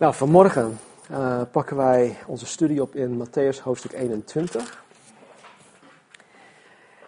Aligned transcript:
Nou, 0.00 0.14
vanmorgen 0.14 0.78
uh, 1.10 1.42
pakken 1.50 1.76
wij 1.76 2.16
onze 2.26 2.46
studie 2.46 2.82
op 2.82 2.94
in 2.94 3.26
Matthäus 3.26 3.62
hoofdstuk 3.62 3.92
21. 3.92 4.84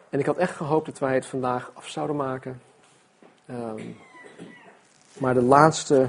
En 0.09 0.19
ik 0.19 0.27
had 0.27 0.37
echt 0.37 0.57
gehoopt 0.57 0.87
dat 0.87 0.99
wij 0.99 1.15
het 1.15 1.27
vandaag 1.27 1.71
af 1.75 1.89
zouden 1.89 2.17
maken. 2.17 2.61
Um, 3.51 3.97
maar 5.19 5.35
de 5.35 5.43
laatste 5.43 6.07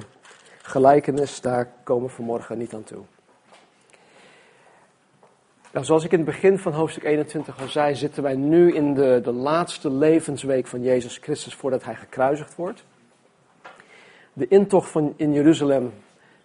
gelijkenis, 0.61 1.41
daar 1.41 1.71
komen 1.83 2.07
we 2.07 2.13
vanmorgen 2.13 2.57
niet 2.57 2.73
aan 2.73 2.83
toe. 2.83 3.03
Nou, 5.71 5.85
zoals 5.85 6.03
ik 6.03 6.11
in 6.11 6.17
het 6.17 6.27
begin 6.27 6.59
van 6.59 6.73
hoofdstuk 6.73 7.03
21 7.03 7.61
al 7.61 7.67
zei, 7.67 7.95
zitten 7.95 8.23
wij 8.23 8.35
nu 8.35 8.73
in 8.73 8.93
de, 8.93 9.19
de 9.23 9.33
laatste 9.33 9.89
levensweek 9.89 10.67
van 10.67 10.81
Jezus 10.81 11.17
Christus 11.17 11.55
voordat 11.55 11.83
hij 11.83 11.95
gekruisigd 11.95 12.55
wordt. 12.55 12.83
De 14.33 14.47
intocht 14.47 14.89
van, 14.89 15.13
in 15.15 15.33
Jeruzalem 15.33 15.93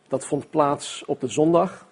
dat 0.09 0.27
vond 0.27 0.51
plaats 0.51 1.05
op 1.05 1.21
de 1.21 1.29
zondag. 1.29 1.87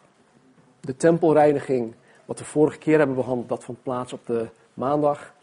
De 0.81 0.97
tempelreiniging, 0.97 1.95
wat 2.25 2.39
we 2.39 2.45
vorige 2.45 2.79
keer 2.79 2.99
hebben 2.99 3.17
behandeld, 3.17 3.49
dat 3.49 3.65
vond 3.65 3.83
plaats 3.83 4.13
op 4.13 4.27
de 4.27 4.49
maandag. 4.75 5.35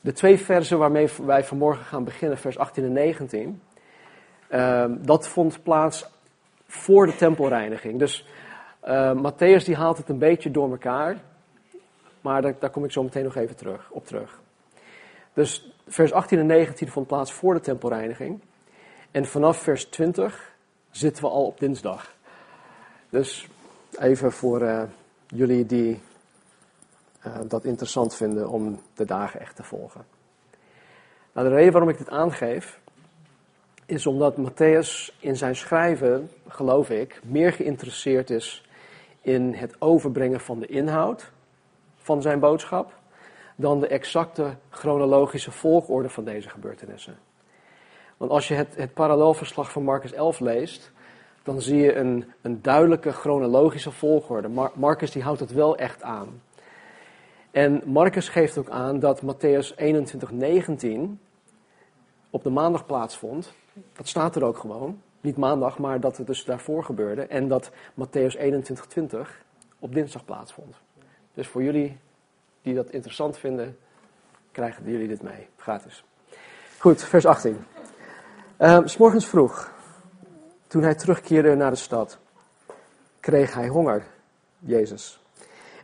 De 0.00 0.12
twee 0.12 0.38
versen 0.38 0.78
waarmee 0.78 1.08
wij 1.22 1.44
vanmorgen 1.44 1.84
gaan 1.84 2.04
beginnen, 2.04 2.38
vers 2.38 2.58
18 2.58 2.84
en 2.84 2.92
19, 2.92 3.62
ehm, 4.48 4.96
dat 5.00 5.28
vond 5.28 5.62
plaats 5.62 6.10
voor 6.66 7.06
de 7.06 7.16
tempelreiniging. 7.16 7.98
Dus 7.98 8.26
uh, 8.84 9.12
Matthäus 9.12 9.64
die 9.64 9.76
haalt 9.76 9.96
het 9.96 10.08
een 10.08 10.18
beetje 10.18 10.50
door 10.50 10.70
elkaar, 10.70 11.16
maar 12.20 12.42
daar, 12.42 12.54
daar 12.58 12.70
kom 12.70 12.84
ik 12.84 12.92
zo 12.92 13.02
meteen 13.02 13.24
nog 13.24 13.36
even 13.36 13.56
terug, 13.56 13.90
op 13.90 14.06
terug. 14.06 14.40
Dus 15.32 15.72
vers 15.86 16.12
18 16.12 16.38
en 16.38 16.46
19 16.46 16.88
vond 16.88 17.06
plaats 17.06 17.32
voor 17.32 17.54
de 17.54 17.60
tempelreiniging. 17.60 18.40
En 19.10 19.26
vanaf 19.26 19.56
vers 19.56 19.84
20 19.84 20.51
zitten 20.92 21.22
we 21.22 21.30
al 21.30 21.46
op 21.46 21.60
dinsdag. 21.60 22.14
Dus 23.10 23.48
even 23.98 24.32
voor 24.32 24.62
uh, 24.62 24.82
jullie 25.26 25.66
die 25.66 26.00
uh, 27.26 27.38
dat 27.48 27.64
interessant 27.64 28.14
vinden 28.14 28.48
om 28.48 28.80
de 28.94 29.04
dagen 29.04 29.40
echt 29.40 29.56
te 29.56 29.62
volgen. 29.62 30.04
Nou, 31.32 31.48
de 31.48 31.54
reden 31.54 31.72
waarom 31.72 31.90
ik 31.90 31.98
dit 31.98 32.10
aangeef, 32.10 32.80
is 33.86 34.06
omdat 34.06 34.36
Matthäus 34.36 35.18
in 35.18 35.36
zijn 35.36 35.56
schrijven, 35.56 36.30
geloof 36.48 36.90
ik, 36.90 37.20
meer 37.24 37.52
geïnteresseerd 37.52 38.30
is 38.30 38.64
in 39.20 39.54
het 39.54 39.74
overbrengen 39.78 40.40
van 40.40 40.58
de 40.58 40.66
inhoud 40.66 41.30
van 41.96 42.22
zijn 42.22 42.40
boodschap, 42.40 42.94
dan 43.56 43.80
de 43.80 43.86
exacte 43.86 44.56
chronologische 44.70 45.50
volgorde 45.50 46.08
van 46.08 46.24
deze 46.24 46.48
gebeurtenissen. 46.48 47.18
Want 48.22 48.34
als 48.34 48.48
je 48.48 48.54
het, 48.54 48.76
het 48.76 48.94
parallelverslag 48.94 49.72
van 49.72 49.82
Marcus 49.82 50.12
11 50.12 50.40
leest, 50.40 50.92
dan 51.42 51.60
zie 51.60 51.76
je 51.76 51.94
een, 51.94 52.32
een 52.42 52.62
duidelijke 52.62 53.12
chronologische 53.12 53.90
volgorde. 53.90 54.48
Mar 54.48 54.70
Marcus 54.74 55.10
die 55.10 55.22
houdt 55.22 55.40
het 55.40 55.52
wel 55.52 55.76
echt 55.76 56.02
aan. 56.02 56.42
En 57.50 57.82
Marcus 57.84 58.28
geeft 58.28 58.58
ook 58.58 58.68
aan 58.68 58.98
dat 58.98 59.22
Matthäus 59.22 59.76
21, 59.76 60.30
19 60.30 61.20
op 62.30 62.42
de 62.42 62.50
maandag 62.50 62.86
plaatsvond. 62.86 63.52
Dat 63.92 64.08
staat 64.08 64.36
er 64.36 64.44
ook 64.44 64.58
gewoon. 64.58 65.00
Niet 65.20 65.36
maandag, 65.36 65.78
maar 65.78 66.00
dat 66.00 66.16
het 66.16 66.26
dus 66.26 66.44
daarvoor 66.44 66.84
gebeurde. 66.84 67.22
En 67.22 67.48
dat 67.48 67.70
Matthäus 67.70 68.38
21, 68.38 68.86
20 68.86 69.42
op 69.78 69.94
dinsdag 69.94 70.24
plaatsvond. 70.24 70.76
Dus 71.34 71.48
voor 71.48 71.62
jullie 71.62 71.98
die 72.62 72.74
dat 72.74 72.90
interessant 72.90 73.38
vinden, 73.38 73.76
krijgen 74.50 74.90
jullie 74.90 75.08
dit 75.08 75.22
mee. 75.22 75.48
Gratis. 75.56 76.04
Goed, 76.78 77.02
vers 77.02 77.26
18. 77.26 77.71
Uh, 78.62 78.78
s 78.84 78.96
morgens 78.96 79.26
vroeg, 79.26 79.70
toen 80.66 80.82
hij 80.82 80.94
terugkeerde 80.94 81.54
naar 81.54 81.70
de 81.70 81.76
stad, 81.76 82.18
kreeg 83.20 83.54
hij 83.54 83.68
honger, 83.68 84.06
Jezus. 84.58 85.20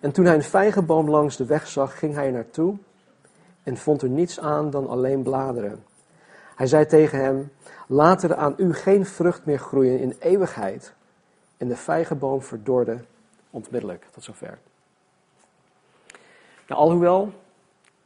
En 0.00 0.12
toen 0.12 0.24
hij 0.24 0.34
een 0.34 0.42
vijgenboom 0.42 1.10
langs 1.10 1.36
de 1.36 1.44
weg 1.44 1.66
zag, 1.66 1.98
ging 1.98 2.14
hij 2.14 2.26
er 2.26 2.32
naartoe 2.32 2.76
en 3.62 3.76
vond 3.76 4.02
er 4.02 4.08
niets 4.08 4.40
aan 4.40 4.70
dan 4.70 4.88
alleen 4.88 5.22
bladeren. 5.22 5.84
Hij 6.56 6.66
zei 6.66 6.86
tegen 6.86 7.18
hem, 7.18 7.52
laat 7.86 8.22
er 8.22 8.34
aan 8.34 8.54
u 8.56 8.74
geen 8.74 9.06
vrucht 9.06 9.44
meer 9.44 9.58
groeien 9.58 10.00
in 10.00 10.16
eeuwigheid. 10.18 10.94
En 11.56 11.68
de 11.68 11.76
vijgenboom 11.76 12.42
verdorde 12.42 13.04
onmiddellijk, 13.50 14.06
tot 14.10 14.24
zover. 14.24 14.58
Nou, 16.66 16.80
alhoewel 16.80 17.32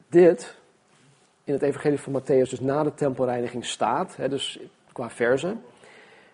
dit 0.09 0.57
in 1.53 1.59
het 1.59 1.69
evangelie 1.69 2.01
van 2.01 2.21
Matthäus 2.21 2.51
dus 2.51 2.61
na 2.61 2.83
de 2.83 2.95
tempelreiniging 2.95 3.65
staat, 3.65 4.17
hè, 4.17 4.29
dus 4.29 4.59
qua 4.93 5.11
verzen, 5.11 5.63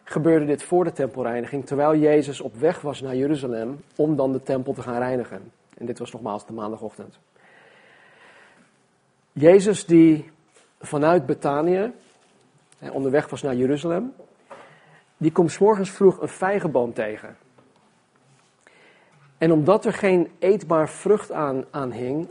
gebeurde 0.05 0.47
dit 0.47 0.63
voor 0.63 0.85
de 0.85 0.93
tempelreiniging, 0.93 1.67
terwijl 1.67 1.97
Jezus 1.97 2.41
op 2.41 2.55
weg 2.55 2.81
was 2.81 3.01
naar 3.01 3.17
Jeruzalem 3.17 3.81
om 3.97 4.17
dan 4.17 4.33
de 4.33 4.43
tempel 4.43 4.73
te 4.73 4.83
gaan 4.83 4.99
reinigen. 4.99 5.53
En 5.79 5.87
dit 5.87 5.99
was 5.99 6.13
nogmaals 6.13 6.47
de 6.47 6.53
maandagochtend. 6.53 7.19
Jezus 9.33 9.87
die 9.87 10.31
vanuit 10.81 11.27
Betanië 11.27 11.93
onderweg 12.93 13.29
was 13.29 13.43
naar 13.43 13.55
Jeruzalem, 13.55 14.15
die 15.17 15.33
komt 15.33 15.53
s 15.53 15.59
morgens 15.59 15.91
vroeg 15.91 16.21
een 16.21 16.29
vijgenboom 16.29 16.93
tegen. 16.93 17.37
En 19.39 19.53
omdat 19.53 19.85
er 19.85 19.93
geen 19.93 20.31
eetbaar 20.39 20.89
vrucht 20.89 21.33
aan, 21.33 21.65
aan 21.71 21.93
hing, 21.93 22.29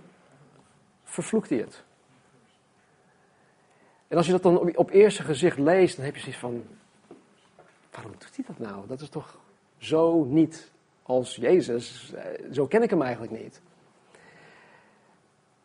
vervloekt 1.03 1.49
hij 1.49 1.59
het. 1.59 1.85
En 4.07 4.17
als 4.17 4.25
je 4.25 4.31
dat 4.31 4.43
dan 4.43 4.75
op, 4.75 4.89
eerste 4.89 5.23
gezicht 5.23 5.57
leest, 5.57 5.95
dan 5.95 6.05
heb 6.05 6.15
je 6.15 6.21
zoiets 6.21 6.39
van, 6.39 6.63
waarom 7.91 8.11
doet 8.11 8.35
hij 8.35 8.45
dat 8.47 8.59
nou? 8.59 8.87
Dat 8.87 9.01
is 9.01 9.09
toch 9.09 9.37
zo 9.77 10.23
niet 10.23 10.71
als 11.03 11.35
Jezus. 11.35 12.13
Zo 12.51 12.65
ken 12.65 12.83
ik 12.83 12.89
hem 12.89 13.01
eigenlijk 13.01 13.41
niet. 13.41 13.61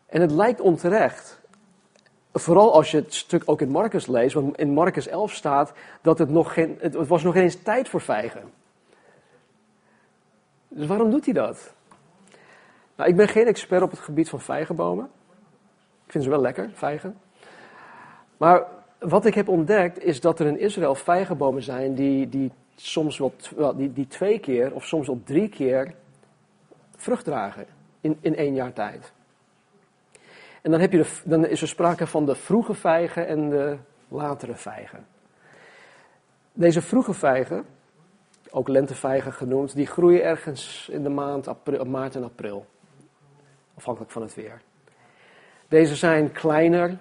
En 0.06 0.20
het 0.20 0.30
lijkt 0.30 0.60
onterecht. 0.60 1.40
Vooral 2.32 2.74
als 2.74 2.90
je 2.90 2.96
het 2.96 3.14
stuk 3.14 3.42
ook 3.44 3.60
in 3.60 3.68
Marcus 3.68 4.06
leest, 4.06 4.34
want 4.34 4.56
in 4.56 4.72
Marcus 4.72 5.06
11 5.06 5.32
staat 5.32 5.72
dat 6.00 6.18
het 6.18 6.28
nog 6.28 6.52
geen, 6.52 6.76
het 6.80 6.94
was 6.94 7.22
nog 7.22 7.34
eens 7.34 7.62
tijd 7.62 7.88
voor 7.88 8.00
vijgen. 8.00 8.50
Dus 10.68 10.86
waarom 10.86 11.10
doet 11.10 11.24
hij 11.24 11.34
dat? 11.34 11.74
Nou, 12.96 13.10
ik 13.10 13.16
ben 13.16 13.28
geen 13.28 13.46
expert 13.46 13.82
op 13.82 13.90
het 13.90 14.00
gebied 14.00 14.28
van 14.28 14.40
vijgenbomen. 14.40 15.10
Ik 16.06 16.12
vind 16.12 16.24
ze 16.24 16.30
wel 16.30 16.40
lekker, 16.40 16.70
vijgen. 16.74 17.20
Maar 18.42 18.64
wat 18.98 19.24
ik 19.24 19.34
heb 19.34 19.48
ontdekt 19.48 20.04
is 20.04 20.20
dat 20.20 20.38
er 20.38 20.46
in 20.46 20.58
Israël 20.58 20.94
vijgenbomen 20.94 21.62
zijn 21.62 21.94
die, 21.94 22.28
die 22.28 22.52
soms 22.74 23.18
wel, 23.18 23.76
die, 23.76 23.92
die 23.92 24.06
twee 24.06 24.38
keer 24.38 24.74
of 24.74 24.86
soms 24.86 25.06
wel 25.06 25.20
drie 25.24 25.48
keer 25.48 25.94
vrucht 26.96 27.24
dragen 27.24 27.66
in, 28.00 28.18
in 28.20 28.36
één 28.36 28.54
jaar 28.54 28.72
tijd. 28.72 29.12
En 30.62 30.70
dan, 30.70 30.80
heb 30.80 30.92
je 30.92 31.20
dan 31.24 31.46
is 31.46 31.62
er 31.62 31.68
sprake 31.68 32.06
van 32.06 32.26
de 32.26 32.34
vroege 32.34 32.74
vijgen 32.74 33.26
en 33.26 33.50
de 33.50 33.76
latere 34.08 34.54
vijgen. 34.54 35.06
Deze 36.52 36.82
vroege 36.82 37.12
vijgen, 37.14 37.64
ook 38.50 38.68
lentevijgen 38.68 39.32
genoemd, 39.32 39.74
die 39.74 39.86
groeien 39.86 40.24
ergens 40.24 40.88
in 40.92 41.02
de 41.02 41.08
maand 41.08 41.48
april, 41.48 41.84
maart 41.84 42.16
en 42.16 42.24
april. 42.24 42.66
Afhankelijk 43.74 44.12
van 44.12 44.22
het 44.22 44.34
weer. 44.34 44.60
Deze 45.68 45.96
zijn 45.96 46.32
kleiner, 46.32 46.98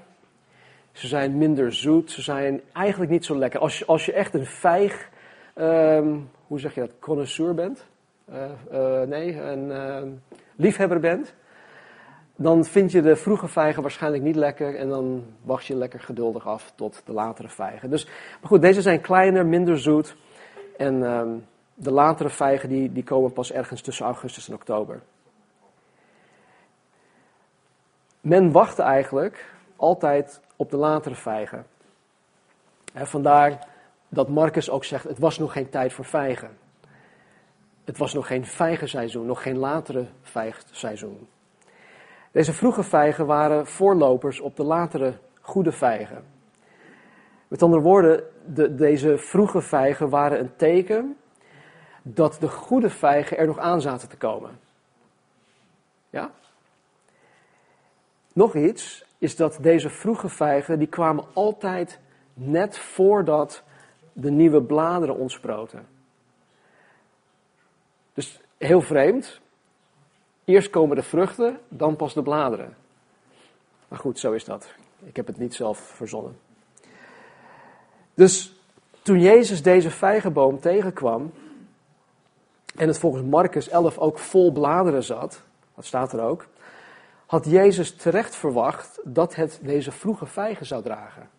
ze 0.91 1.07
zijn 1.07 1.37
minder 1.37 1.73
zoet. 1.73 2.11
Ze 2.11 2.21
zijn 2.21 2.61
eigenlijk 2.73 3.11
niet 3.11 3.25
zo 3.25 3.35
lekker. 3.35 3.59
Als 3.59 3.79
je, 3.79 3.85
als 3.85 4.05
je 4.05 4.13
echt 4.13 4.33
een 4.33 4.45
vijg, 4.45 5.09
ehm, 5.53 6.17
hoe 6.47 6.59
zeg 6.59 6.73
je 6.73 6.79
dat, 6.79 6.91
connoisseur 6.99 7.53
bent. 7.53 7.85
Uh, 8.71 9.01
nee, 9.01 9.41
een 9.41 9.69
uh, 9.69 10.11
liefhebber 10.55 10.99
bent. 10.99 11.33
Dan 12.35 12.65
vind 12.65 12.91
je 12.91 13.01
de 13.01 13.15
vroege 13.15 13.47
vijgen 13.47 13.81
waarschijnlijk 13.81 14.23
niet 14.23 14.35
lekker. 14.35 14.75
En 14.75 14.89
dan 14.89 15.23
wacht 15.41 15.65
je 15.65 15.75
lekker 15.75 15.99
geduldig 15.99 16.47
af 16.47 16.73
tot 16.75 17.01
de 17.05 17.13
latere 17.13 17.49
vijgen. 17.49 17.89
Dus, 17.89 18.05
maar 18.05 18.47
goed, 18.49 18.61
deze 18.61 18.81
zijn 18.81 19.01
kleiner, 19.01 19.45
minder 19.45 19.79
zoet. 19.79 20.15
En 20.77 21.03
ehm, 21.03 21.29
de 21.73 21.91
latere 21.91 22.29
vijgen 22.29 22.69
die, 22.69 22.91
die 22.91 23.03
komen 23.03 23.33
pas 23.33 23.51
ergens 23.51 23.81
tussen 23.81 24.05
augustus 24.05 24.47
en 24.47 24.53
oktober. 24.53 25.01
Men 28.21 28.51
wachtte 28.51 28.81
eigenlijk 28.81 29.45
altijd 29.75 30.41
op 30.61 30.69
de 30.69 30.77
latere 30.77 31.15
vijgen. 31.15 31.65
En 32.93 33.07
vandaar 33.07 33.67
dat 34.09 34.29
Marcus 34.29 34.69
ook 34.69 34.83
zegt, 34.83 35.03
het 35.03 35.19
was 35.19 35.37
nog 35.37 35.53
geen 35.53 35.69
tijd 35.69 35.93
voor 35.93 36.05
vijgen. 36.05 36.57
Het 37.83 37.97
was 37.97 38.13
nog 38.13 38.27
geen 38.27 38.45
vijgenseizoen, 38.45 39.25
nog 39.25 39.41
geen 39.41 39.57
latere 39.57 40.07
vijgseizoen. 40.21 41.27
Deze 42.31 42.53
vroege 42.53 42.83
vijgen 42.83 43.25
waren 43.25 43.67
voorlopers 43.67 44.39
op 44.39 44.55
de 44.55 44.63
latere 44.63 45.13
goede 45.41 45.71
vijgen. 45.71 46.23
Met 47.47 47.63
andere 47.63 47.81
woorden, 47.81 48.23
de, 48.45 48.75
deze 48.75 49.17
vroege 49.17 49.61
vijgen 49.61 50.09
waren 50.09 50.39
een 50.39 50.55
teken 50.55 51.17
dat 52.01 52.37
de 52.39 52.49
goede 52.49 52.89
vijgen 52.89 53.37
er 53.37 53.47
nog 53.47 53.57
aan 53.57 53.81
zaten 53.81 54.09
te 54.09 54.17
komen. 54.17 54.59
Ja? 56.09 56.31
Nog 58.33 58.55
iets, 58.55 59.05
is 59.21 59.35
dat 59.35 59.57
deze 59.61 59.89
vroege 59.89 60.29
vijgen, 60.29 60.79
die 60.79 60.87
kwamen 60.87 61.25
altijd 61.33 61.99
net 62.33 62.77
voordat 62.77 63.63
de 64.13 64.31
nieuwe 64.31 64.61
bladeren 64.61 65.15
ontsproten. 65.15 65.87
Dus 68.13 68.39
heel 68.57 68.81
vreemd. 68.81 69.39
Eerst 70.45 70.69
komen 70.69 70.95
de 70.95 71.03
vruchten, 71.03 71.59
dan 71.67 71.95
pas 71.95 72.13
de 72.13 72.21
bladeren. 72.21 72.75
Maar 73.87 73.99
goed, 73.99 74.19
zo 74.19 74.31
is 74.31 74.45
dat. 74.45 74.73
Ik 75.03 75.15
heb 75.15 75.27
het 75.27 75.37
niet 75.37 75.53
zelf 75.53 75.77
verzonnen. 75.77 76.39
Dus 78.13 78.53
toen 79.01 79.19
Jezus 79.19 79.61
deze 79.61 79.89
vijgenboom 79.89 80.59
tegenkwam, 80.59 81.31
en 82.75 82.87
het 82.87 82.99
volgens 82.99 83.23
Marcus 83.23 83.69
11 83.69 83.97
ook 83.97 84.19
vol 84.19 84.51
bladeren 84.51 85.03
zat, 85.03 85.41
dat 85.75 85.85
staat 85.85 86.13
er 86.13 86.21
ook, 86.21 86.47
had 87.31 87.45
Jezus 87.45 87.95
terecht 87.95 88.35
verwacht 88.35 88.99
dat 89.03 89.35
het 89.35 89.59
deze 89.61 89.91
vroege 89.91 90.25
vijgen 90.25 90.65
zou 90.65 90.83
dragen. 90.83 91.29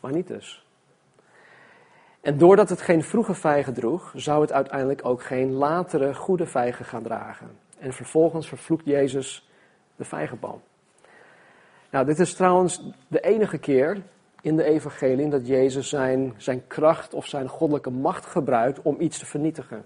Maar 0.00 0.12
niet 0.12 0.26
dus. 0.26 0.66
En 2.20 2.38
doordat 2.38 2.68
het 2.68 2.80
geen 2.80 3.02
vroege 3.02 3.34
vijgen 3.34 3.74
droeg, 3.74 4.12
zou 4.16 4.40
het 4.40 4.52
uiteindelijk 4.52 5.04
ook 5.04 5.22
geen 5.22 5.52
latere 5.52 6.14
goede 6.14 6.46
vijgen 6.46 6.84
gaan 6.84 7.02
dragen. 7.02 7.58
En 7.78 7.92
vervolgens 7.92 8.48
vervloekt 8.48 8.84
Jezus 8.84 9.48
de 9.96 10.04
vijgenboom. 10.04 10.62
Nou, 11.90 12.06
dit 12.06 12.18
is 12.18 12.34
trouwens 12.34 12.82
de 13.08 13.20
enige 13.20 13.58
keer 13.58 14.02
in 14.40 14.56
de 14.56 14.64
evangelie 14.64 15.28
dat 15.28 15.46
Jezus 15.46 15.88
zijn, 15.88 16.34
zijn 16.36 16.66
kracht 16.66 17.14
of 17.14 17.26
zijn 17.26 17.48
goddelijke 17.48 17.90
macht 17.90 18.26
gebruikt 18.26 18.82
om 18.82 19.00
iets 19.00 19.18
te 19.18 19.26
vernietigen. 19.26 19.84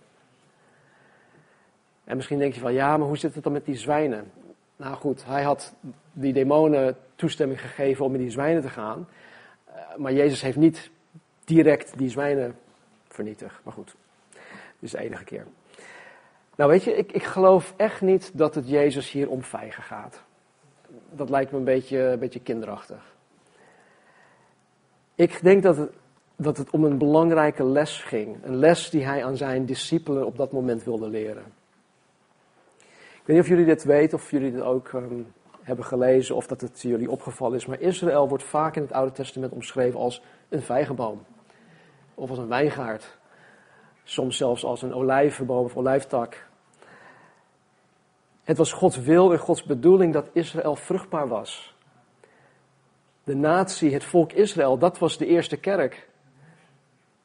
En 2.11 2.17
misschien 2.17 2.39
denk 2.39 2.55
je 2.55 2.61
van, 2.61 2.73
ja, 2.73 2.97
maar 2.97 3.07
hoe 3.07 3.19
zit 3.19 3.35
het 3.35 3.45
dan 3.45 3.53
met 3.53 3.65
die 3.65 3.77
zwijnen? 3.77 4.33
Nou 4.77 4.97
goed, 4.97 5.25
hij 5.25 5.43
had 5.43 5.75
die 6.13 6.33
demonen 6.33 6.97
toestemming 7.15 7.61
gegeven 7.61 8.05
om 8.05 8.15
in 8.15 8.21
die 8.21 8.31
zwijnen 8.31 8.63
te 8.63 8.69
gaan. 8.69 9.09
Eh, 9.65 9.75
maar 9.97 10.13
Jezus 10.13 10.43
heeft 10.43 10.57
niet 10.57 10.91
direct 11.45 11.99
die 11.99 12.09
zwijnen 12.09 12.57
vernietigd. 13.09 13.61
Maar 13.65 13.73
goed, 13.73 13.95
dit 14.31 14.43
is 14.81 14.91
de 14.91 14.99
enige 14.99 15.25
keer. 15.25 15.47
Nou 16.57 16.71
weet 16.71 16.85
je, 16.85 16.97
ik, 16.97 17.13
ik 17.13 17.23
geloof 17.23 17.75
echt 17.77 18.01
niet 18.01 18.31
dat 18.35 18.55
het 18.55 18.69
Jezus 18.69 19.11
hier 19.11 19.29
om 19.29 19.43
vijgen 19.43 19.83
gaat. 19.83 20.23
Dat 21.11 21.31
lijkt 21.31 21.53
me 21.53 21.59
een 21.59 21.65
beetje, 21.65 21.99
een 21.99 22.19
beetje 22.19 22.41
kinderachtig. 22.41 23.15
Ik 25.15 25.43
denk 25.43 25.63
dat 25.63 25.77
het, 25.77 25.91
dat 26.37 26.57
het 26.57 26.71
om 26.71 26.85
een 26.85 26.99
belangrijke 26.99 27.65
les 27.65 28.03
ging. 28.03 28.45
Een 28.45 28.57
les 28.57 28.91
die 28.91 29.05
hij 29.05 29.25
aan 29.25 29.37
zijn 29.37 29.67
discipelen 29.67 30.27
op 30.27 30.37
dat 30.37 30.53
moment 30.53 30.85
wilde 30.85 31.09
leren. 31.09 31.59
Ik 33.31 33.37
weet 33.37 33.45
niet 33.45 33.53
of 33.53 33.59
jullie 33.59 33.75
dit 33.75 33.85
weten, 33.85 34.19
of 34.19 34.31
jullie 34.31 34.53
dit 34.53 34.63
ook 34.63 34.93
um, 34.93 35.33
hebben 35.63 35.85
gelezen, 35.85 36.37
of 36.37 36.47
dat 36.47 36.61
het 36.61 36.81
jullie 36.81 37.11
opgevallen 37.11 37.57
is. 37.57 37.67
Maar 37.67 37.81
Israël 37.81 38.29
wordt 38.29 38.45
vaak 38.45 38.77
in 38.77 38.83
het 38.83 38.93
Oude 38.93 39.13
Testament 39.13 39.53
omschreven 39.53 40.01
als 40.01 40.23
een 40.49 40.63
vijgenboom. 40.63 41.25
Of 42.15 42.31
als 42.31 42.39
een 42.39 42.49
wijngaard. 42.49 43.19
Soms 44.05 44.37
zelfs 44.37 44.65
als 44.65 44.83
een 44.83 44.95
olijvenboom 44.95 45.65
of 45.65 45.77
olijftak. 45.77 46.47
Het 48.43 48.57
was 48.57 48.73
Gods 48.73 48.97
wil 48.97 49.33
en 49.33 49.39
Gods 49.39 49.65
bedoeling 49.65 50.13
dat 50.13 50.29
Israël 50.33 50.77
vruchtbaar 50.77 51.29
was 51.29 51.75
de 53.25 53.37
natie, 53.37 53.93
het 53.93 54.05
volk 54.05 54.33
Israël, 54.33 54.79
dat 54.79 54.99
was 54.99 55.19
de 55.19 55.27
eerste 55.27 55.57
kerk. 55.57 56.09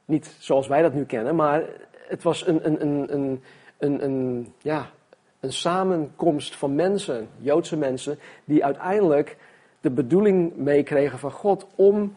Niet 0.05 0.35
zoals 0.39 0.67
wij 0.67 0.81
dat 0.81 0.93
nu 0.93 1.05
kennen, 1.05 1.35
maar 1.35 1.63
het 2.07 2.23
was 2.23 2.47
een, 2.47 2.65
een, 2.65 2.81
een, 2.81 3.13
een, 3.13 3.43
een, 3.77 4.03
een, 4.03 4.53
ja, 4.61 4.91
een 5.39 5.53
samenkomst 5.53 6.55
van 6.55 6.75
mensen, 6.75 7.29
Joodse 7.37 7.77
mensen, 7.77 8.19
die 8.45 8.65
uiteindelijk 8.65 9.37
de 9.81 9.91
bedoeling 9.91 10.55
meekregen 10.55 11.19
van 11.19 11.31
God 11.31 11.67
om 11.75 12.15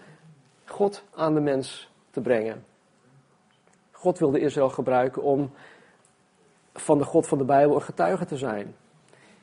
God 0.64 1.04
aan 1.14 1.34
de 1.34 1.40
mens 1.40 1.90
te 2.10 2.20
brengen. 2.20 2.64
God 3.90 4.18
wilde 4.18 4.40
Israël 4.40 4.70
gebruiken 4.70 5.22
om 5.22 5.50
van 6.74 6.98
de 6.98 7.04
God 7.04 7.28
van 7.28 7.38
de 7.38 7.44
Bijbel 7.44 7.74
een 7.74 7.82
getuige 7.82 8.24
te 8.24 8.36
zijn. 8.36 8.74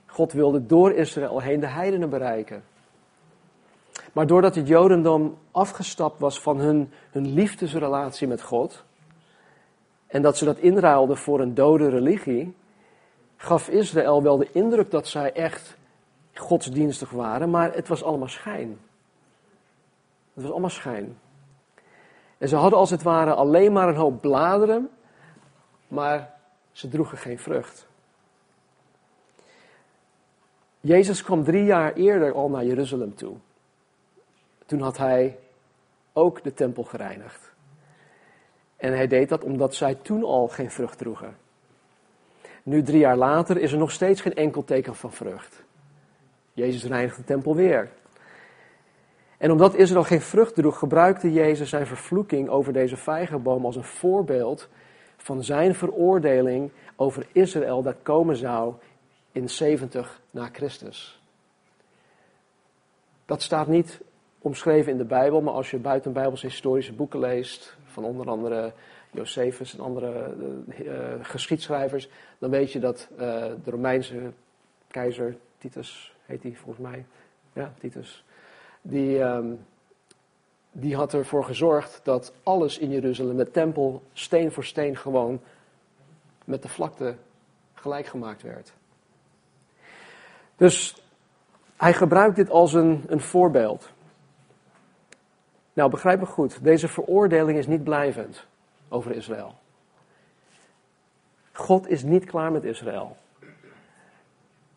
God 0.05 0.31
wilde 0.31 0.65
door 0.65 0.91
Israël 0.91 1.41
heen 1.41 1.59
de 1.59 1.67
heidenen 1.67 2.09
bereiken. 2.09 2.63
Maar 4.13 4.27
doordat 4.27 4.55
het 4.55 4.67
Jodendom 4.67 5.37
afgestapt 5.51 6.19
was 6.19 6.41
van 6.41 6.59
hun, 6.59 6.91
hun 7.11 7.33
liefdesrelatie 7.33 8.27
met 8.27 8.41
God, 8.41 8.83
en 10.07 10.21
dat 10.21 10.37
ze 10.37 10.45
dat 10.45 10.57
inruilden 10.57 11.17
voor 11.17 11.39
een 11.39 11.53
dode 11.53 11.89
religie, 11.89 12.55
gaf 13.37 13.69
Israël 13.69 14.23
wel 14.23 14.37
de 14.37 14.51
indruk 14.51 14.91
dat 14.91 15.07
zij 15.07 15.33
echt 15.33 15.77
godsdienstig 16.33 17.09
waren, 17.09 17.49
maar 17.49 17.73
het 17.73 17.87
was 17.87 18.03
allemaal 18.03 18.27
schijn. 18.27 18.79
Het 20.33 20.43
was 20.43 20.51
allemaal 20.51 20.69
schijn. 20.69 21.17
En 22.37 22.47
ze 22.47 22.55
hadden 22.55 22.79
als 22.79 22.89
het 22.89 23.03
ware 23.03 23.33
alleen 23.33 23.73
maar 23.73 23.87
een 23.87 23.95
hoop 23.95 24.21
bladeren, 24.21 24.89
maar 25.87 26.33
ze 26.71 26.87
droegen 26.87 27.17
geen 27.17 27.39
vrucht. 27.39 27.87
Jezus 30.79 31.23
kwam 31.23 31.43
drie 31.43 31.63
jaar 31.63 31.93
eerder 31.93 32.33
al 32.33 32.49
naar 32.49 32.65
Jeruzalem 32.65 33.15
toe 33.15 33.35
toen 34.65 34.81
had 34.81 34.97
hij 34.97 35.39
ook 36.13 36.43
de 36.43 36.53
tempel 36.53 36.83
gereinigd. 36.83 37.53
En 38.75 38.93
hij 38.93 39.07
deed 39.07 39.29
dat 39.29 39.43
omdat 39.43 39.75
zij 39.75 39.95
toen 39.95 40.23
al 40.23 40.47
geen 40.47 40.71
vrucht 40.71 40.97
droegen. 40.97 41.37
Nu, 42.65 42.81
drie 42.81 42.99
jaar 42.99 43.17
later, 43.17 43.57
is 43.57 43.71
er 43.71 43.77
nog 43.77 43.91
steeds 43.91 44.21
geen 44.21 44.33
enkel 44.33 44.63
teken 44.63 44.95
van 44.95 45.11
vrucht. 45.11 45.63
Jezus 46.53 46.83
reinigt 46.83 47.17
de 47.17 47.23
tempel 47.23 47.55
weer. 47.55 47.89
En 49.37 49.51
omdat 49.51 49.75
Israël 49.75 50.03
geen 50.03 50.21
vrucht 50.21 50.55
droeg, 50.55 50.79
gebruikte 50.79 51.33
Jezus 51.33 51.69
zijn 51.69 51.87
vervloeking 51.87 52.49
over 52.49 52.73
deze 52.73 52.97
vijgenboom 52.97 53.65
als 53.65 53.75
een 53.75 53.83
voorbeeld 53.83 54.69
van 55.17 55.43
zijn 55.43 55.75
veroordeling 55.75 56.71
over 56.95 57.27
Israël 57.31 57.81
dat 57.81 57.95
komen 58.03 58.35
zou 58.35 58.73
in 59.31 59.49
70 59.49 60.21
na 60.31 60.49
Christus. 60.51 61.21
Dat 63.25 63.41
staat 63.41 63.67
niet 63.67 64.01
omschreven 64.39 64.91
in 64.91 64.97
de 64.97 65.05
Bijbel, 65.05 65.41
maar 65.41 65.53
als 65.53 65.71
je 65.71 65.77
buiten 65.77 66.13
Bijbelse 66.13 66.45
historische 66.45 66.93
boeken 66.93 67.19
leest, 67.19 67.77
van 67.85 68.03
onder 68.03 68.29
andere 68.29 68.73
Josephus 69.15 69.73
en 69.73 69.79
andere 69.79 70.33
uh, 70.67 70.93
geschiedschrijvers, 71.21 72.09
dan 72.37 72.49
weet 72.49 72.71
je 72.71 72.79
dat 72.79 73.07
uh, 73.11 73.17
de 73.63 73.71
Romeinse 73.71 74.31
keizer, 74.87 75.37
Titus 75.57 76.15
heet 76.25 76.43
hij 76.43 76.53
volgens 76.55 76.87
mij, 76.87 77.05
ja, 77.53 77.73
Titus, 77.79 78.23
die, 78.81 79.19
um, 79.19 79.59
die 80.71 80.95
had 80.95 81.13
ervoor 81.13 81.43
gezorgd 81.43 81.99
dat 82.03 82.33
alles 82.43 82.77
in 82.77 82.89
Jeruzalem, 82.89 83.37
de 83.37 83.51
tempel, 83.51 84.01
steen 84.13 84.51
voor 84.51 84.65
steen 84.65 84.97
gewoon 84.97 85.41
met 86.45 86.61
de 86.61 86.69
vlakte 86.69 87.15
gelijk 87.73 88.05
gemaakt 88.05 88.41
werd. 88.41 88.73
Dus 90.55 90.95
hij 91.75 91.93
gebruikt 91.93 92.35
dit 92.35 92.49
als 92.49 92.73
een, 92.73 93.03
een 93.07 93.21
voorbeeld. 93.21 93.89
Nou, 95.73 95.89
begrijp 95.89 96.19
me 96.19 96.25
goed. 96.25 96.63
Deze 96.63 96.87
veroordeling 96.87 97.57
is 97.57 97.67
niet 97.67 97.83
blijvend 97.83 98.45
over 98.89 99.11
Israël. 99.11 99.55
God 101.51 101.87
is 101.89 102.03
niet 102.03 102.25
klaar 102.25 102.51
met 102.51 102.63
Israël. 102.63 103.17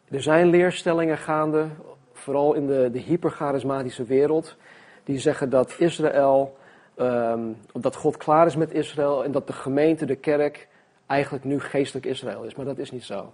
Er 0.09 0.23
zijn 0.23 0.47
leerstellingen 0.47 1.19
gaande, 1.19 1.69
vooral 2.13 2.55
in 2.55 2.67
de, 2.67 2.91
de 2.93 2.99
hypercharismatische 2.99 4.05
wereld, 4.05 4.57
die 5.05 5.19
zeggen 5.19 5.51
dat 5.51 5.75
Israël, 5.79 6.57
um, 6.97 7.57
dat 7.73 7.97
God 7.97 8.17
klaar 8.17 8.47
is 8.47 8.57
met 8.57 8.73
Israël 8.73 9.25
en 9.25 9.33
dat 9.33 9.47
de 9.47 9.53
gemeente, 9.53 10.07
de 10.07 10.17
kerk, 10.17 10.69
eigenlijk 11.07 11.45
nu 11.45 11.61
geestelijk 11.61 12.07
Israël 12.07 12.43
is. 12.43 12.55
Maar 12.55 12.65
dat 12.65 12.79
is 12.79 12.91
niet 12.91 13.05
zo. 13.05 13.33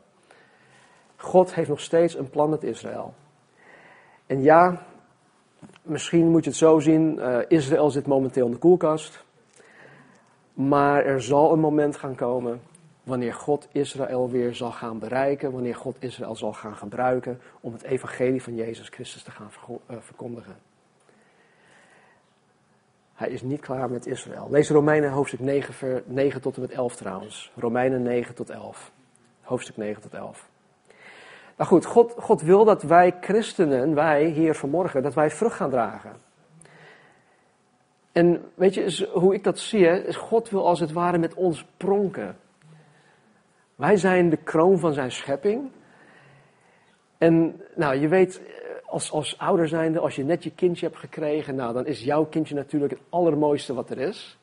God 1.17 1.55
heeft 1.55 1.69
nog 1.69 1.81
steeds 1.81 2.17
een 2.17 2.31
plan 2.31 2.51
met 2.51 2.63
Israël. 2.63 3.15
En 4.27 4.43
ja, 4.43 4.87
Misschien 5.83 6.31
moet 6.31 6.45
je 6.45 6.51
het 6.51 6.59
zo 6.59 6.79
zien, 6.79 7.19
uh, 7.19 7.39
Israël 7.49 7.91
zit 7.91 8.07
momenteel 8.07 8.47
in 8.47 8.53
de 8.53 8.59
koelkast. 8.59 9.25
Maar 10.55 11.05
er 11.05 11.23
zal 11.23 11.53
een 11.53 11.61
moment 11.61 11.97
gaan 11.97 12.15
komen 12.15 12.61
wanneer 13.03 13.35
God 13.35 13.69
Israël 13.73 14.31
weer 14.31 14.55
zal 14.55 14.71
gaan 14.71 14.99
bereiken, 14.99 15.53
wanneer 15.53 15.77
God 15.77 15.97
Israël 15.99 16.37
zal 16.37 16.53
gaan 16.53 16.77
gebruiken 16.77 17.41
om 17.61 17.73
het 17.73 17.83
evangelie 17.83 18.43
van 18.43 18.55
Jezus 18.55 18.89
Christus 18.89 19.23
te 19.23 19.31
gaan 19.31 19.51
uh, 19.69 19.97
verkondigen. 20.01 20.57
Hij 23.15 23.29
is 23.29 23.43
niet 23.43 23.61
klaar 23.61 23.91
met 23.91 24.07
Israël. 24.07 24.49
Lees 24.51 24.71
Romeinen 24.71 25.11
hoofdstuk 25.11 25.41
9, 25.41 26.03
9 26.07 26.41
tot 26.41 26.55
en 26.55 26.61
met 26.61 26.71
11 26.71 26.97
trouwens. 26.97 27.53
Romeinen 27.57 28.03
9 28.03 28.35
tot 28.35 28.51
11. 28.51 28.93
Hoofdstuk 29.43 29.77
9 29.77 30.03
tot 30.03 30.15
11. 30.15 30.49
Nou 31.57 31.71
goed, 31.71 31.85
God, 31.85 32.15
God 32.19 32.43
wil 32.43 32.65
dat 32.65 32.83
wij 32.83 33.17
christenen, 33.21 33.95
wij 33.95 34.25
hier 34.25 34.55
vanmorgen, 34.55 35.03
dat 35.03 35.15
wij 35.15 35.31
vrucht 35.31 35.57
gaan 35.57 35.71
dragen. 35.71 36.13
En 38.15 38.43
weet 38.55 38.75
je, 38.75 39.09
hoe 39.13 39.35
ik 39.35 39.45
dat 39.45 39.59
zie, 39.59 40.15
God 40.15 40.51
wil 40.51 40.67
als 40.67 40.81
het 40.81 40.93
ware 40.93 41.19
met 41.19 41.35
ons 41.35 41.67
pronken. 41.77 42.37
Wij 43.75 43.97
zijn 43.97 44.31
de 44.31 44.37
kroon 44.37 44.79
van 44.79 44.93
zijn 44.93 45.11
schepping. 45.13 45.71
En 47.19 47.61
nou, 47.75 47.97
je 47.97 48.09
weet, 48.09 48.43
als, 48.87 49.13
als 49.13 49.39
ouder 49.39 49.69
zijnde, 49.69 49.99
als 49.99 50.15
je 50.17 50.25
net 50.25 50.45
je 50.45 50.51
kindje 50.51 50.87
hebt 50.87 50.99
gekregen, 50.99 51.55
nou, 51.55 51.73
dan 51.73 51.87
is 51.87 52.05
jouw 52.05 52.25
kindje 52.25 52.55
natuurlijk 52.55 52.93
het 52.93 53.03
allermooiste 53.09 53.75
wat 53.75 53.91
er 53.91 53.99
is. 53.99 54.39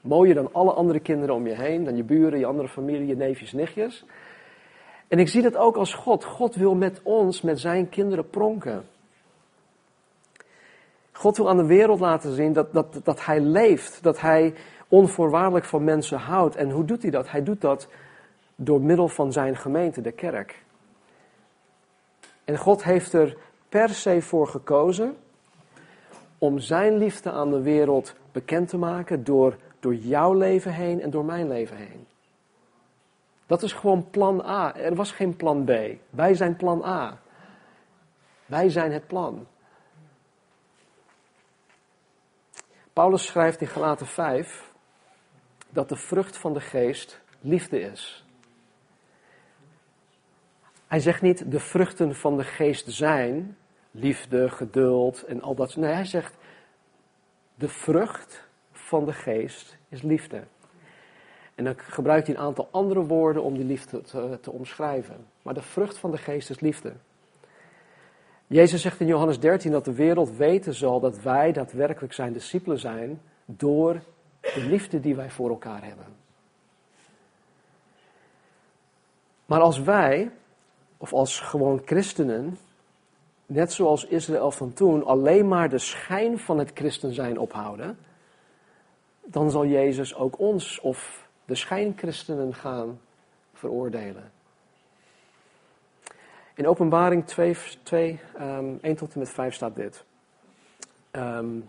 Mooier 0.00 0.34
dan 0.34 0.52
alle 0.52 0.72
andere 0.72 1.00
kinderen 1.00 1.34
om 1.34 1.46
je 1.46 1.54
heen, 1.54 1.84
dan 1.84 1.96
je 1.96 2.04
buren, 2.04 2.38
je 2.38 2.46
andere 2.46 2.68
familie, 2.68 3.06
je 3.06 3.16
neefjes, 3.16 3.52
nichtjes. 3.52 4.04
En 5.08 5.18
ik 5.18 5.28
zie 5.28 5.42
dat 5.42 5.56
ook 5.56 5.76
als 5.76 5.94
God. 5.94 6.24
God 6.24 6.54
wil 6.54 6.74
met 6.74 7.00
ons, 7.02 7.40
met 7.40 7.60
zijn 7.60 7.88
kinderen 7.88 8.28
pronken. 8.30 8.84
God 11.22 11.36
wil 11.36 11.48
aan 11.48 11.56
de 11.56 11.66
wereld 11.66 12.00
laten 12.00 12.34
zien 12.34 12.52
dat, 12.52 12.72
dat, 12.72 13.00
dat 13.04 13.24
hij 13.24 13.40
leeft, 13.40 14.02
dat 14.02 14.20
hij 14.20 14.54
onvoorwaardelijk 14.88 15.64
van 15.64 15.84
mensen 15.84 16.18
houdt. 16.18 16.56
En 16.56 16.70
hoe 16.70 16.84
doet 16.84 17.02
hij 17.02 17.10
dat? 17.10 17.30
Hij 17.30 17.42
doet 17.42 17.60
dat 17.60 17.88
door 18.56 18.80
middel 18.80 19.08
van 19.08 19.32
zijn 19.32 19.56
gemeente, 19.56 20.00
de 20.00 20.12
kerk. 20.12 20.62
En 22.44 22.58
God 22.58 22.84
heeft 22.84 23.12
er 23.12 23.36
per 23.68 23.88
se 23.88 24.22
voor 24.22 24.46
gekozen 24.46 25.16
om 26.38 26.58
zijn 26.58 26.96
liefde 26.96 27.30
aan 27.30 27.50
de 27.50 27.62
wereld 27.62 28.14
bekend 28.32 28.68
te 28.68 28.78
maken 28.78 29.24
door, 29.24 29.56
door 29.80 29.94
jouw 29.94 30.32
leven 30.32 30.72
heen 30.72 31.00
en 31.00 31.10
door 31.10 31.24
mijn 31.24 31.48
leven 31.48 31.76
heen. 31.76 32.06
Dat 33.46 33.62
is 33.62 33.72
gewoon 33.72 34.10
plan 34.10 34.44
A. 34.46 34.76
Er 34.76 34.94
was 34.94 35.12
geen 35.12 35.36
plan 35.36 35.64
B. 35.64 35.70
Wij 36.10 36.34
zijn 36.34 36.56
plan 36.56 36.84
A. 36.84 37.18
Wij 38.46 38.68
zijn 38.68 38.92
het 38.92 39.06
plan. 39.06 39.46
Paulus 42.92 43.26
schrijft 43.26 43.60
in 43.60 43.66
Galaten 43.66 44.06
5 44.06 44.72
dat 45.70 45.88
de 45.88 45.96
vrucht 45.96 46.36
van 46.36 46.52
de 46.52 46.60
geest 46.60 47.20
liefde 47.40 47.80
is. 47.80 48.24
Hij 50.86 51.00
zegt 51.00 51.22
niet 51.22 51.50
de 51.50 51.60
vruchten 51.60 52.14
van 52.14 52.36
de 52.36 52.44
geest 52.44 52.92
zijn 52.92 53.56
liefde, 53.90 54.48
geduld 54.48 55.24
en 55.24 55.42
al 55.42 55.54
dat. 55.54 55.76
Nee, 55.76 55.92
hij 55.92 56.04
zegt 56.04 56.36
de 57.54 57.68
vrucht 57.68 58.48
van 58.72 59.04
de 59.04 59.12
geest 59.12 59.76
is 59.88 60.02
liefde. 60.02 60.44
En 61.54 61.64
dan 61.64 61.78
gebruikt 61.78 62.26
hij 62.26 62.36
een 62.36 62.42
aantal 62.42 62.68
andere 62.70 63.04
woorden 63.04 63.42
om 63.42 63.54
die 63.54 63.64
liefde 63.64 64.00
te, 64.00 64.38
te 64.40 64.50
omschrijven. 64.50 65.26
Maar 65.42 65.54
de 65.54 65.62
vrucht 65.62 65.98
van 65.98 66.10
de 66.10 66.18
geest 66.18 66.50
is 66.50 66.60
liefde. 66.60 66.92
Jezus 68.52 68.82
zegt 68.82 69.00
in 69.00 69.06
Johannes 69.06 69.40
13 69.40 69.70
dat 69.72 69.84
de 69.84 69.94
wereld 69.94 70.36
weten 70.36 70.74
zal 70.74 71.00
dat 71.00 71.22
wij 71.22 71.52
daadwerkelijk 71.52 72.12
zijn 72.12 72.32
discipelen 72.32 72.78
zijn 72.78 73.20
door 73.44 74.02
de 74.40 74.66
liefde 74.68 75.00
die 75.00 75.14
wij 75.14 75.30
voor 75.30 75.48
elkaar 75.48 75.84
hebben. 75.84 76.06
Maar 79.46 79.60
als 79.60 79.80
wij, 79.80 80.30
of 80.96 81.12
als 81.12 81.40
gewoon 81.40 81.82
christenen, 81.84 82.58
net 83.46 83.72
zoals 83.72 84.04
Israël 84.04 84.50
van 84.50 84.72
toen, 84.72 85.04
alleen 85.04 85.48
maar 85.48 85.68
de 85.68 85.78
schijn 85.78 86.38
van 86.38 86.58
het 86.58 86.70
christen 86.74 87.14
zijn 87.14 87.38
ophouden, 87.38 87.98
dan 89.24 89.50
zal 89.50 89.66
Jezus 89.66 90.14
ook 90.14 90.38
ons 90.38 90.80
of 90.80 91.28
de 91.44 91.54
schijnchristenen 91.54 92.54
gaan 92.54 93.00
veroordelen. 93.52 94.32
In 96.54 96.66
Openbaring 96.66 97.26
2, 97.26 97.56
2 97.82 98.20
um, 98.40 98.78
1 98.82 98.96
tot 98.96 99.12
en 99.12 99.18
met 99.18 99.30
5 99.30 99.54
staat 99.54 99.76
dit. 99.76 100.04
Um, 101.12 101.68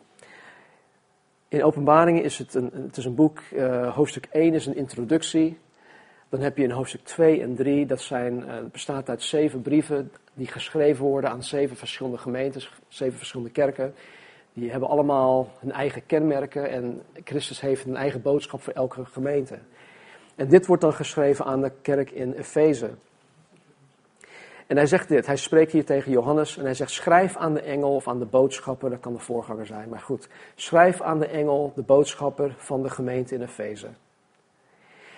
in 1.47 1.63
Openbaringen 1.63 2.23
is 2.23 2.37
het 2.37 2.53
een, 2.53 2.71
het 2.73 2.97
is 2.97 3.05
een 3.05 3.15
boek, 3.15 3.39
uh, 3.53 3.95
hoofdstuk 3.95 4.27
1 4.31 4.53
is 4.53 4.65
een 4.65 4.75
introductie. 4.75 5.59
Dan 6.29 6.39
heb 6.39 6.57
je 6.57 6.63
in 6.63 6.71
hoofdstuk 6.71 7.03
2 7.03 7.41
en 7.41 7.55
3, 7.55 7.85
dat 7.85 8.01
zijn, 8.01 8.39
uh, 8.39 8.53
bestaat 8.71 9.09
uit 9.09 9.21
zeven 9.21 9.61
brieven 9.61 10.11
die 10.33 10.47
geschreven 10.47 11.05
worden 11.05 11.29
aan 11.29 11.43
zeven 11.43 11.77
verschillende 11.77 12.17
gemeentes, 12.17 12.71
zeven 12.87 13.17
verschillende 13.17 13.51
kerken. 13.51 13.93
Die 14.53 14.71
hebben 14.71 14.89
allemaal 14.89 15.51
hun 15.59 15.71
eigen 15.71 16.05
kenmerken 16.05 16.69
en 16.69 17.01
Christus 17.23 17.61
heeft 17.61 17.85
een 17.85 17.95
eigen 17.95 18.21
boodschap 18.21 18.61
voor 18.61 18.73
elke 18.73 19.05
gemeente. 19.05 19.59
En 20.35 20.47
dit 20.47 20.65
wordt 20.65 20.81
dan 20.81 20.93
geschreven 20.93 21.45
aan 21.45 21.61
de 21.61 21.71
kerk 21.81 22.11
in 22.11 22.33
Efeze. 22.33 22.89
En 24.73 24.79
hij 24.79 24.87
zegt 24.87 25.07
dit, 25.07 25.25
hij 25.25 25.35
spreekt 25.35 25.71
hier 25.71 25.85
tegen 25.85 26.11
Johannes 26.11 26.57
en 26.57 26.63
hij 26.63 26.73
zegt, 26.73 26.91
schrijf 26.91 27.35
aan 27.35 27.53
de 27.53 27.61
engel 27.61 27.95
of 27.95 28.07
aan 28.07 28.19
de 28.19 28.25
boodschapper, 28.25 28.89
dat 28.89 28.99
kan 28.99 29.13
de 29.13 29.19
voorganger 29.19 29.65
zijn, 29.65 29.89
maar 29.89 29.99
goed. 29.99 30.27
Schrijf 30.55 31.01
aan 31.01 31.19
de 31.19 31.27
engel, 31.27 31.71
de 31.75 31.81
boodschapper 31.81 32.55
van 32.57 32.83
de 32.83 32.89
gemeente 32.89 33.35
in 33.35 33.41
Efeze. 33.41 33.87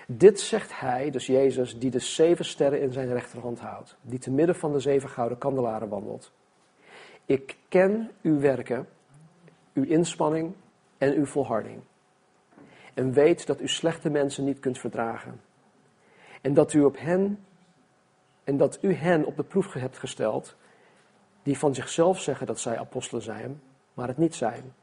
Dit 0.06 0.40
zegt 0.40 0.80
hij, 0.80 1.10
dus 1.10 1.26
Jezus, 1.26 1.78
die 1.78 1.90
de 1.90 1.98
zeven 1.98 2.44
sterren 2.44 2.80
in 2.80 2.92
zijn 2.92 3.12
rechterhand 3.12 3.60
houdt, 3.60 3.96
die 4.02 4.18
te 4.18 4.30
midden 4.30 4.56
van 4.56 4.72
de 4.72 4.80
zeven 4.80 5.08
gouden 5.08 5.38
kandelaren 5.38 5.88
wandelt. 5.88 6.32
Ik 7.26 7.56
ken 7.68 8.10
uw 8.22 8.38
werken, 8.38 8.88
uw 9.74 9.84
inspanning 9.84 10.52
en 10.98 11.14
uw 11.14 11.26
volharding. 11.26 11.80
En 12.94 13.12
weet 13.12 13.46
dat 13.46 13.60
u 13.60 13.68
slechte 13.68 14.10
mensen 14.10 14.44
niet 14.44 14.58
kunt 14.58 14.78
verdragen. 14.78 15.40
En 16.40 16.54
dat 16.54 16.72
u 16.72 16.82
op 16.82 16.98
hen 16.98 17.38
en 18.46 18.56
dat 18.56 18.78
u 18.80 18.94
hen 18.94 19.24
op 19.24 19.36
de 19.36 19.42
proef 19.42 19.72
hebt 19.72 19.98
gesteld, 19.98 20.56
die 21.42 21.58
van 21.58 21.74
zichzelf 21.74 22.20
zeggen 22.20 22.46
dat 22.46 22.60
zij 22.60 22.78
apostelen 22.78 23.22
zijn, 23.22 23.62
maar 23.94 24.08
het 24.08 24.16
niet 24.16 24.34
zijn. 24.34 24.74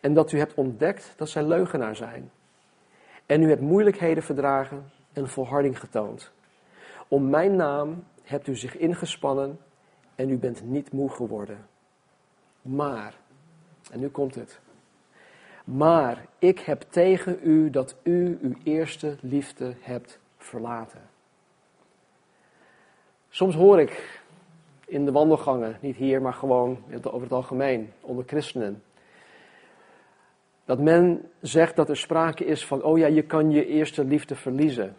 En 0.00 0.14
dat 0.14 0.32
u 0.32 0.38
hebt 0.38 0.54
ontdekt 0.54 1.12
dat 1.16 1.28
zij 1.28 1.42
leugenaar 1.42 1.96
zijn. 1.96 2.30
En 3.26 3.42
u 3.42 3.48
hebt 3.48 3.60
moeilijkheden 3.60 4.22
verdragen 4.22 4.90
en 5.12 5.28
volharding 5.28 5.80
getoond. 5.80 6.32
Om 7.08 7.30
mijn 7.30 7.56
naam 7.56 8.04
hebt 8.22 8.46
u 8.46 8.56
zich 8.56 8.76
ingespannen 8.76 9.58
en 10.14 10.30
u 10.30 10.38
bent 10.38 10.62
niet 10.64 10.92
moe 10.92 11.10
geworden. 11.10 11.66
Maar, 12.62 13.14
en 13.90 14.00
nu 14.00 14.08
komt 14.08 14.34
het. 14.34 14.60
Maar 15.64 16.26
ik 16.38 16.58
heb 16.58 16.84
tegen 16.88 17.38
u 17.42 17.70
dat 17.70 17.96
u 18.02 18.38
uw 18.42 18.54
eerste 18.62 19.16
liefde 19.20 19.74
hebt 19.80 20.18
verlaten. 20.36 21.09
Soms 23.30 23.54
hoor 23.54 23.80
ik 23.80 24.20
in 24.86 25.04
de 25.04 25.12
wandelgangen, 25.12 25.76
niet 25.80 25.96
hier, 25.96 26.22
maar 26.22 26.32
gewoon 26.32 26.78
over 27.02 27.22
het 27.22 27.32
algemeen, 27.32 27.92
onder 28.00 28.24
christenen, 28.26 28.82
dat 30.64 30.78
men 30.78 31.30
zegt 31.40 31.76
dat 31.76 31.88
er 31.88 31.96
sprake 31.96 32.44
is 32.44 32.66
van, 32.66 32.82
oh 32.82 32.98
ja, 32.98 33.06
je 33.06 33.22
kan 33.22 33.50
je 33.50 33.66
eerste 33.66 34.04
liefde 34.04 34.34
verliezen. 34.34 34.96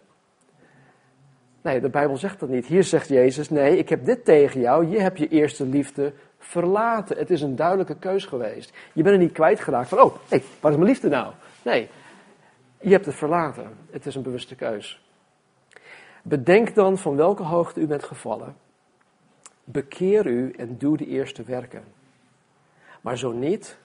Nee, 1.61 1.81
de 1.81 1.89
Bijbel 1.89 2.17
zegt 2.17 2.39
dat 2.39 2.49
niet. 2.49 2.65
Hier 2.65 2.83
zegt 2.83 3.07
Jezus, 3.07 3.49
nee, 3.49 3.77
ik 3.77 3.89
heb 3.89 4.05
dit 4.05 4.25
tegen 4.25 4.61
jou, 4.61 4.87
je 4.87 4.99
hebt 4.99 5.17
je 5.17 5.27
eerste 5.27 5.65
liefde 5.65 6.13
verlaten. 6.37 7.17
Het 7.17 7.29
is 7.29 7.41
een 7.41 7.55
duidelijke 7.55 7.95
keus 7.95 8.25
geweest. 8.25 8.73
Je 8.93 9.03
bent 9.03 9.15
er 9.15 9.21
niet 9.21 9.31
kwijtgeraakt 9.31 9.89
van, 9.89 9.99
oh, 9.99 10.15
hey, 10.27 10.43
waar 10.59 10.71
is 10.71 10.77
mijn 10.77 10.89
liefde 10.89 11.09
nou? 11.09 11.33
Nee, 11.63 11.89
je 12.79 12.89
hebt 12.91 13.05
het 13.05 13.15
verlaten. 13.15 13.77
Het 13.89 14.05
is 14.05 14.15
een 14.15 14.21
bewuste 14.21 14.55
keus. 14.55 15.10
Bedenk 16.23 16.75
dan 16.75 16.97
van 16.97 17.15
welke 17.15 17.43
hoogte 17.43 17.79
u 17.79 17.87
bent 17.87 18.03
gevallen. 18.03 18.55
Bekeer 19.63 20.25
u 20.25 20.51
en 20.51 20.77
doe 20.77 20.97
de 20.97 21.05
eerste 21.05 21.43
werken. 21.43 21.83
Maar 23.01 23.17
zo 23.17 23.31
niet, 23.31 23.77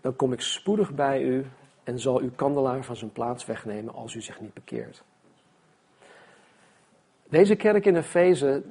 dan 0.00 0.16
kom 0.16 0.32
ik 0.32 0.40
spoedig 0.40 0.94
bij 0.94 1.22
u 1.22 1.46
en 1.84 1.98
zal 1.98 2.20
uw 2.20 2.30
kandelaar 2.36 2.84
van 2.84 2.96
zijn 2.96 3.12
plaats 3.12 3.46
wegnemen 3.46 3.94
als 3.94 4.14
u 4.14 4.20
zich 4.20 4.40
niet 4.40 4.54
bekeert. 4.54 5.02
Deze 7.28 7.56
kerk 7.56 7.86
in 7.86 7.96
Efeze 7.96 8.62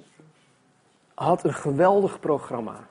had 1.14 1.44
een 1.44 1.54
geweldig 1.54 2.20
programma. 2.20 2.88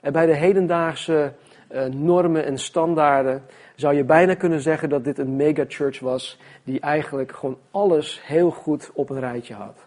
En 0.00 0.12
bij 0.12 0.26
de 0.26 0.34
hedendaagse 0.34 1.34
uh, 1.70 1.84
normen 1.84 2.44
en 2.44 2.58
standaarden 2.58 3.42
zou 3.74 3.94
je 3.94 4.04
bijna 4.04 4.34
kunnen 4.34 4.60
zeggen 4.60 4.88
dat 4.88 5.04
dit 5.04 5.18
een 5.18 5.36
megachurch 5.36 6.00
was 6.00 6.38
die 6.64 6.80
eigenlijk 6.80 7.32
gewoon 7.32 7.58
alles 7.70 8.26
heel 8.26 8.50
goed 8.50 8.90
op 8.92 9.10
een 9.10 9.20
rijtje 9.20 9.54
had. 9.54 9.84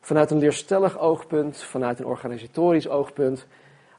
Vanuit 0.00 0.30
een 0.30 0.38
leerstellig 0.38 0.98
oogpunt, 0.98 1.62
vanuit 1.62 1.98
een 1.98 2.06
organisatorisch 2.06 2.88
oogpunt, 2.88 3.46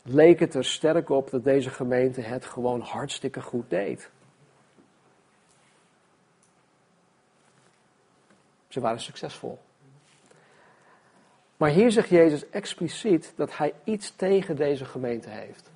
leek 0.03 0.39
het 0.39 0.53
er 0.53 0.65
sterk 0.65 1.09
op 1.09 1.29
dat 1.29 1.43
deze 1.43 1.69
gemeente 1.69 2.21
het 2.21 2.45
gewoon 2.45 2.81
hartstikke 2.81 3.41
goed 3.41 3.69
deed. 3.69 4.09
Ze 8.67 8.79
waren 8.79 8.99
succesvol. 8.99 9.59
Maar 11.57 11.69
hier 11.69 11.91
zegt 11.91 12.09
Jezus 12.09 12.49
expliciet 12.49 13.33
dat 13.35 13.57
hij 13.57 13.73
iets 13.83 14.15
tegen 14.15 14.55
deze 14.55 14.85
gemeente 14.85 15.29
heeft. 15.29 15.70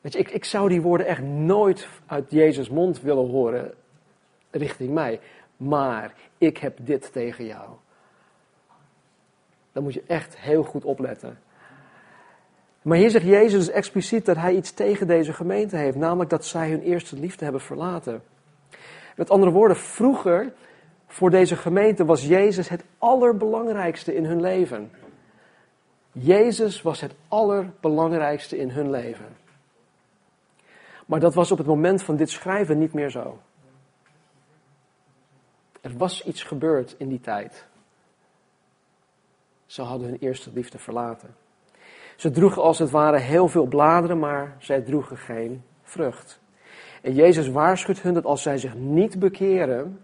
Weet 0.00 0.12
je, 0.12 0.18
ik, 0.18 0.30
ik 0.30 0.44
zou 0.44 0.68
die 0.68 0.80
woorden 0.80 1.06
echt 1.06 1.22
nooit 1.22 1.88
uit 2.06 2.30
Jezus' 2.30 2.68
mond 2.68 3.00
willen 3.00 3.30
horen 3.30 3.74
richting 4.50 4.90
mij. 4.90 5.20
Maar 5.56 6.14
ik 6.38 6.58
heb 6.58 6.78
dit 6.80 7.12
tegen 7.12 7.46
jou. 7.46 7.68
Dan 9.72 9.82
moet 9.82 9.94
je 9.94 10.02
echt 10.06 10.38
heel 10.38 10.62
goed 10.62 10.84
opletten. 10.84 11.38
Maar 12.82 12.96
hier 12.96 13.10
zegt 13.10 13.24
Jezus 13.24 13.66
dus 13.66 13.74
expliciet 13.74 14.24
dat 14.24 14.36
hij 14.36 14.54
iets 14.54 14.72
tegen 14.72 15.06
deze 15.06 15.32
gemeente 15.32 15.76
heeft, 15.76 15.96
namelijk 15.96 16.30
dat 16.30 16.44
zij 16.44 16.70
hun 16.70 16.82
eerste 16.82 17.16
liefde 17.16 17.44
hebben 17.44 17.62
verlaten. 17.62 18.22
Met 19.16 19.30
andere 19.30 19.52
woorden, 19.52 19.76
vroeger 19.76 20.52
voor 21.06 21.30
deze 21.30 21.56
gemeente 21.56 22.04
was 22.04 22.26
Jezus 22.26 22.68
het 22.68 22.84
allerbelangrijkste 22.98 24.14
in 24.14 24.24
hun 24.24 24.40
leven. 24.40 24.90
Jezus 26.12 26.82
was 26.82 27.00
het 27.00 27.14
allerbelangrijkste 27.28 28.58
in 28.58 28.70
hun 28.70 28.90
leven. 28.90 29.26
Maar 31.10 31.20
dat 31.20 31.34
was 31.34 31.52
op 31.52 31.58
het 31.58 31.66
moment 31.66 32.02
van 32.02 32.16
dit 32.16 32.30
schrijven 32.30 32.78
niet 32.78 32.92
meer 32.92 33.10
zo. 33.10 33.38
Er 35.80 35.96
was 35.96 36.24
iets 36.24 36.42
gebeurd 36.42 36.94
in 36.98 37.08
die 37.08 37.20
tijd. 37.20 37.66
Ze 39.66 39.82
hadden 39.82 40.08
hun 40.08 40.18
eerste 40.18 40.50
liefde 40.54 40.78
verlaten. 40.78 41.34
Ze 42.16 42.30
droegen 42.30 42.62
als 42.62 42.78
het 42.78 42.90
ware 42.90 43.18
heel 43.18 43.48
veel 43.48 43.66
bladeren, 43.66 44.18
maar 44.18 44.56
zij 44.58 44.80
droegen 44.80 45.16
geen 45.16 45.62
vrucht. 45.82 46.40
En 47.02 47.14
Jezus 47.14 47.48
waarschuwt 47.48 48.00
hun 48.00 48.14
dat 48.14 48.24
als 48.24 48.42
zij 48.42 48.58
zich 48.58 48.74
niet 48.74 49.18
bekeren, 49.18 50.00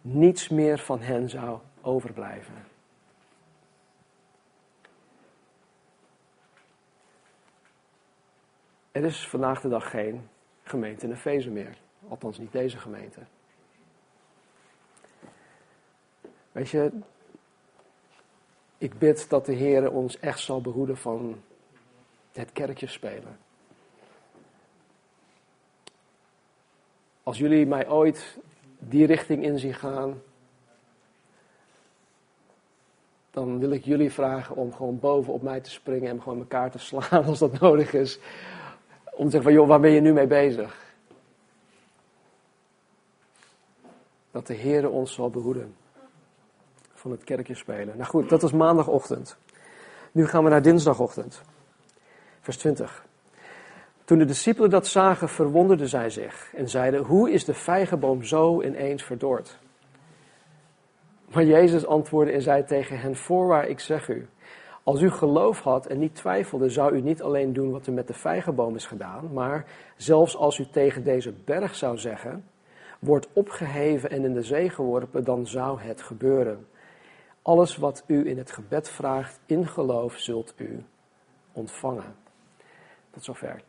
niets 0.00 0.48
meer 0.48 0.78
van 0.78 1.00
hen 1.00 1.28
zou 1.28 1.58
overblijven. 1.80 2.54
Er 8.94 9.04
is 9.04 9.28
vandaag 9.28 9.60
de 9.60 9.68
dag 9.68 9.90
geen 9.90 10.28
gemeente 10.62 11.06
in 11.06 11.12
Efeze 11.12 11.50
meer. 11.50 11.76
Althans 12.08 12.38
niet 12.38 12.52
deze 12.52 12.78
gemeente. 12.78 13.20
Weet 16.52 16.68
je, 16.68 16.90
ik 18.78 18.98
bid 18.98 19.28
dat 19.28 19.46
de 19.46 19.52
Heer 19.52 19.90
ons 19.90 20.18
echt 20.18 20.40
zal 20.40 20.60
behoeden 20.60 20.96
van 20.96 21.42
het 22.32 22.52
kerkje 22.52 22.86
spelen. 22.86 23.38
Als 27.22 27.38
jullie 27.38 27.66
mij 27.66 27.88
ooit 27.88 28.38
die 28.78 29.06
richting 29.06 29.42
in 29.42 29.58
zien 29.58 29.74
gaan, 29.74 30.22
dan 33.30 33.58
wil 33.58 33.70
ik 33.70 33.84
jullie 33.84 34.12
vragen 34.12 34.56
om 34.56 34.72
gewoon 34.72 34.98
boven 34.98 35.32
op 35.32 35.42
mij 35.42 35.60
te 35.60 35.70
springen 35.70 36.10
en 36.10 36.22
gewoon 36.22 36.38
elkaar 36.38 36.70
te 36.70 36.78
slaan 36.78 37.24
als 37.30 37.38
dat 37.38 37.60
nodig 37.60 37.92
is. 37.92 38.18
Om 39.16 39.24
te 39.24 39.30
zeggen 39.30 39.42
van, 39.42 39.52
joh, 39.52 39.68
waar 39.68 39.80
ben 39.80 39.90
je 39.90 40.00
nu 40.00 40.12
mee 40.12 40.26
bezig? 40.26 40.82
Dat 44.30 44.46
de 44.46 44.54
Heer 44.54 44.90
ons 44.90 45.14
zal 45.14 45.30
behoeden 45.30 45.74
van 46.94 47.10
het 47.10 47.24
kerkje 47.24 47.54
spelen. 47.54 47.96
Nou 47.96 48.08
goed, 48.08 48.28
dat 48.28 48.42
was 48.42 48.52
maandagochtend. 48.52 49.36
Nu 50.12 50.26
gaan 50.26 50.44
we 50.44 50.50
naar 50.50 50.62
dinsdagochtend. 50.62 51.42
Vers 52.40 52.56
20. 52.56 53.04
Toen 54.04 54.18
de 54.18 54.24
discipelen 54.24 54.70
dat 54.70 54.86
zagen, 54.86 55.28
verwonderden 55.28 55.88
zij 55.88 56.10
zich 56.10 56.54
en 56.54 56.68
zeiden: 56.68 57.00
Hoe 57.00 57.30
is 57.30 57.44
de 57.44 57.54
vijgenboom 57.54 58.22
zo 58.22 58.62
ineens 58.62 59.02
verdord? 59.02 59.58
Maar 61.32 61.44
Jezus 61.44 61.86
antwoordde 61.86 62.32
en 62.32 62.42
zei 62.42 62.64
tegen 62.64 62.98
hen: 62.98 63.16
Voorwaar, 63.16 63.66
ik 63.68 63.80
zeg 63.80 64.08
u, 64.08 64.28
als 64.84 65.00
u 65.00 65.10
geloof 65.10 65.60
had 65.60 65.86
en 65.86 65.98
niet 65.98 66.14
twijfelde, 66.14 66.68
zou 66.68 66.94
u 66.94 67.00
niet 67.00 67.22
alleen 67.22 67.52
doen 67.52 67.70
wat 67.70 67.86
er 67.86 67.92
met 67.92 68.06
de 68.06 68.14
vijgenboom 68.14 68.74
is 68.74 68.86
gedaan, 68.86 69.32
maar 69.32 69.66
zelfs 69.96 70.36
als 70.36 70.58
u 70.58 70.66
tegen 70.70 71.04
deze 71.04 71.32
berg 71.32 71.74
zou 71.74 71.98
zeggen: 71.98 72.44
Word 72.98 73.28
opgeheven 73.32 74.10
en 74.10 74.24
in 74.24 74.32
de 74.32 74.42
zee 74.42 74.70
geworpen, 74.70 75.24
dan 75.24 75.46
zou 75.46 75.80
het 75.80 76.02
gebeuren. 76.02 76.66
Alles 77.42 77.76
wat 77.76 78.04
u 78.06 78.28
in 78.28 78.38
het 78.38 78.52
gebed 78.52 78.88
vraagt, 78.88 79.40
in 79.46 79.66
geloof, 79.66 80.16
zult 80.16 80.54
u 80.56 80.84
ontvangen. 81.52 82.14
Tot 83.10 83.24
zover. 83.24 83.62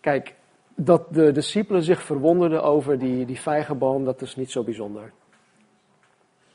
Kijk, 0.00 0.34
dat 0.74 1.14
de 1.14 1.32
discipelen 1.32 1.82
zich 1.82 2.02
verwonderden 2.02 2.62
over 2.62 2.98
die, 2.98 3.26
die 3.26 3.40
vijgenboom, 3.40 4.04
dat 4.04 4.20
is 4.20 4.36
niet 4.36 4.50
zo 4.50 4.62
bijzonder. 4.62 5.12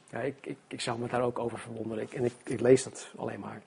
Ja, 0.09 0.19
ik, 0.19 0.35
ik, 0.41 0.57
ik 0.67 0.81
zou 0.81 0.99
me 0.99 1.07
daar 1.07 1.21
ook 1.21 1.39
over 1.39 1.59
verwonderen. 1.59 2.03
Ik, 2.03 2.13
en 2.13 2.25
ik, 2.25 2.33
ik 2.43 2.59
lees 2.59 2.83
dat 2.83 3.13
alleen 3.17 3.39
maar. 3.39 3.61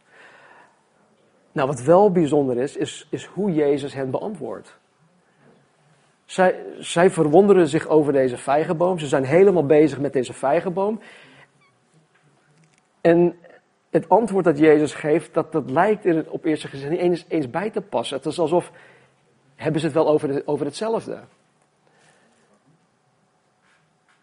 Nou, 1.53 1.69
wat 1.69 1.83
wel 1.83 2.13
bijzonder 2.13 2.57
is, 2.57 2.77
is, 2.77 3.07
is 3.11 3.25
hoe 3.25 3.53
Jezus 3.53 3.95
hen 3.95 4.11
beantwoordt. 4.11 4.79
Zij, 6.25 6.65
zij 6.79 7.11
verwonderen 7.11 7.69
zich 7.69 7.87
over 7.87 8.13
deze 8.13 8.37
vijgenboom. 8.37 8.99
Ze 8.99 9.07
zijn 9.07 9.25
helemaal 9.25 9.67
bezig 9.67 9.99
met 9.99 10.13
deze 10.13 10.33
vijgenboom. 10.33 11.01
En 13.01 13.39
het 13.91 14.09
antwoord 14.09 14.45
dat 14.45 14.59
Jezus 14.59 14.95
geeft, 14.95 15.35
dat, 15.35 15.53
dat 15.53 15.71
lijkt 15.71 16.05
er 16.05 16.31
op 16.31 16.45
eerste 16.45 16.69
gezicht 16.69 16.91
niet 16.91 17.01
eens, 17.01 17.25
eens 17.29 17.51
bij 17.51 17.71
te 17.71 17.81
passen. 17.81 18.17
Het 18.17 18.27
is 18.27 18.39
alsof, 18.39 18.73
hebben 19.55 19.81
ze 19.81 19.87
het 19.87 19.95
wel 19.95 20.09
over, 20.09 20.29
de, 20.29 20.43
over 20.47 20.67
hetzelfde. 20.67 21.21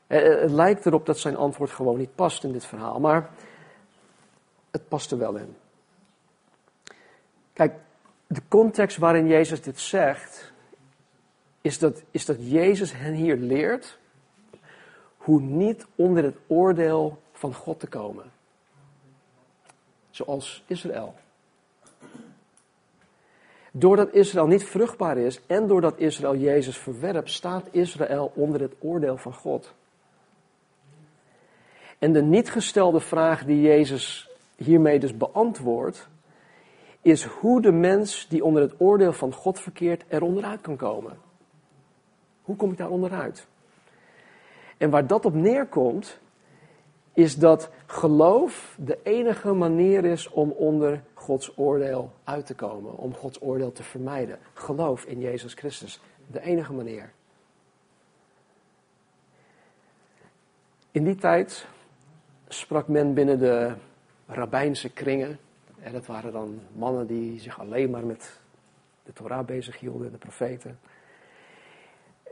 Eh, 0.10 0.42
het 0.42 0.52
lijkt 0.52 0.86
erop 0.86 1.06
dat 1.06 1.20
zijn 1.20 1.36
antwoord 1.36 1.72
gewoon 1.72 1.98
niet 1.98 2.16
past 2.16 2.44
in 2.44 2.52
dit 2.52 2.66
verhaal, 2.66 3.00
maar 3.00 3.30
het 4.72 4.88
past 4.88 5.12
er 5.12 5.18
wel 5.18 5.36
in. 5.36 5.56
Kijk, 7.54 7.74
de 8.28 8.42
context 8.48 8.98
waarin 8.98 9.28
Jezus 9.28 9.62
dit 9.62 9.80
zegt, 9.80 10.52
is 11.62 11.80
dat, 11.80 12.04
is 12.12 12.26
dat 12.26 12.38
Jezus 12.40 12.94
hen 12.94 13.14
hier 13.14 13.36
leert 13.36 13.98
hoe 15.18 15.42
niet 15.42 15.86
onder 15.96 16.24
het 16.24 16.38
oordeel 16.48 17.22
van 17.32 17.54
God 17.54 17.80
te 17.80 17.88
komen 17.88 18.32
zoals 20.10 20.64
Israël. 20.68 21.16
Doordat 23.72 24.14
Israël 24.14 24.48
niet 24.48 24.64
vruchtbaar 24.64 25.18
is 25.18 25.42
en 25.46 25.68
doordat 25.68 25.98
Israël 25.98 26.36
Jezus 26.36 26.78
verwerpt, 26.78 27.30
staat 27.30 27.68
Israël 27.72 28.32
onder 28.36 28.62
het 28.62 28.74
oordeel 28.80 29.18
van 29.18 29.34
God. 29.34 29.74
En 32.00 32.14
de 32.14 32.22
niet 32.22 32.50
gestelde 32.50 33.00
vraag 33.00 33.46
die 33.46 33.62
Jezus 33.62 34.30
hiermee 34.56 35.00
dus 35.00 35.18
beantwoordt, 35.18 36.08
is 37.02 37.24
hoe 37.24 37.62
de 37.62 37.72
mens 37.72 38.28
die 38.28 38.44
onder 38.44 38.62
het 38.62 38.74
oordeel 38.78 39.14
van 39.14 39.34
God 39.34 39.60
verkeert 39.60 40.04
er 40.08 40.22
onderuit 40.22 40.62
kan 40.62 40.76
komen. 40.76 41.18
Hoe 42.42 42.56
kom 42.56 42.72
ik 42.72 42.78
daar 42.78 42.90
onderuit? 42.90 43.48
En 44.78 44.90
waar 44.90 45.08
dat 45.08 45.26
op 45.26 45.34
neerkomt, 45.34 46.20
is 47.14 47.36
dat 47.36 47.70
geloof 47.86 48.76
de 48.78 49.00
enige 49.04 49.54
manier 49.54 50.06
is 50.06 50.30
om 50.30 50.52
onder 50.52 51.04
Gods 51.14 51.58
oordeel 51.58 52.12
uit 52.24 52.46
te 52.46 52.56
komen, 52.56 52.98
om 52.98 53.14
Gods 53.14 53.42
oordeel 53.42 53.72
te 53.72 53.84
vermijden. 53.84 54.40
Geloof 54.54 55.06
in 55.06 55.20
Jezus 55.20 55.54
Christus, 55.54 56.02
de 56.28 56.42
enige 56.42 56.74
manier. 56.74 57.12
In 60.92 61.04
die 61.04 61.16
tijd 61.16 61.68
sprak 62.50 62.88
men 62.88 63.14
binnen 63.14 63.40
de 63.40 63.74
rabbijnse 64.28 64.90
kringen, 64.90 65.40
en 65.82 65.92
dat 65.92 66.06
waren 66.06 66.32
dan 66.32 66.60
mannen 66.76 67.08
die 67.08 67.40
zich 67.40 67.60
alleen 67.60 67.90
maar 67.90 68.06
met 68.06 68.40
de 69.04 69.14
Torah 69.14 69.46
bezighielden, 69.46 70.12
de 70.12 70.18
profeten. 70.18 70.80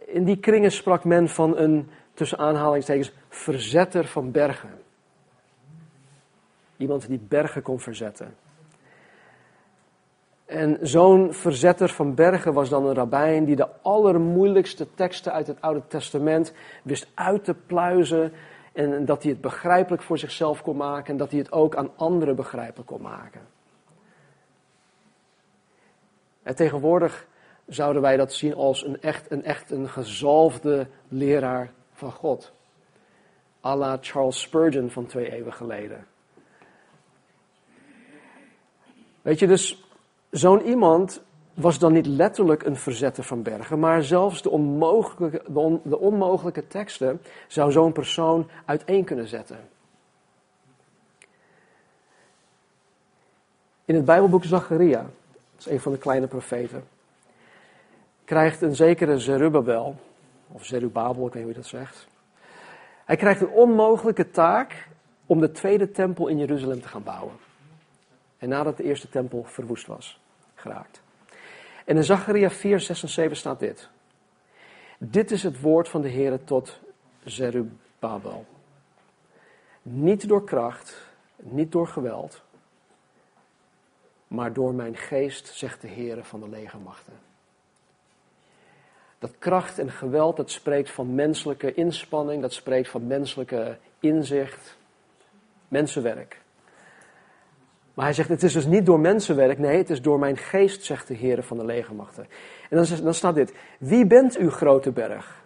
In 0.06 0.24
die 0.24 0.38
kringen 0.38 0.72
sprak 0.72 1.04
men 1.04 1.30
van 1.30 1.58
een 1.58 1.90
tussen 2.14 2.38
aanhalingstekens, 2.38 3.14
verzetter 3.30 4.06
van 4.06 4.32
bergen. 4.32 4.70
Iemand 6.78 7.08
die 7.08 7.20
bergen 7.20 7.62
kon 7.62 7.80
verzetten. 7.80 8.36
En 10.46 10.78
zo'n 10.82 11.34
verzetter 11.34 11.90
van 11.90 12.16
bergen 12.16 12.54
was 12.54 12.70
dan 12.70 12.86
een 12.86 12.96
rabbijn 12.96 13.46
die 13.46 13.56
de 13.56 13.68
allermoeilijkste 13.82 14.88
teksten 14.94 15.34
uit 15.34 15.48
het 15.48 15.62
Oude 15.62 15.82
Testament 15.88 16.54
wist 16.84 17.08
uit 17.14 17.44
te 17.44 17.54
pluizen. 17.54 18.32
En 18.78 19.06
dat 19.06 19.24
hij 19.24 19.32
het 19.32 19.42
begrijpelijk 19.42 20.02
voor 20.02 20.18
zichzelf 20.18 20.62
kon 20.62 20.78
maken 20.78 21.12
en 21.12 21.18
dat 21.18 21.30
hij 21.32 21.40
het 21.40 21.52
ook 21.52 21.76
aan 21.76 21.92
anderen 21.96 22.36
begrijpelijk 22.36 22.88
kon 22.88 23.02
maken. 23.02 23.42
En 26.44 26.56
tegenwoordig 26.56 27.28
zouden 27.68 28.02
wij 28.02 28.18
dat 28.18 28.34
zien 28.34 28.54
als 28.54 28.86
een 28.86 29.02
echt 29.02 29.32
een, 29.32 29.44
echt 29.44 29.72
een 29.72 29.90
gezalfde 29.90 30.88
leraar 31.08 31.72
van 31.94 32.12
God. 32.12 32.52
à 33.64 33.98
Charles 34.02 34.42
Spurgeon 34.42 34.90
van 34.90 35.06
twee 35.06 35.32
eeuwen 35.32 35.54
geleden. 35.54 36.08
Weet 39.22 39.40
je, 39.40 39.48
dus 39.48 39.84
zo'n 40.30 40.62
iemand 40.62 41.22
was 41.58 41.80
dan 41.80 41.94
niet 41.94 42.06
letterlijk 42.06 42.64
een 42.64 42.76
verzetter 42.76 43.24
van 43.24 43.42
bergen, 43.42 43.80
maar 43.80 44.04
zelfs 44.04 44.42
de 44.42 44.50
onmogelijke, 44.50 45.42
de, 45.84 46.00
onmogelijke 46.00 46.68
teksten 46.68 47.22
zou 47.48 47.72
zo'n 47.72 47.92
persoon 47.92 48.50
uiteen 48.66 49.04
kunnen 49.04 49.28
zetten. 49.28 49.58
In 53.86 53.96
het 53.96 54.06
Bijbelboek 54.06 54.44
Zacharia, 54.44 55.02
dat 55.02 55.66
is 55.66 55.66
een 55.66 55.80
van 55.80 55.92
de 55.92 55.98
kleine 55.98 56.28
profeten, 56.28 56.84
krijgt 58.24 58.62
een 58.62 58.76
zekere 58.76 59.20
Zerubbabel, 59.20 59.96
of 60.48 60.66
Zerubabel, 60.66 61.28
ik 61.28 61.34
weet 61.34 61.46
niet 61.46 61.54
hoe 61.54 61.54
je 61.54 61.60
dat 61.60 61.66
zegt. 61.66 62.08
Hij 63.06 63.16
krijgt 63.16 63.42
een 63.42 63.50
onmogelijke 63.50 64.30
taak 64.30 64.88
om 65.26 65.40
de 65.40 65.52
tweede 65.52 65.92
tempel 65.92 66.28
in 66.28 66.38
Jeruzalem 66.38 66.82
te 66.82 66.88
gaan 66.88 67.04
bouwen. 67.04 67.36
En 68.38 68.50
nadat 68.50 68.78
de 68.78 68.84
eerste 68.84 69.10
tempel 69.10 69.44
verwoest 69.44 69.88
was, 69.88 70.20
geraakt. 70.56 71.06
En 71.88 71.96
in 71.96 72.04
Zacharia 72.04 72.50
4, 72.50 72.80
6 72.80 73.04
en 73.04 73.10
7 73.10 73.38
staat 73.38 73.60
dit. 73.60 73.90
Dit 74.98 75.32
is 75.32 75.44
het 75.44 75.62
woord 75.62 75.90
van 75.90 76.02
de 76.02 76.08
Heer 76.08 76.44
tot 76.44 76.80
Zerubabel. 77.24 78.46
Niet 79.82 80.28
door 80.28 80.44
kracht, 80.44 80.98
niet 81.36 81.72
door 81.72 81.88
geweld, 81.88 82.42
maar 84.28 84.54
door 84.54 84.74
mijn 84.74 84.96
geest, 84.96 85.48
zegt 85.48 85.82
de 85.82 85.88
Heer 85.88 86.24
van 86.24 86.40
de 86.40 86.50
legermachten. 86.50 87.14
Dat 89.20 89.32
kracht 89.40 89.80
en 89.80 89.92
geweld, 89.92 90.38
dat 90.38 90.52
spreekt 90.52 90.92
van 90.92 91.16
menselijke 91.16 91.74
inspanning, 91.74 92.42
dat 92.42 92.54
spreekt 92.54 92.90
van 92.90 93.08
menselijke 93.08 93.78
inzicht, 94.00 94.78
mensenwerk. 95.68 96.42
Maar 97.98 98.06
hij 98.06 98.16
zegt, 98.16 98.30
het 98.30 98.44
is 98.44 98.54
dus 98.54 98.66
niet 98.66 98.86
door 98.86 99.00
mensenwerk, 99.00 99.60
nee, 99.60 99.78
het 99.78 99.90
is 99.90 100.02
door 100.02 100.20
mijn 100.20 100.38
geest, 100.38 100.84
zegt 100.84 101.08
de 101.08 101.14
Heer 101.14 101.44
van 101.44 101.58
de 101.58 101.66
legermachten. 101.66 102.28
En 102.70 102.78
dan, 102.78 102.86
dan 103.04 103.14
staat 103.14 103.36
dit, 103.36 103.54
wie 103.80 104.06
bent 104.06 104.40
u 104.40 104.50
grote 104.50 104.92
berg? 104.92 105.44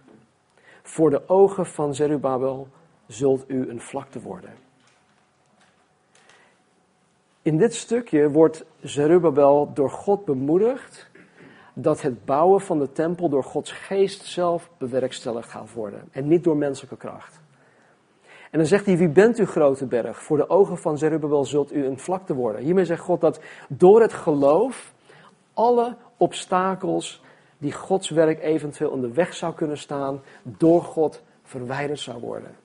Voor 0.81 1.09
de 1.09 1.29
ogen 1.29 1.65
van 1.65 1.95
Zerubabel 1.95 2.67
zult 3.07 3.43
u 3.47 3.69
een 3.69 3.81
vlakte 3.81 4.21
worden. 4.21 4.49
In 7.41 7.57
dit 7.57 7.75
stukje 7.75 8.29
wordt 8.29 8.65
Zerubabel 8.81 9.71
door 9.73 9.89
God 9.89 10.25
bemoedigd 10.25 11.09
dat 11.73 12.01
het 12.01 12.25
bouwen 12.25 12.61
van 12.61 12.79
de 12.79 12.91
tempel 12.91 13.29
door 13.29 13.43
Gods 13.43 13.71
geest 13.71 14.25
zelf 14.25 14.69
bewerkstelligd 14.77 15.49
gaat 15.49 15.73
worden 15.73 16.07
en 16.11 16.27
niet 16.27 16.43
door 16.43 16.57
menselijke 16.57 16.97
kracht. 16.97 17.40
En 18.51 18.57
dan 18.57 18.67
zegt 18.67 18.85
hij, 18.85 18.97
wie 18.97 19.09
bent 19.09 19.39
u 19.39 19.45
grote 19.45 19.85
berg? 19.85 20.23
Voor 20.23 20.37
de 20.37 20.49
ogen 20.49 20.77
van 20.77 20.97
Zerubabel 20.97 21.45
zult 21.45 21.73
u 21.73 21.85
een 21.85 21.99
vlakte 21.99 22.33
worden. 22.33 22.61
Hiermee 22.61 22.85
zegt 22.85 23.01
God 23.01 23.21
dat 23.21 23.39
door 23.67 24.01
het 24.01 24.13
geloof 24.13 24.93
alle 25.53 25.95
obstakels 26.17 27.21
die 27.57 27.71
Gods 27.71 28.09
werk 28.09 28.41
eventueel 28.41 28.93
in 28.93 29.01
de 29.01 29.13
weg 29.13 29.33
zou 29.33 29.53
kunnen 29.53 29.77
staan, 29.77 30.21
door 30.43 30.83
God 30.83 31.21
verwijderd 31.43 31.99
zou 31.99 32.19
worden. 32.19 32.55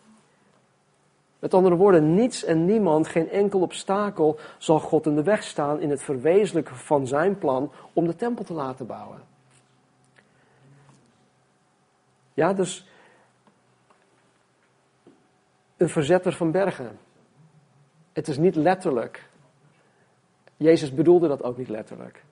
Met 1.39 1.55
andere 1.55 1.75
woorden, 1.77 2.15
niets 2.15 2.45
en 2.45 2.65
niemand, 2.65 3.09
geen 3.09 3.31
enkel 3.31 3.61
obstakel 3.61 4.39
zal 4.59 4.81
God 4.81 5.07
in 5.07 5.15
de 5.15 5.23
weg 5.23 5.43
staan 5.43 5.81
in 5.81 5.91
het 5.91 6.03
verwezenlijken 6.03 6.77
van 6.77 7.07
zijn 7.07 7.39
plan 7.39 7.71
om 7.93 8.07
de 8.07 8.17
tempel 8.17 8.45
te 8.45 8.53
laten 8.53 8.87
bouwen. 8.87 9.19
Ja, 12.35 12.53
dus 12.53 12.87
een 15.77 15.89
verzetter 15.89 16.33
van 16.33 16.51
bergen. 16.51 16.99
Het 18.13 18.29
is 18.29 18.39
niet 18.39 18.57
letterlijk. 18.57 19.29
Jezus 20.57 20.95
bedoelde 20.95 21.29
dat 21.29 21.43
ook 21.43 21.57
niet 21.57 21.69
letterlijk. 21.69 22.25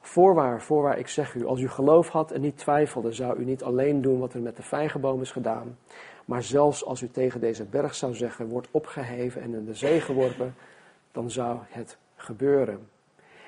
Voorwaar, 0.00 0.62
voorwaar, 0.62 0.98
ik 0.98 1.08
zeg 1.08 1.34
u, 1.34 1.46
als 1.46 1.60
u 1.60 1.68
geloof 1.68 2.08
had 2.08 2.30
en 2.30 2.40
niet 2.40 2.58
twijfelde, 2.58 3.12
zou 3.12 3.38
u 3.38 3.44
niet 3.44 3.62
alleen 3.62 4.02
doen 4.02 4.18
wat 4.18 4.34
er 4.34 4.40
met 4.40 4.56
de 4.56 4.62
vijgenboom 4.62 5.20
is 5.20 5.30
gedaan, 5.30 5.78
maar 6.24 6.42
zelfs 6.42 6.84
als 6.84 7.00
u 7.00 7.08
tegen 7.08 7.40
deze 7.40 7.64
berg 7.64 7.94
zou 7.94 8.14
zeggen, 8.14 8.48
wordt 8.48 8.68
opgeheven 8.70 9.42
en 9.42 9.54
in 9.54 9.64
de 9.64 9.74
zee 9.74 10.00
geworpen, 10.00 10.54
dan 11.12 11.30
zou 11.30 11.58
het 11.68 11.98
gebeuren. 12.16 12.88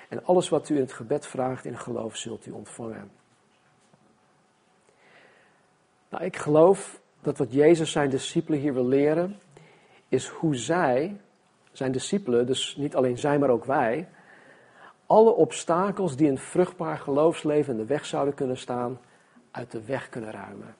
En 0.08 0.24
alles 0.24 0.48
wat 0.48 0.68
u 0.68 0.74
in 0.74 0.80
het 0.80 0.92
gebed 0.92 1.26
vraagt 1.26 1.64
in 1.64 1.78
geloof, 1.78 2.16
zult 2.16 2.46
u 2.46 2.50
ontvangen. 2.50 3.10
Nou, 6.08 6.24
ik 6.24 6.36
geloof 6.36 7.01
dat 7.22 7.38
wat 7.38 7.52
Jezus 7.52 7.90
zijn 7.90 8.10
discipelen 8.10 8.60
hier 8.60 8.74
wil 8.74 8.86
leren, 8.86 9.40
is 10.08 10.28
hoe 10.28 10.56
zij, 10.56 11.16
zijn 11.72 11.92
discipelen, 11.92 12.46
dus 12.46 12.76
niet 12.76 12.96
alleen 12.96 13.18
zij, 13.18 13.38
maar 13.38 13.50
ook 13.50 13.64
wij, 13.64 14.08
alle 15.06 15.30
obstakels 15.30 16.16
die 16.16 16.28
een 16.28 16.38
vruchtbaar 16.38 16.98
geloofsleven 16.98 17.72
in 17.72 17.78
de 17.78 17.86
weg 17.86 18.06
zouden 18.06 18.34
kunnen 18.34 18.58
staan, 18.58 19.00
uit 19.50 19.70
de 19.70 19.84
weg 19.84 20.08
kunnen 20.08 20.30
ruimen. 20.30 20.74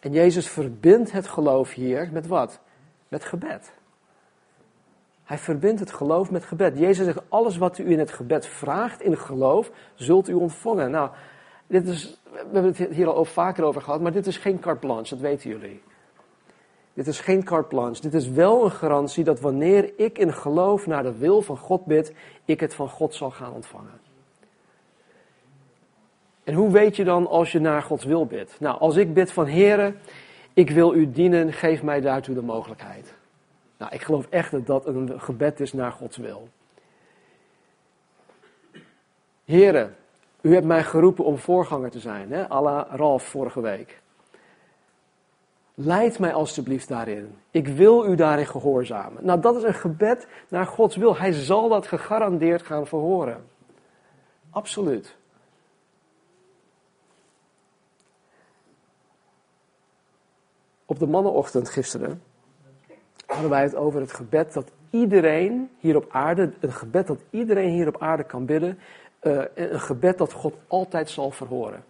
En 0.00 0.12
Jezus 0.12 0.48
verbindt 0.48 1.12
het 1.12 1.26
geloof 1.26 1.72
hier 1.72 2.08
met 2.12 2.26
wat? 2.26 2.60
Met 3.08 3.24
gebed. 3.24 3.72
Hij 5.24 5.38
verbindt 5.38 5.80
het 5.80 5.92
geloof 5.92 6.30
met 6.30 6.44
gebed. 6.44 6.78
Jezus 6.78 7.04
zegt, 7.04 7.20
alles 7.28 7.56
wat 7.56 7.78
u 7.78 7.90
in 7.90 7.98
het 7.98 8.10
gebed 8.10 8.46
vraagt, 8.46 9.00
in 9.00 9.18
geloof, 9.18 9.70
zult 9.94 10.28
u 10.28 10.32
ontvangen. 10.32 10.90
Nou, 10.90 11.10
dit 11.66 11.86
is, 11.86 12.20
we 12.30 12.38
hebben 12.52 12.74
het 12.76 12.94
hier 12.94 13.12
al 13.12 13.24
vaker 13.24 13.64
over 13.64 13.82
gehad, 13.82 14.00
maar 14.00 14.12
dit 14.12 14.26
is 14.26 14.36
geen 14.36 14.58
carte 14.58 14.86
blanche, 14.86 15.14
dat 15.14 15.22
weten 15.22 15.50
jullie. 15.50 15.82
Dit 16.94 17.06
is 17.06 17.20
geen 17.20 17.44
carte 17.44 17.68
blanche. 17.68 18.02
Dit 18.02 18.14
is 18.14 18.28
wel 18.28 18.64
een 18.64 18.70
garantie 18.70 19.24
dat 19.24 19.40
wanneer 19.40 19.92
ik 19.96 20.18
in 20.18 20.32
geloof 20.32 20.86
naar 20.86 21.02
de 21.02 21.18
wil 21.18 21.42
van 21.42 21.56
God 21.56 21.84
bid, 21.84 22.12
ik 22.44 22.60
het 22.60 22.74
van 22.74 22.88
God 22.88 23.14
zal 23.14 23.30
gaan 23.30 23.52
ontvangen. 23.52 24.00
En 26.44 26.54
hoe 26.54 26.70
weet 26.70 26.96
je 26.96 27.04
dan 27.04 27.26
als 27.26 27.52
je 27.52 27.60
naar 27.60 27.82
Gods 27.82 28.04
wil 28.04 28.26
bidt? 28.26 28.56
Nou, 28.60 28.78
als 28.78 28.96
ik 28.96 29.14
bid 29.14 29.32
van 29.32 29.46
Heere, 29.46 29.94
ik 30.52 30.70
wil 30.70 30.94
u 30.94 31.10
dienen, 31.10 31.52
geef 31.52 31.82
mij 31.82 32.00
daartoe 32.00 32.34
de 32.34 32.42
mogelijkheid. 32.42 33.14
Nou, 33.76 33.92
ik 33.94 34.02
geloof 34.02 34.26
echt 34.30 34.50
dat 34.50 34.66
dat 34.66 34.86
een 34.86 35.20
gebed 35.20 35.60
is 35.60 35.72
naar 35.72 35.92
Gods 35.92 36.16
wil. 36.16 36.48
Heren, 39.44 39.96
u 40.44 40.54
hebt 40.54 40.66
mij 40.66 40.84
geroepen 40.84 41.24
om 41.24 41.38
voorganger 41.38 41.90
te 41.90 42.00
zijn, 42.00 42.32
hè? 42.32 42.60
la 42.60 42.86
Ralf 42.90 43.22
vorige 43.22 43.60
week. 43.60 44.02
Leid 45.74 46.18
mij 46.18 46.34
alstublieft 46.34 46.88
daarin. 46.88 47.34
Ik 47.50 47.68
wil 47.68 48.06
u 48.06 48.14
daarin 48.14 48.46
gehoorzamen. 48.46 49.24
Nou, 49.24 49.40
dat 49.40 49.56
is 49.56 49.62
een 49.62 49.74
gebed 49.74 50.26
naar 50.48 50.66
Gods 50.66 50.96
wil. 50.96 51.16
Hij 51.16 51.32
zal 51.32 51.68
dat 51.68 51.86
gegarandeerd 51.86 52.62
gaan 52.62 52.86
verhoren. 52.86 53.44
Absoluut. 54.50 55.16
Op 60.84 60.98
de 60.98 61.06
mannenochtend 61.06 61.68
gisteren 61.68 62.22
hadden 63.26 63.50
wij 63.50 63.62
het 63.62 63.74
over 63.74 64.00
het 64.00 64.12
gebed 64.12 64.52
dat 64.52 64.70
iedereen 64.90 65.70
hier 65.78 65.96
op 65.96 66.06
aarde, 66.10 66.52
een 66.60 66.72
gebed 66.72 67.06
dat 67.06 67.20
iedereen 67.30 67.70
hier 67.70 67.88
op 67.88 68.00
aarde 68.00 68.24
kan 68.24 68.46
bidden, 68.46 68.78
uh, 69.24 69.44
een 69.54 69.80
gebed 69.80 70.18
dat 70.18 70.32
God 70.32 70.54
altijd 70.66 71.10
zal 71.10 71.30
verhoren. 71.30 71.84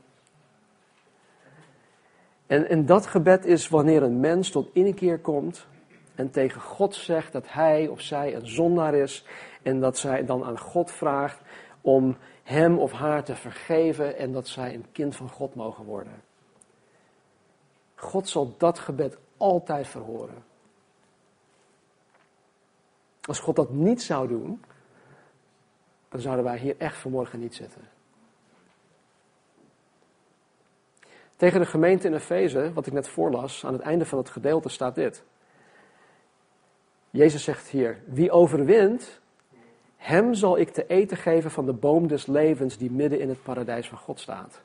En, 2.46 2.68
en 2.68 2.86
dat 2.86 3.06
gebed 3.06 3.44
is 3.44 3.68
wanneer 3.68 4.02
een 4.02 4.20
mens 4.20 4.50
tot 4.50 4.68
inkeer 4.72 5.18
komt 5.18 5.66
en 6.14 6.30
tegen 6.30 6.60
God 6.60 6.94
zegt 6.94 7.32
dat 7.32 7.52
hij 7.52 7.88
of 7.88 8.00
zij 8.00 8.34
een 8.34 8.46
zondaar 8.46 8.94
is 8.94 9.24
en 9.62 9.80
dat 9.80 9.98
zij 9.98 10.24
dan 10.24 10.44
aan 10.44 10.58
God 10.58 10.90
vraagt 10.90 11.40
om 11.80 12.16
hem 12.42 12.78
of 12.78 12.92
haar 12.92 13.24
te 13.24 13.36
vergeven 13.36 14.16
en 14.16 14.32
dat 14.32 14.48
zij 14.48 14.74
een 14.74 14.86
kind 14.92 15.16
van 15.16 15.28
God 15.28 15.54
mogen 15.54 15.84
worden. 15.84 16.22
God 17.94 18.28
zal 18.28 18.54
dat 18.58 18.78
gebed 18.78 19.18
altijd 19.36 19.88
verhoren. 19.88 20.44
Als 23.20 23.38
God 23.38 23.56
dat 23.56 23.70
niet 23.70 24.02
zou 24.02 24.28
doen, 24.28 24.62
dan 26.14 26.22
zouden 26.22 26.44
wij 26.44 26.58
hier 26.58 26.74
echt 26.78 26.96
vanmorgen 26.96 27.40
niet 27.40 27.54
zitten. 27.54 27.80
Tegen 31.36 31.60
de 31.60 31.66
gemeente 31.66 32.06
in 32.06 32.14
Efeze, 32.14 32.72
wat 32.72 32.86
ik 32.86 32.92
net 32.92 33.08
voorlas, 33.08 33.64
aan 33.66 33.72
het 33.72 33.82
einde 33.82 34.06
van 34.06 34.18
het 34.18 34.30
gedeelte 34.30 34.68
staat 34.68 34.94
dit. 34.94 35.22
Jezus 37.10 37.44
zegt 37.44 37.68
hier, 37.68 37.98
wie 38.06 38.30
overwint, 38.30 39.20
hem 39.96 40.34
zal 40.34 40.58
ik 40.58 40.70
te 40.70 40.86
eten 40.86 41.16
geven 41.16 41.50
van 41.50 41.66
de 41.66 41.72
boom 41.72 42.06
des 42.06 42.26
levens 42.26 42.78
die 42.78 42.90
midden 42.90 43.20
in 43.20 43.28
het 43.28 43.42
paradijs 43.42 43.88
van 43.88 43.98
God 43.98 44.20
staat. 44.20 44.62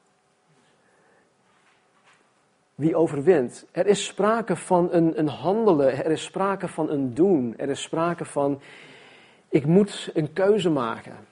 Wie 2.76 2.96
overwint. 2.96 3.66
Er 3.72 3.88
is 3.88 4.06
sprake 4.06 4.56
van 4.56 4.92
een, 4.92 5.20
een 5.20 5.28
handelen, 5.28 6.06
er 6.06 6.12
is 6.12 6.24
sprake 6.24 6.68
van 6.68 6.90
een 6.90 7.14
doen, 7.14 7.54
er 7.58 7.70
is 7.70 7.82
sprake 7.82 8.26
van, 8.26 8.62
ik 9.50 9.66
moet 9.66 10.12
een 10.14 10.34
keuze 10.34 10.70
maken. 10.70 11.28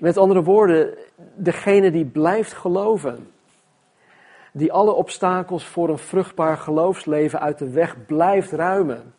Met 0.00 0.16
andere 0.16 0.42
woorden, 0.42 0.94
degene 1.34 1.90
die 1.90 2.04
blijft 2.04 2.52
geloven, 2.52 3.30
die 4.52 4.72
alle 4.72 4.92
obstakels 4.92 5.64
voor 5.64 5.88
een 5.88 5.98
vruchtbaar 5.98 6.56
geloofsleven 6.56 7.40
uit 7.40 7.58
de 7.58 7.70
weg 7.70 8.06
blijft 8.06 8.52
ruimen, 8.52 9.14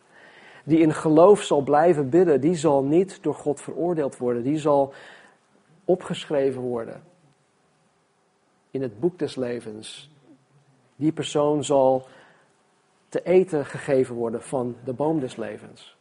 die 0.64 0.78
in 0.78 0.94
geloof 0.94 1.42
zal 1.42 1.60
blijven 1.60 2.08
bidden, 2.08 2.40
die 2.40 2.54
zal 2.54 2.84
niet 2.84 3.22
door 3.22 3.34
God 3.34 3.60
veroordeeld 3.60 4.16
worden, 4.16 4.42
die 4.42 4.58
zal 4.58 4.94
opgeschreven 5.84 6.60
worden 6.62 7.02
in 8.70 8.82
het 8.82 9.00
boek 9.00 9.18
des 9.18 9.36
levens. 9.36 10.10
Die 10.96 11.12
persoon 11.12 11.64
zal 11.64 12.06
te 13.08 13.22
eten 13.22 13.66
gegeven 13.66 14.14
worden 14.14 14.42
van 14.42 14.76
de 14.84 14.92
boom 14.92 15.20
des 15.20 15.36
levens. 15.36 15.96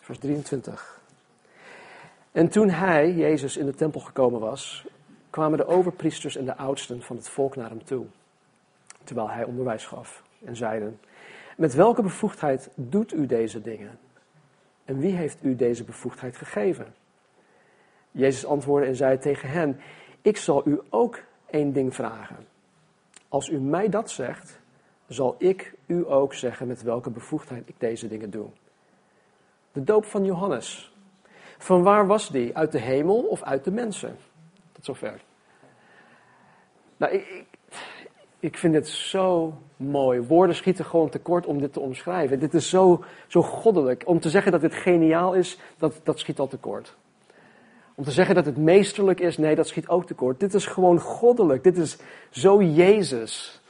Vers 0.00 0.18
23. 0.18 0.97
En 2.38 2.48
toen 2.48 2.70
hij, 2.70 3.12
Jezus, 3.12 3.56
in 3.56 3.66
de 3.66 3.74
tempel 3.74 4.00
gekomen 4.00 4.40
was, 4.40 4.86
kwamen 5.30 5.58
de 5.58 5.66
overpriesters 5.66 6.36
en 6.36 6.44
de 6.44 6.56
oudsten 6.56 7.02
van 7.02 7.16
het 7.16 7.28
volk 7.28 7.56
naar 7.56 7.68
hem 7.68 7.84
toe, 7.84 8.06
terwijl 9.04 9.30
hij 9.30 9.44
onderwijs 9.44 9.86
gaf, 9.86 10.22
en 10.44 10.56
zeiden, 10.56 11.00
met 11.56 11.74
welke 11.74 12.02
bevoegdheid 12.02 12.70
doet 12.74 13.12
u 13.12 13.26
deze 13.26 13.60
dingen? 13.60 13.98
En 14.84 14.98
wie 14.98 15.12
heeft 15.12 15.38
u 15.42 15.56
deze 15.56 15.84
bevoegdheid 15.84 16.36
gegeven? 16.36 16.94
Jezus 18.10 18.46
antwoordde 18.46 18.88
en 18.88 18.96
zei 18.96 19.18
tegen 19.18 19.48
hen, 19.48 19.80
ik 20.22 20.36
zal 20.36 20.68
u 20.68 20.80
ook 20.88 21.22
één 21.50 21.72
ding 21.72 21.94
vragen. 21.94 22.46
Als 23.28 23.48
u 23.48 23.60
mij 23.60 23.88
dat 23.88 24.10
zegt, 24.10 24.60
zal 25.06 25.34
ik 25.38 25.74
u 25.86 26.10
ook 26.10 26.34
zeggen 26.34 26.66
met 26.66 26.82
welke 26.82 27.10
bevoegdheid 27.10 27.68
ik 27.68 27.74
deze 27.78 28.08
dingen 28.08 28.30
doe. 28.30 28.48
De 29.72 29.84
doop 29.84 30.04
van 30.04 30.24
Johannes. 30.24 30.92
Van 31.58 31.82
waar 31.82 32.06
was 32.06 32.30
die? 32.30 32.56
Uit 32.56 32.72
de 32.72 32.80
hemel 32.80 33.18
of 33.18 33.42
uit 33.42 33.64
de 33.64 33.70
mensen? 33.70 34.16
Tot 34.72 34.84
zover. 34.84 35.20
Nou, 36.96 37.12
ik, 37.12 37.26
ik, 37.28 37.46
ik 38.40 38.56
vind 38.58 38.72
dit 38.72 38.88
zo 38.88 39.58
mooi. 39.76 40.20
Woorden 40.20 40.56
schieten 40.56 40.84
gewoon 40.84 41.08
tekort 41.08 41.46
om 41.46 41.60
dit 41.60 41.72
te 41.72 41.80
omschrijven. 41.80 42.38
Dit 42.38 42.54
is 42.54 42.68
zo, 42.68 43.04
zo 43.26 43.42
goddelijk. 43.42 44.02
Om 44.06 44.20
te 44.20 44.30
zeggen 44.30 44.52
dat 44.52 44.60
dit 44.60 44.74
geniaal 44.74 45.34
is, 45.34 45.58
dat, 45.78 46.00
dat 46.02 46.18
schiet 46.18 46.38
al 46.38 46.48
tekort. 46.48 46.96
Om 47.94 48.04
te 48.04 48.10
zeggen 48.10 48.34
dat 48.34 48.44
het 48.44 48.56
meesterlijk 48.56 49.20
is, 49.20 49.36
nee, 49.38 49.54
dat 49.54 49.68
schiet 49.68 49.88
ook 49.88 50.06
tekort. 50.06 50.40
Dit 50.40 50.54
is 50.54 50.66
gewoon 50.66 50.98
goddelijk. 50.98 51.62
Dit 51.64 51.76
is 51.76 51.98
zo 52.30 52.62
Jezus. 52.62 53.60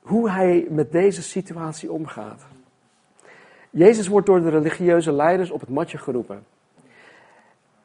Hoe 0.00 0.30
hij 0.30 0.66
met 0.70 0.92
deze 0.92 1.22
situatie 1.22 1.92
omgaat. 1.92 2.46
Jezus 3.70 4.08
wordt 4.08 4.26
door 4.26 4.40
de 4.40 4.50
religieuze 4.50 5.12
leiders 5.12 5.50
op 5.50 5.60
het 5.60 5.68
matje 5.68 5.98
geroepen. 5.98 6.44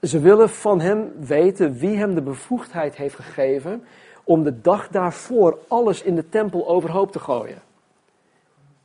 Ze 0.02 0.20
willen 0.20 0.50
van 0.50 0.80
hem 0.80 1.12
weten 1.20 1.74
wie 1.74 1.98
hem 1.98 2.16
de 2.16 2.22
bevoegdheid 2.22 2.96
heeft 2.96 3.16
gegeven 3.16 3.84
om 4.24 4.44
de 4.44 4.62
dag 4.62 4.88
daarvoor 4.88 5.60
alles 5.68 6.02
in 6.02 6.16
de 6.16 6.30
tempel 6.30 6.68
overhoop 6.68 7.12
te 7.12 7.20
gooien. 7.20 7.62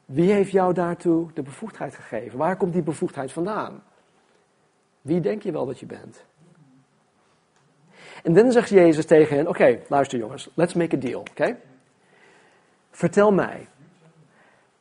Wie 0.04 0.32
heeft 0.32 0.50
jou 0.50 0.74
daartoe 0.74 1.32
de 1.34 1.42
bevoegdheid 1.42 1.94
gegeven? 1.94 2.38
Waar 2.38 2.56
komt 2.56 2.72
die 2.72 2.82
bevoegdheid 2.82 3.32
vandaan? 3.32 3.82
Wie 5.02 5.20
denk 5.20 5.42
je 5.42 5.52
wel 5.52 5.66
dat 5.66 5.78
je 5.78 5.86
bent? 5.86 6.24
En 8.22 8.32
dan 8.32 8.52
zegt 8.52 8.68
Jezus 8.68 9.06
tegen 9.06 9.36
hen: 9.36 9.48
Oké, 9.48 9.80
luister 9.88 10.18
jongens, 10.18 10.50
let's 10.54 10.74
make 10.74 10.96
a 10.96 10.98
deal. 10.98 11.20
Oké? 11.20 11.56
Vertel 12.90 13.32
mij, 13.32 13.68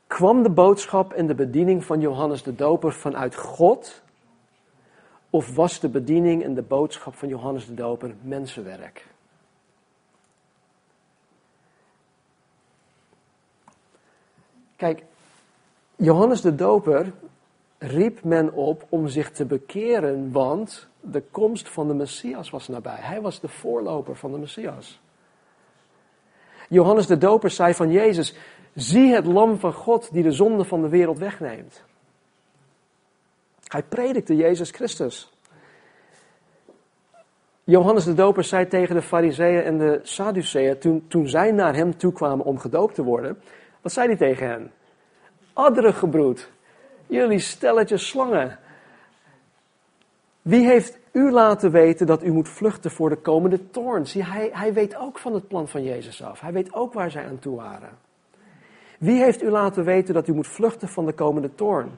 kwam 0.10 0.44
de 0.44 0.50
boodschap 0.50 1.14
en 1.14 1.28
de 1.28 1.36
bediening 1.36 1.86
van 1.86 2.00
Johannes 2.00 2.44
de 2.44 2.56
Doper 2.56 2.94
vanuit 2.94 3.36
God? 3.36 4.02
Of 5.30 5.56
was 5.56 5.80
de 5.80 5.90
bediening 5.90 6.44
en 6.44 6.54
de 6.54 6.62
boodschap 6.62 7.16
van 7.16 7.28
Johannes 7.28 7.66
de 7.66 7.74
Doper 7.74 8.16
mensenwerk? 8.22 9.06
Kijk, 14.76 15.04
Johannes 15.96 16.42
de 16.42 16.56
Doper 16.56 17.14
riep 17.78 18.24
men 18.24 18.54
op 18.54 18.86
om 18.90 19.08
zich 19.08 19.32
te 19.32 19.46
bekeren, 19.46 20.32
want 20.32 20.88
de 21.00 21.22
komst 21.32 21.70
van 21.70 21.88
de 21.88 21.94
Messias 21.94 22.50
was 22.50 22.68
nabij. 22.68 23.00
Hij 23.00 23.22
was 23.22 23.40
de 23.40 23.48
voorloper 23.48 24.16
van 24.16 24.32
de 24.32 24.38
Messias. 24.38 25.00
Johannes 26.70 27.08
de 27.08 27.18
Doper 27.18 27.50
zei 27.50 27.74
van 27.74 27.92
Jezus: 27.92 28.36
Zie 28.80 29.14
het 29.14 29.26
lam 29.26 29.60
van 29.60 29.74
God 29.74 30.14
die 30.14 30.24
de 30.24 30.32
zonde 30.32 30.64
van 30.64 30.82
de 30.82 30.90
wereld 30.90 31.18
wegneemt. 31.18 31.84
Hij 33.64 33.84
predikte 33.84 34.36
Jezus 34.36 34.72
Christus. 34.72 35.32
Johannes 37.64 38.04
de 38.04 38.14
Doper 38.14 38.44
zei 38.44 38.68
tegen 38.68 38.96
de 38.96 39.02
Fariseeën 39.02 39.64
en 39.64 39.78
de 39.78 40.00
Sadduceeën, 40.04 40.80
toen, 40.80 41.06
toen 41.08 41.28
zij 41.28 41.52
naar 41.52 41.76
hem 41.76 41.98
toe 41.98 42.14
kwamen 42.14 42.46
om 42.46 42.58
gedoopt 42.58 42.96
te 42.96 43.04
worden, 43.04 43.42
wat 43.82 43.92
zei 43.92 44.08
hij 44.08 44.18
tegen 44.18 44.48
hen? 44.48 44.72
Adderen 45.54 45.94
gebroed, 45.94 46.52
jullie 47.08 47.40
stelletje 47.40 47.98
slangen. 47.98 48.60
Wie 50.42 50.66
heeft 50.66 50.98
u 51.12 51.32
laten 51.32 51.72
weten 51.72 52.08
dat 52.08 52.24
u 52.24 52.32
moet 52.32 52.50
vluchten 52.50 52.92
voor 52.92 53.10
de 53.10 53.16
komende 53.16 53.70
toorn? 53.70 54.08
Zie, 54.08 54.24
hij, 54.24 54.50
hij 54.54 54.74
weet 54.74 54.96
ook 54.96 55.20
van 55.20 55.34
het 55.34 55.48
plan 55.48 55.68
van 55.68 55.84
Jezus 55.84 56.24
af. 56.24 56.40
Hij 56.40 56.54
weet 56.54 56.74
ook 56.74 56.94
waar 56.94 57.12
zij 57.12 57.26
aan 57.26 57.40
toe 57.40 57.56
waren. 57.56 58.08
Wie 59.00 59.22
heeft 59.22 59.44
u 59.44 59.50
laten 59.50 59.84
weten 59.84 60.14
dat 60.14 60.28
u 60.28 60.34
moet 60.34 60.48
vluchten 60.48 60.88
van 60.88 61.06
de 61.06 61.14
komende 61.14 61.56
toorn? 61.56 61.92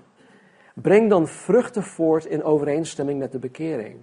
Breng 0.74 1.10
dan 1.10 1.28
vruchten 1.28 1.84
voort 1.84 2.26
in 2.26 2.44
overeenstemming 2.44 3.20
met 3.20 3.32
de 3.32 3.40
bekering. 3.40 4.02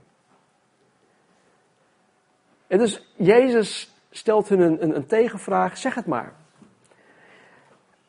En 2.66 2.78
dus 2.78 3.14
Jezus 3.16 3.94
stelt 4.10 4.48
hun 4.48 4.60
een, 4.60 4.82
een, 4.82 4.96
een 4.96 5.06
tegenvraag, 5.06 5.76
zeg 5.76 5.94
het 5.94 6.06
maar. 6.06 6.32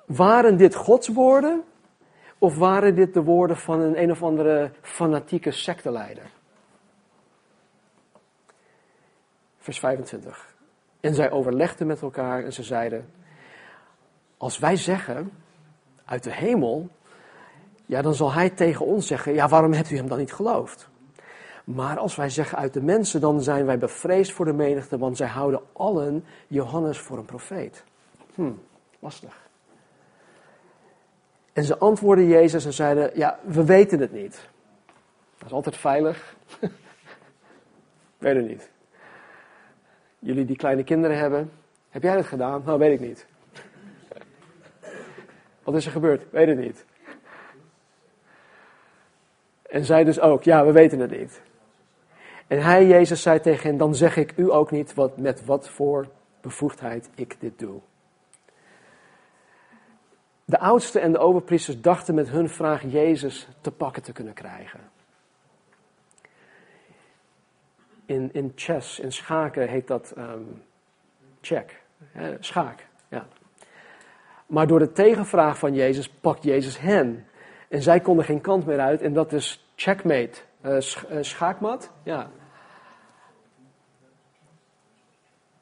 Waren 0.06 0.58
dit 0.58 0.76
Gods 0.76 1.08
woorden 1.08 1.64
of 2.38 2.58
waren 2.58 2.96
dit 2.96 3.14
de 3.14 3.24
woorden 3.24 3.58
van 3.58 3.80
een 3.80 4.02
een 4.02 4.12
of 4.12 4.24
andere 4.24 4.72
fanatieke 4.82 5.52
secteleider? 5.52 6.32
Vers 9.58 9.80
25. 9.80 10.56
En 11.00 11.14
zij 11.14 11.32
overlegden 11.32 11.88
met 11.88 12.02
elkaar 12.02 12.44
en 12.44 12.54
ze 12.54 12.64
zeiden: 12.64 13.10
Als 14.40 14.60
wij 14.60 14.76
zeggen 14.76 15.32
uit 16.06 16.24
de 16.24 16.34
hemel, 16.34 16.90
ja, 17.86 18.02
dan 18.02 18.16
zal 18.16 18.34
hij 18.34 18.50
tegen 18.50 18.86
ons 18.86 19.08
zeggen: 19.08 19.34
Ja, 19.34 19.48
waarom 19.48 19.74
hebt 19.74 19.90
u 19.90 19.96
hem 19.96 20.08
dan 20.08 20.18
niet 20.18 20.34
geloofd? 20.34 20.90
Maar 21.64 21.98
als 21.98 22.16
wij 22.16 22.30
zeggen 22.30 22.58
uit 22.58 22.74
de 22.74 22.82
mensen, 22.82 23.22
dan 23.22 23.42
zijn 23.42 23.66
wij 23.66 23.78
bevreesd 23.78 24.32
voor 24.32 24.46
de 24.46 24.54
menigte, 24.54 24.98
want 24.98 25.18
zij 25.18 25.28
houden 25.28 25.62
allen 25.74 26.26
Johannes 26.48 26.98
voor 26.98 27.18
een 27.18 27.26
profeet. 27.26 27.84
Hm, 28.36 28.52
lastig. 29.00 29.48
En 31.54 31.64
ze 31.64 31.78
antwoordden 31.78 32.28
Jezus 32.28 32.66
en 32.66 32.74
zeiden: 32.74 33.12
Ja, 33.14 33.40
we 33.44 33.66
weten 33.66 34.00
het 34.00 34.12
niet. 34.12 34.50
Dat 35.38 35.48
is 35.48 35.54
altijd 35.54 35.78
veilig. 35.78 36.36
weet 38.18 38.36
het 38.36 38.48
niet. 38.48 38.70
Jullie 40.20 40.46
die 40.46 40.56
kleine 40.56 40.84
kinderen 40.84 41.18
hebben, 41.18 41.52
heb 41.90 42.04
jij 42.04 42.16
het 42.16 42.26
gedaan? 42.26 42.62
Nou, 42.66 42.80
weet 42.80 43.00
ik 43.00 43.08
niet. 43.08 43.28
Wat 45.70 45.78
is 45.78 45.86
er 45.86 45.92
gebeurd? 45.92 46.32
Weet 46.32 46.48
het 46.48 46.58
niet. 46.58 46.86
En 49.62 49.86
zij 49.86 50.04
dus 50.04 50.20
ook, 50.20 50.44
ja, 50.44 50.66
we 50.66 50.72
weten 50.72 51.00
het 51.00 51.12
niet. 51.12 51.42
En 52.48 52.62
hij, 52.62 52.86
Jezus, 52.86 53.22
zei 53.22 53.40
tegen 53.40 53.70
hen, 53.70 53.78
dan 53.78 53.96
zeg 53.96 54.16
ik 54.16 54.34
u 54.36 54.52
ook 54.52 54.72
niet 54.72 54.94
wat, 54.94 55.18
met 55.18 55.46
wat 55.46 55.70
voor 55.70 56.08
bevoegdheid 56.42 57.10
ik 57.16 57.36
dit 57.40 57.60
doe. 57.60 57.80
De 60.46 60.60
oudsten 60.60 61.02
en 61.02 61.12
de 61.12 61.20
overpriesters 61.20 61.82
dachten 61.82 62.16
met 62.16 62.30
hun 62.30 62.50
vraag 62.50 62.84
Jezus 62.84 63.48
te 63.62 63.72
pakken 63.72 64.04
te 64.04 64.12
kunnen 64.12 64.34
krijgen. 64.34 64.80
In, 68.06 68.30
in 68.34 68.52
chess, 68.56 69.00
in 69.00 69.12
schaken 69.12 69.68
heet 69.68 69.88
dat 69.88 70.14
um, 70.18 70.64
check, 71.42 71.82
hè, 72.12 72.36
schaak. 72.40 72.89
Maar 74.50 74.68
door 74.68 74.80
de 74.80 74.92
tegenvraag 74.92 75.58
van 75.58 75.74
Jezus 75.74 76.10
pakt 76.10 76.44
Jezus 76.44 76.80
hen. 76.80 77.28
En 77.68 77.82
zij 77.82 78.00
konden 78.00 78.26
geen 78.26 78.42
kant 78.42 78.66
meer 78.66 78.80
uit 78.80 79.02
en 79.02 79.14
dat 79.14 79.34
is 79.34 79.66
checkmate, 79.76 80.40
uh, 80.62 80.76
schaakmat. 81.22 81.92
Ja. 82.04 82.30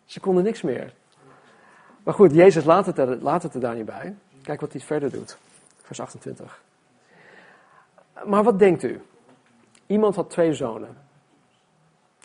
Ze 0.06 0.20
konden 0.20 0.44
niks 0.44 0.62
meer. 0.62 0.94
Maar 2.04 2.14
goed, 2.14 2.34
Jezus 2.34 2.64
laat 2.64 2.86
het 2.86 2.98
er, 2.98 3.18
laat 3.22 3.44
het 3.44 3.54
er 3.54 3.60
daar 3.60 3.76
niet 3.76 3.86
bij. 3.86 4.16
Kijk 4.44 4.62
wat 4.62 4.72
hij 4.72 4.82
verder 4.82 5.12
doet. 5.12 5.38
Vers 5.82 6.00
28. 6.00 6.62
Maar 8.26 8.44
wat 8.44 8.60
denkt 8.60 8.84
u? 8.84 9.02
Iemand 9.86 10.16
had 10.16 10.30
twee 10.30 10.54
zonen. 10.54 10.98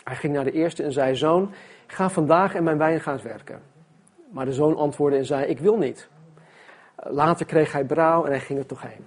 Hij 0.03 0.15
ging 0.15 0.33
naar 0.33 0.43
de 0.43 0.51
eerste 0.51 0.83
en 0.83 0.91
zei: 0.91 1.15
Zoon, 1.15 1.53
ga 1.87 2.09
vandaag 2.09 2.55
in 2.55 2.63
mijn 2.63 2.77
wijngaard 2.77 3.21
werken. 3.21 3.61
Maar 4.29 4.45
de 4.45 4.53
zoon 4.53 4.77
antwoordde 4.77 5.17
en 5.17 5.25
zei: 5.25 5.45
Ik 5.45 5.59
wil 5.59 5.77
niet. 5.77 6.11
Later 7.03 7.45
kreeg 7.45 7.71
hij 7.71 7.85
brouw 7.85 8.23
en 8.23 8.31
hij 8.31 8.39
ging 8.39 8.59
er 8.59 8.65
toch 8.65 8.81
heen. 8.81 9.05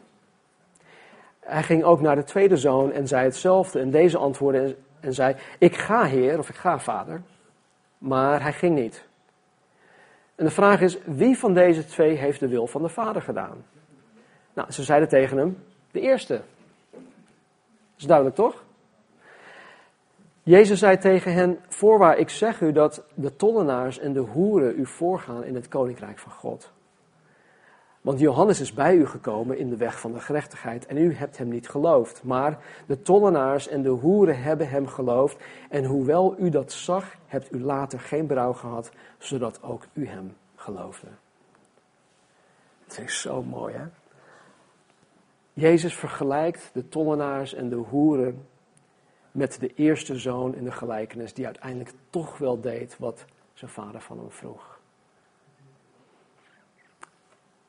Hij 1.41 1.63
ging 1.63 1.85
ook 1.85 2.01
naar 2.01 2.17
de 2.17 2.25
tweede 2.25 2.57
zoon 2.57 2.93
en 2.93 3.09
zei 3.09 3.25
hetzelfde. 3.25 3.81
En 3.81 3.91
deze 3.91 4.19
antwoordde 4.19 4.77
en 5.01 5.15
zei: 5.15 5.37
Ik 5.59 5.77
ga, 5.77 6.05
heer, 6.05 6.39
of 6.39 6.49
ik 6.49 6.55
ga, 6.55 6.79
vader. 6.79 7.23
Maar 7.99 8.43
hij 8.43 8.53
ging 8.53 8.75
niet. 8.75 9.05
En 10.35 10.45
de 10.45 10.51
vraag 10.51 10.81
is, 10.81 10.99
wie 11.05 11.39
van 11.39 11.55
deze 11.55 11.85
twee 11.85 12.17
heeft 12.17 12.41
de 12.41 12.49
wil 12.49 12.67
van 12.67 12.83
de 12.83 12.89
vader 12.89 13.23
gedaan? 13.23 13.65
Nou, 14.53 14.73
ze 14.73 14.83
zeiden 14.83 15.09
tegen 15.09 15.39
hem, 15.39 15.65
de 15.91 16.01
eerste. 16.01 16.35
Dat 16.91 17.01
is 17.97 18.05
duidelijk 18.05 18.37
toch? 18.37 18.65
Jezus 20.43 20.79
zei 20.79 20.99
tegen 20.99 21.33
hen, 21.33 21.59
voorwaar 21.69 22.19
ik 22.19 22.29
zeg 22.29 22.61
u 22.61 22.73
dat 22.73 23.05
de 23.15 23.37
tollenaars 23.37 23.99
en 23.99 24.13
de 24.13 24.21
hoeren 24.21 24.79
u 24.79 24.87
voorgaan 24.87 25.45
in 25.45 25.55
het 25.55 25.69
koninkrijk 25.69 26.19
van 26.19 26.33
God. 26.33 26.73
Want 28.07 28.21
Johannes 28.21 28.61
is 28.61 28.73
bij 28.73 28.97
u 28.97 29.07
gekomen 29.07 29.59
in 29.59 29.69
de 29.69 29.77
weg 29.77 30.01
van 30.01 30.13
de 30.13 30.21
gerechtigheid 30.21 30.87
en 30.87 30.97
u 30.97 31.15
hebt 31.15 31.39
hem 31.39 31.49
niet 31.49 31.69
geloofd. 31.69 32.23
Maar 32.23 32.59
de 32.87 33.03
tollenaars 33.03 33.69
en 33.69 33.83
de 33.83 33.89
hoeren 33.89 34.43
hebben 34.43 34.69
hem 34.69 34.87
geloofd. 34.87 35.37
En 35.69 35.85
hoewel 35.85 36.35
u 36.39 36.51
dat 36.51 36.73
zag, 36.73 37.15
hebt 37.27 37.53
u 37.53 37.61
later 37.61 38.01
geen 38.01 38.27
berouw 38.27 38.53
gehad, 38.53 38.91
zodat 39.19 39.63
ook 39.63 39.87
u 39.93 40.07
hem 40.07 40.37
geloofde. 40.55 41.07
Het 42.85 42.99
is 42.99 43.21
zo 43.21 43.43
mooi, 43.43 43.75
hè? 43.75 43.85
Jezus 45.53 45.95
vergelijkt 45.95 46.71
de 46.73 46.89
tollenaars 46.89 47.55
en 47.55 47.69
de 47.69 47.77
hoeren 47.77 48.47
met 49.31 49.61
de 49.61 49.75
eerste 49.75 50.19
zoon 50.19 50.55
in 50.55 50.65
de 50.65 50.73
gelijkenis, 50.73 51.35
die 51.35 51.45
uiteindelijk 51.45 51.93
toch 52.11 52.39
wel 52.39 52.61
deed 52.61 52.99
wat 52.99 53.25
zijn 53.55 53.71
vader 53.71 54.01
van 54.01 54.19
hem 54.19 54.31
vroeg. 54.31 54.76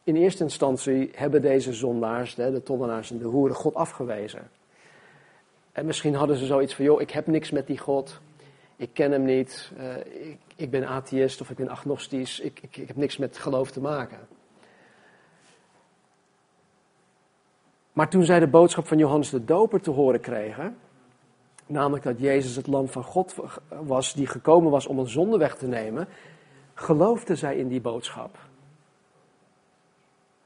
In 0.07 0.15
eerste 0.15 0.43
instantie 0.43 1.09
hebben 1.15 1.41
deze 1.41 1.73
zondaars, 1.73 2.35
de 2.35 2.63
tollenaars 2.63 3.11
en 3.11 3.17
de 3.17 3.25
hoeren, 3.25 3.55
God 3.55 3.73
afgewezen. 3.73 4.49
En 5.71 5.85
misschien 5.85 6.15
hadden 6.15 6.37
ze 6.37 6.45
zoiets 6.45 6.75
van, 6.75 6.85
joh, 6.85 7.01
ik 7.01 7.11
heb 7.11 7.27
niks 7.27 7.51
met 7.51 7.67
die 7.67 7.77
God. 7.77 8.19
Ik 8.75 8.89
ken 8.93 9.11
hem 9.11 9.23
niet. 9.23 9.71
Uh, 9.77 9.97
ik, 9.97 10.37
ik, 10.55 10.69
ben 10.69 10.87
atheïst 10.87 11.41
of 11.41 11.49
ik 11.49 11.55
ben 11.55 11.69
agnostisch. 11.69 12.39
Ik, 12.39 12.59
ik, 12.61 12.77
ik 12.77 12.87
heb 12.87 12.95
niks 12.95 13.17
met 13.17 13.37
geloof 13.37 13.71
te 13.71 13.81
maken. 13.81 14.19
Maar 17.93 18.09
toen 18.09 18.25
zij 18.25 18.39
de 18.39 18.47
boodschap 18.47 18.87
van 18.87 18.97
Johannes 18.97 19.29
de 19.29 19.45
Doper 19.45 19.81
te 19.81 19.91
horen 19.91 20.21
kregen, 20.21 20.77
namelijk 21.65 22.03
dat 22.03 22.19
Jezus 22.19 22.55
het 22.55 22.67
lam 22.67 22.87
van 22.87 23.03
God 23.03 23.35
was 23.69 24.13
die 24.13 24.27
gekomen 24.27 24.71
was 24.71 24.87
om 24.87 24.99
een 24.99 25.09
zonde 25.09 25.37
weg 25.37 25.55
te 25.55 25.67
nemen, 25.67 26.07
geloofden 26.73 27.37
zij 27.37 27.57
in 27.57 27.67
die 27.67 27.81
boodschap. 27.81 28.46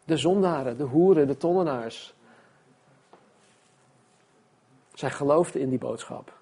De 0.05 0.17
zondaren, 0.17 0.77
de 0.77 0.83
hoeren, 0.83 1.27
de 1.27 1.37
tollenaars. 1.37 2.13
Zij 4.93 5.09
geloofden 5.09 5.61
in 5.61 5.69
die 5.69 5.79
boodschap. 5.79 6.33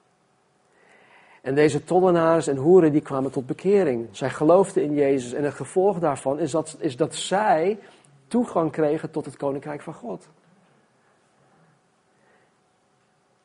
En 1.41 1.55
deze 1.55 1.83
tollenaars 1.83 2.47
en 2.47 2.57
hoeren 2.57 2.91
die 2.91 3.01
kwamen 3.01 3.31
tot 3.31 3.45
bekering. 3.45 4.07
Zij 4.11 4.29
geloofden 4.29 4.83
in 4.83 4.93
Jezus 4.93 5.33
en 5.33 5.43
het 5.43 5.53
gevolg 5.53 5.99
daarvan 5.99 6.39
is 6.39 6.51
dat, 6.51 6.77
is 6.79 6.95
dat 6.95 7.15
zij 7.15 7.79
toegang 8.27 8.71
kregen 8.71 9.11
tot 9.11 9.25
het 9.25 9.37
koninkrijk 9.37 9.81
van 9.81 9.93
God. 9.93 10.27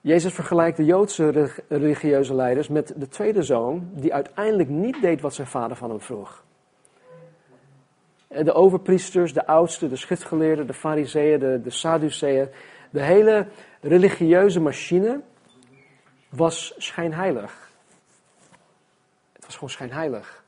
Jezus 0.00 0.32
vergelijkt 0.32 0.76
de 0.76 0.84
Joodse 0.84 1.50
religieuze 1.68 2.34
leiders 2.34 2.68
met 2.68 2.92
de 2.96 3.08
tweede 3.08 3.42
zoon, 3.42 3.88
die 3.92 4.14
uiteindelijk 4.14 4.68
niet 4.68 5.00
deed 5.00 5.20
wat 5.20 5.34
zijn 5.34 5.46
vader 5.46 5.76
van 5.76 5.90
hem 5.90 6.00
vroeg. 6.00 6.44
De 8.42 8.52
overpriesters, 8.52 9.32
de 9.32 9.46
oudsten, 9.46 9.88
de 9.88 9.96
schriftgeleerden, 9.96 10.66
de 10.66 10.74
fariseeën, 10.74 11.38
de, 11.38 11.60
de 11.62 11.70
sadduceeën, 11.70 12.48
de 12.90 13.02
hele 13.02 13.46
religieuze 13.80 14.60
machine 14.60 15.20
was 16.28 16.74
schijnheilig. 16.76 17.72
Het 19.32 19.44
was 19.44 19.54
gewoon 19.54 19.70
schijnheilig. 19.70 20.44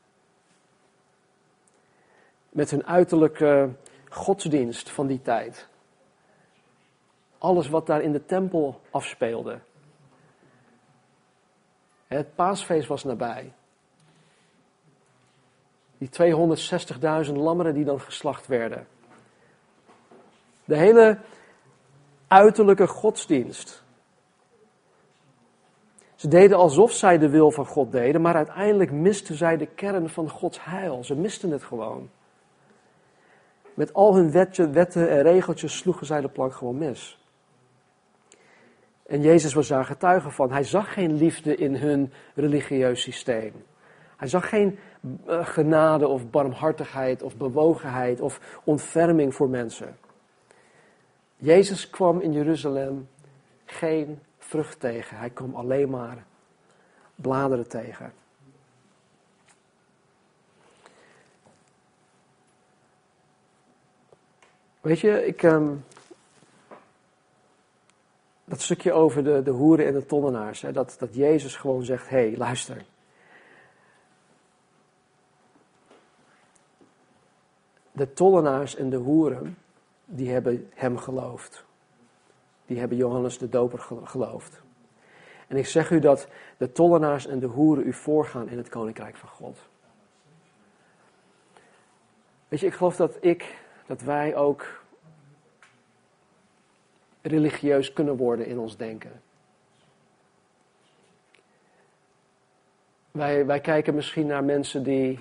Met 2.49 2.71
hun 2.71 2.87
uiterlijke 2.87 3.71
godsdienst 4.09 4.91
van 4.91 5.07
die 5.07 5.23
tijd. 5.23 5.69
Alles 7.39 7.69
wat 7.69 7.87
daar 7.87 8.03
in 8.03 8.13
de 8.13 8.25
tempel 8.25 8.81
afspeelde. 8.91 9.59
Het 12.07 12.35
paasfeest 12.35 12.89
was 12.89 13.05
nabij. 13.05 13.53
Die 15.99 16.09
260.000 17.27 17.33
lammeren 17.33 17.75
die 17.75 17.85
dan 17.85 18.01
geslacht 18.01 18.47
werden. 18.47 18.87
De 20.65 20.77
hele 20.77 21.19
uiterlijke 22.29 22.87
godsdienst. 22.87 23.85
Ze 26.15 26.29
deden 26.29 26.57
alsof 26.57 26.93
zij 26.93 27.19
de 27.19 27.29
wil 27.29 27.51
van 27.51 27.67
God 27.67 27.93
deden, 27.93 28.21
maar 28.21 28.35
uiteindelijk 28.35 28.93
misten 28.93 29.35
zij 29.35 29.57
de 29.57 29.67
kern 29.67 30.09
van 30.09 30.31
Gods 30.31 30.65
heil. 30.65 31.05
Ze 31.05 31.15
misten 31.15 31.51
het 31.51 31.63
gewoon. 31.63 32.11
Met 33.75 33.95
al 33.95 34.15
hun 34.15 34.31
wetten 34.73 35.09
en 35.11 35.23
regeltjes 35.23 35.77
sloegen 35.77 36.07
zij 36.07 36.21
de 36.21 36.29
plank 36.29 36.55
gewoon 36.55 36.79
mis. 36.79 37.19
En 39.07 39.23
Jezus 39.23 39.55
was 39.55 39.69
daar 39.69 39.85
getuige 39.85 40.31
van. 40.31 40.53
Hij 40.53 40.65
zag 40.65 40.93
geen 40.93 41.17
liefde 41.17 41.57
in 41.57 41.75
hun 41.75 42.13
religieus 42.35 43.03
systeem. 43.03 43.53
Hij 44.17 44.29
zag 44.29 44.49
geen 44.49 44.79
genade 45.27 46.09
of 46.09 46.31
barmhartigheid 46.31 47.23
of 47.23 47.37
bewogenheid 47.37 48.21
of 48.21 48.61
ontferming 48.65 49.35
voor 49.35 49.49
mensen. 49.49 49.97
Jezus 51.37 51.91
kwam 51.91 52.21
in 52.21 52.33
Jeruzalem 52.33 53.09
geen 53.65 54.19
vrucht 54.39 54.81
tegen. 54.81 55.17
Hij 55.17 55.31
kwam 55.31 55.55
alleen 55.55 55.91
maar 55.91 56.25
bladeren 57.15 57.69
tegen. 57.69 58.13
Weet 64.81 65.01
je, 65.01 65.27
ik, 65.27 65.43
um, 65.43 65.85
dat 68.45 68.61
stukje 68.61 68.93
over 68.93 69.25
de, 69.25 69.43
de 69.43 69.51
hoeren 69.51 69.87
en 69.87 69.93
de 69.93 70.07
tollenaars, 70.07 70.61
hè, 70.61 70.73
dat, 70.73 70.97
dat 70.99 71.15
Jezus 71.15 71.57
gewoon 71.57 71.85
zegt, 71.85 72.09
hé, 72.09 72.29
hey, 72.29 72.37
luister. 72.37 72.85
De 77.97 78.13
tollenaars 78.13 78.77
en 78.77 78.91
de 78.91 78.97
hoeren, 78.97 79.59
die 80.05 80.31
hebben 80.31 80.71
hem 80.75 80.99
geloofd. 80.99 81.65
Die 82.67 82.79
hebben 82.79 82.97
Johannes 82.97 83.39
de 83.39 83.49
Doper 83.49 83.79
geloofd. 84.05 84.63
En 85.47 85.57
ik 85.57 85.67
zeg 85.67 85.91
u 85.91 85.99
dat 85.99 86.29
de 86.57 86.73
tollenaars 86.73 87.27
en 87.27 87.39
de 87.39 87.47
hoeren 87.47 87.87
u 87.87 87.93
voorgaan 87.93 88.49
in 88.49 88.57
het 88.57 88.69
koninkrijk 88.69 89.17
van 89.17 89.29
God. 89.29 89.59
Weet 92.49 92.61
je, 92.61 92.67
ik 92.67 92.75
geloof 92.75 92.97
dat 92.97 93.17
ik, 93.21 93.59
dat 93.87 94.01
wij 94.01 94.37
ook 94.37 94.67
religieus 97.23 97.93
kunnen 97.93 98.17
worden 98.17 98.47
in 98.47 98.59
ons 98.59 98.77
denken. 98.77 99.23
Wij, 103.11 103.47
wij 103.47 103.61
kijken 103.61 103.95
misschien 103.95 104.27
naar 104.27 104.45
mensen 104.45 104.83
die, 104.83 105.21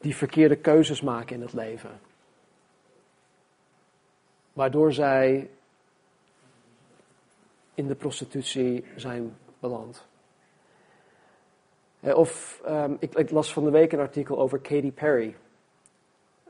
die 0.00 0.16
verkeerde 0.16 0.56
keuzes 0.56 1.00
maken 1.00 1.36
in 1.36 1.42
het 1.42 1.52
leven. 1.52 2.00
Waardoor 4.52 4.92
zij 4.92 5.50
in 7.74 7.86
de 7.86 7.94
prostitutie 7.94 8.84
zijn 8.96 9.36
beland. 9.58 10.06
Eh, 12.00 12.16
of 12.16 12.60
um, 12.68 12.96
ik, 13.00 13.14
ik, 13.14 13.30
las 13.30 13.52
van 13.52 13.64
de 13.64 13.70
week 13.70 13.92
een 13.92 13.98
artikel 13.98 14.38
over 14.38 14.58
Katy 14.58 14.92
Perry. 14.92 15.36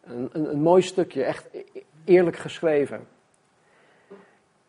Een, 0.01 0.31
een, 0.33 0.61
mooi 0.61 0.83
stukje, 0.83 1.25
echt 1.25 1.49
e-, 1.53 1.83
eerlijk 2.05 2.37
geschreven. 2.37 3.07
Ik 4.09 4.17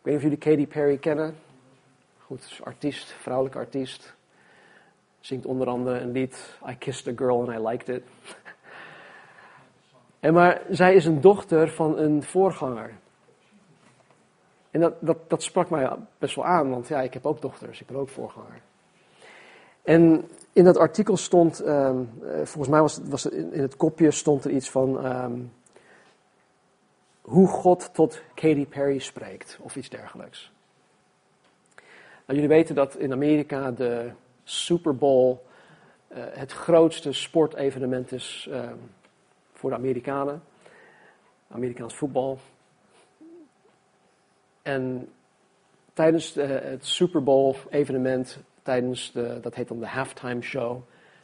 weet 0.02 0.14
niet 0.14 0.16
of 0.16 0.22
jullie 0.22 0.38
Katy 0.38 0.66
Perry 0.66 0.98
kennen. 0.98 1.36
Goed, 2.18 2.60
artiest, 2.62 3.12
vrouwelijke 3.12 3.58
artiest. 3.58 4.14
Zingt 5.20 5.46
onder 5.46 5.68
andere 5.68 5.98
een 5.98 6.12
lied, 6.12 6.58
I 6.68 6.76
Kissed 6.78 7.06
a 7.06 7.16
Girl 7.16 7.38
and 7.40 7.48
I 7.48 7.68
Liked 7.68 7.88
It. 7.88 8.02
En 10.22 10.34
maar 10.34 10.62
zij 10.70 10.94
is 10.94 11.04
een 11.04 11.20
dochter 11.20 11.70
van 11.70 11.98
een 11.98 12.22
voorganger. 12.22 12.90
En 14.70 14.80
dat, 14.80 14.94
dat, 15.00 15.16
dat 15.26 15.42
sprak 15.42 15.70
mij 15.70 15.90
best 16.18 16.34
wel 16.34 16.44
aan, 16.44 16.70
want 16.70 16.88
ja, 16.88 17.00
ik 17.00 17.14
heb 17.14 17.26
ook 17.26 17.40
dochters, 17.40 17.80
ik 17.80 17.86
ben 17.86 17.96
ook 17.96 18.08
voorganger. 18.08 18.60
En 19.82 20.28
in 20.52 20.64
dat 20.64 20.76
artikel 20.76 21.16
stond, 21.16 21.66
um, 21.66 22.10
volgens 22.22 22.68
mij 22.68 22.80
was, 22.80 23.00
was 23.04 23.26
in, 23.26 23.60
het 23.60 23.76
kopje 23.76 24.10
stond 24.10 24.44
er 24.44 24.50
iets 24.50 24.70
van 24.70 25.06
um, 25.06 25.52
hoe 27.20 27.48
God 27.48 27.94
tot 27.94 28.22
Katy 28.34 28.66
Perry 28.66 28.98
spreekt 28.98 29.58
of 29.60 29.76
iets 29.76 29.88
dergelijks. 29.88 30.52
Nou, 32.26 32.40
jullie 32.40 32.48
weten 32.48 32.74
dat 32.74 32.96
in 32.96 33.12
Amerika 33.12 33.70
de 33.70 34.10
Super 34.44 34.96
Bowl 34.96 35.36
uh, 36.08 36.18
het 36.30 36.52
grootste 36.52 37.12
sportevenement 37.12 38.12
is 38.12 38.48
uh, 38.50 38.70
voor 39.62 39.70
de 39.70 39.76
Amerikanen. 39.76 40.42
Amerikaans 41.48 41.94
voetbal. 41.94 42.38
En 44.62 45.08
tijdens 45.92 46.32
de, 46.32 46.42
het 46.42 46.86
Super 46.86 47.22
Bowl 47.22 47.56
evenement, 47.70 48.42
tijdens 48.62 49.12
de, 49.12 49.38
dat 49.40 49.54
heet 49.54 49.68
dan 49.68 49.78
de 49.78 49.86
halftime 49.86 50.42
show, 50.42 50.82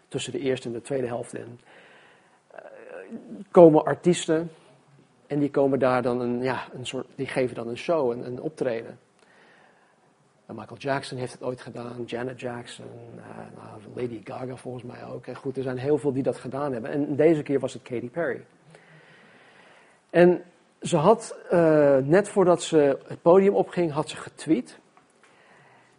tussen 0.08 0.32
de 0.32 0.38
eerste 0.38 0.68
en 0.68 0.74
de 0.74 0.80
tweede 0.80 1.06
helft 1.06 1.34
uh, 1.34 1.40
komen 3.50 3.84
artiesten 3.84 4.50
en 5.26 5.38
die 5.38 5.50
komen 5.50 5.78
daar 5.78 6.02
dan 6.02 6.20
een, 6.20 6.42
ja, 6.42 6.68
een 6.72 6.86
soort, 6.86 7.06
die 7.14 7.26
geven 7.26 7.54
dan 7.54 7.68
een 7.68 7.76
show, 7.76 8.10
een, 8.10 8.26
een 8.26 8.40
optreden. 8.40 8.98
Michael 10.54 10.78
Jackson 10.78 11.18
heeft 11.18 11.32
het 11.32 11.42
ooit 11.42 11.60
gedaan, 11.60 12.04
Janet 12.06 12.40
Jackson, 12.40 12.86
uh, 13.16 13.22
nou, 13.56 13.80
Lady 13.94 14.20
Gaga 14.24 14.56
volgens 14.56 14.84
mij 14.84 15.04
ook. 15.04 15.26
En 15.26 15.34
goed, 15.34 15.56
er 15.56 15.62
zijn 15.62 15.78
heel 15.78 15.98
veel 15.98 16.12
die 16.12 16.22
dat 16.22 16.36
gedaan 16.36 16.72
hebben. 16.72 16.90
En 16.90 17.16
deze 17.16 17.42
keer 17.42 17.60
was 17.60 17.72
het 17.72 17.82
Katy 17.82 18.10
Perry. 18.10 18.44
En 20.10 20.42
ze 20.82 20.96
had, 20.96 21.38
uh, 21.52 21.96
net 21.96 22.28
voordat 22.28 22.62
ze 22.62 22.98
het 23.06 23.22
podium 23.22 23.54
opging, 23.54 23.92
had 23.92 24.08
ze 24.08 24.16
getweet. 24.16 24.78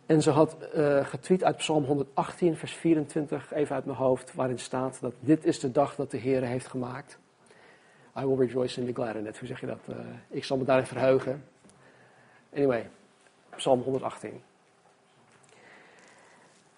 En 0.05 0.21
ze 0.21 0.29
had 0.29 0.57
uh, 0.75 1.05
getweet 1.05 1.43
uit 1.43 1.57
Psalm 1.57 1.83
118, 1.83 2.55
vers 2.55 2.73
24, 2.73 3.53
even 3.53 3.75
uit 3.75 3.85
mijn 3.85 3.97
hoofd, 3.97 4.33
waarin 4.33 4.59
staat 4.59 5.01
dat 5.01 5.13
dit 5.19 5.45
is 5.45 5.59
de 5.59 5.71
dag 5.71 5.95
dat 5.95 6.11
de 6.11 6.17
Heer 6.17 6.43
heeft 6.43 6.67
gemaakt. 6.67 7.19
I 8.17 8.25
will 8.25 8.37
rejoice 8.37 8.79
in 8.79 8.85
the 8.85 8.93
glad 8.93 9.15
in 9.15 9.27
it. 9.27 9.37
Hoe 9.39 9.47
zeg 9.47 9.59
je 9.59 9.65
dat? 9.65 9.95
Ik 10.27 10.43
zal 10.43 10.57
me 10.57 10.63
daarin 10.63 10.85
verheugen. 10.85 11.43
Anyway, 12.53 12.89
Psalm 13.59 13.81
118. 13.81 14.41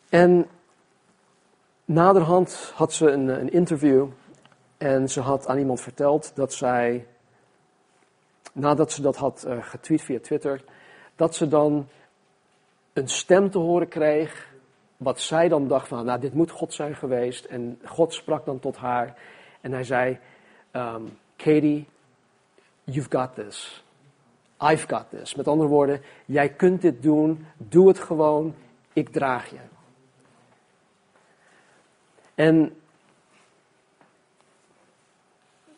En 0.09 0.47
naderhand 1.85 2.71
had 2.75 2.93
ze 2.93 3.11
een, 3.11 3.27
een 3.27 3.51
interview 3.51 4.07
En 4.77 5.09
ze 5.09 5.21
had 5.21 5.47
aan 5.47 5.57
iemand 5.57 5.81
verteld 5.81 6.35
dat 6.35 6.53
zij, 6.53 7.07
nadat 8.53 8.91
ze 8.91 9.01
dat 9.01 9.15
had 9.15 9.45
uh, 9.47 9.63
getweet 9.63 10.01
via 10.01 10.19
Twitter, 10.19 10.63
dat 11.15 11.35
ze 11.35 11.47
dan 11.47 11.87
een 12.93 13.07
stem 13.07 13.51
te 13.51 13.57
horen 13.57 13.87
kreeg, 13.87 14.53
wat 14.97 15.19
zij 15.19 15.47
dan 15.47 15.67
dacht 15.67 15.87
van, 15.87 16.05
nou 16.05 16.19
dit 16.19 16.33
moet 16.33 16.51
God 16.51 16.73
zijn 16.73 16.95
geweest. 16.95 17.45
En 17.45 17.79
God 17.83 18.13
sprak 18.13 18.45
dan 18.45 18.59
tot 18.59 18.77
haar 18.77 19.17
en 19.61 19.71
hij 19.71 19.83
zei, 19.83 20.19
um, 20.71 21.17
Katie, 21.35 21.87
you've 22.83 23.17
got 23.17 23.35
this. 23.35 23.83
I've 24.61 24.87
got 24.87 25.09
this. 25.09 25.35
Met 25.35 25.47
andere 25.47 25.69
woorden, 25.69 26.01
jij 26.25 26.49
kunt 26.49 26.81
dit 26.81 27.01
doen, 27.01 27.45
doe 27.57 27.87
het 27.87 27.99
gewoon, 27.99 28.55
ik 28.93 29.09
draag 29.09 29.49
je. 29.49 29.57
En 32.35 32.75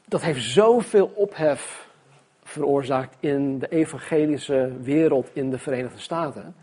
dat 0.05 0.21
heeft 0.21 0.43
zoveel 0.43 1.11
ophef 1.15 1.89
veroorzaakt 2.43 3.15
in 3.19 3.59
de 3.59 3.67
evangelische 3.67 4.71
wereld 4.81 5.29
in 5.33 5.49
de 5.49 5.57
Verenigde 5.57 5.99
Staten. 5.99 6.55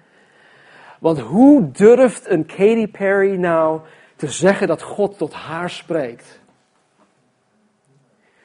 Want 0.98 1.20
hoe 1.20 1.70
durft 1.70 2.28
een 2.28 2.46
Katy 2.46 2.88
Perry 2.88 3.36
nou 3.36 3.80
te 4.16 4.28
zeggen 4.28 4.66
dat 4.66 4.82
God 4.82 5.18
tot 5.18 5.32
haar 5.32 5.70
spreekt? 5.70 6.40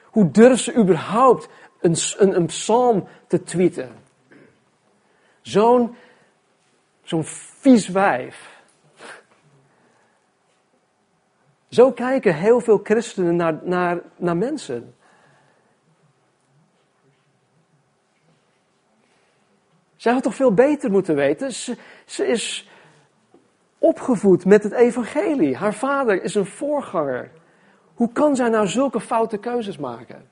Hoe 0.04 0.32
durft 0.32 0.64
ze 0.64 0.76
überhaupt 0.76 1.50
een, 1.86 2.36
een, 2.36 2.46
psalm 2.46 3.08
te 3.28 3.44
tweeten? 3.44 3.90
Zo'n 5.42 5.96
zo'n 7.04 7.24
vies 7.24 7.88
wijf. 7.88 8.54
Zo 11.70 11.92
kijken 11.92 12.36
heel 12.36 12.60
veel 12.60 12.80
christenen 12.84 13.36
naar, 13.36 13.60
naar, 13.64 14.02
naar 14.16 14.38
mensen. 14.38 14.96
Zij 19.96 20.14
had 20.14 20.24
toch 20.24 20.36
veel 20.36 20.54
beter 20.54 20.92
moeten 20.92 21.16
weten? 21.16 21.52
Ze, 21.52 21.78
ze 22.06 22.28
is 22.28 22.70
opgevoed 23.78 24.46
met 24.46 24.64
het 24.64 24.72
evangelie. 24.72 25.56
Haar 25.56 25.74
vader 25.74 26.24
is 26.24 26.36
een 26.36 26.46
voorganger. 26.46 27.32
Hoe 27.94 28.12
kan 28.12 28.36
zij 28.36 28.50
nou 28.50 28.68
zulke 28.68 29.00
foute 29.00 29.38
keuzes 29.38 29.78
maken? 29.78 30.30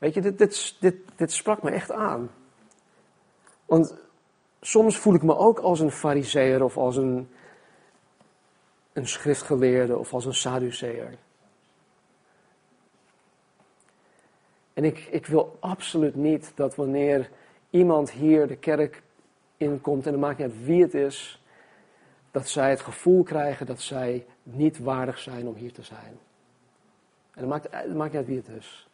Weet 0.00 0.14
je, 0.14 0.20
dit, 0.20 0.38
dit, 0.38 0.76
dit, 0.80 0.96
dit 1.16 1.32
sprak 1.32 1.62
me 1.62 1.70
echt 1.70 1.90
aan. 1.90 2.30
Want 3.66 3.94
soms 4.60 4.98
voel 4.98 5.14
ik 5.14 5.22
me 5.22 5.36
ook 5.36 5.58
als 5.58 5.80
een 5.80 5.90
fariseer 5.90 6.62
of 6.64 6.76
als 6.76 6.96
een, 6.96 7.28
een 8.92 9.06
schriftgeleerde 9.06 9.98
of 9.98 10.14
als 10.14 10.24
een 10.24 10.34
saduceer. 10.34 11.18
En 14.72 14.84
ik, 14.84 14.98
ik 14.98 15.26
wil 15.26 15.56
absoluut 15.60 16.14
niet 16.14 16.52
dat 16.54 16.74
wanneer 16.74 17.30
iemand 17.70 18.10
hier 18.10 18.46
de 18.46 18.56
kerk 18.56 19.02
inkomt, 19.56 20.06
en 20.06 20.12
dan 20.12 20.20
maakt 20.20 20.38
niet 20.38 20.50
uit 20.50 20.64
wie 20.64 20.82
het 20.82 20.94
is, 20.94 21.42
dat 22.30 22.48
zij 22.48 22.70
het 22.70 22.80
gevoel 22.80 23.22
krijgen 23.22 23.66
dat 23.66 23.80
zij 23.80 24.26
niet 24.42 24.78
waardig 24.78 25.18
zijn 25.18 25.48
om 25.48 25.54
hier 25.54 25.72
te 25.72 25.82
zijn. 25.82 26.18
En 27.34 27.40
dat 27.40 27.48
maakt, 27.48 27.66
het 27.70 27.94
maakt 27.94 28.12
niet 28.12 28.20
uit 28.20 28.26
wie 28.26 28.36
het 28.36 28.48
is. 28.48 28.89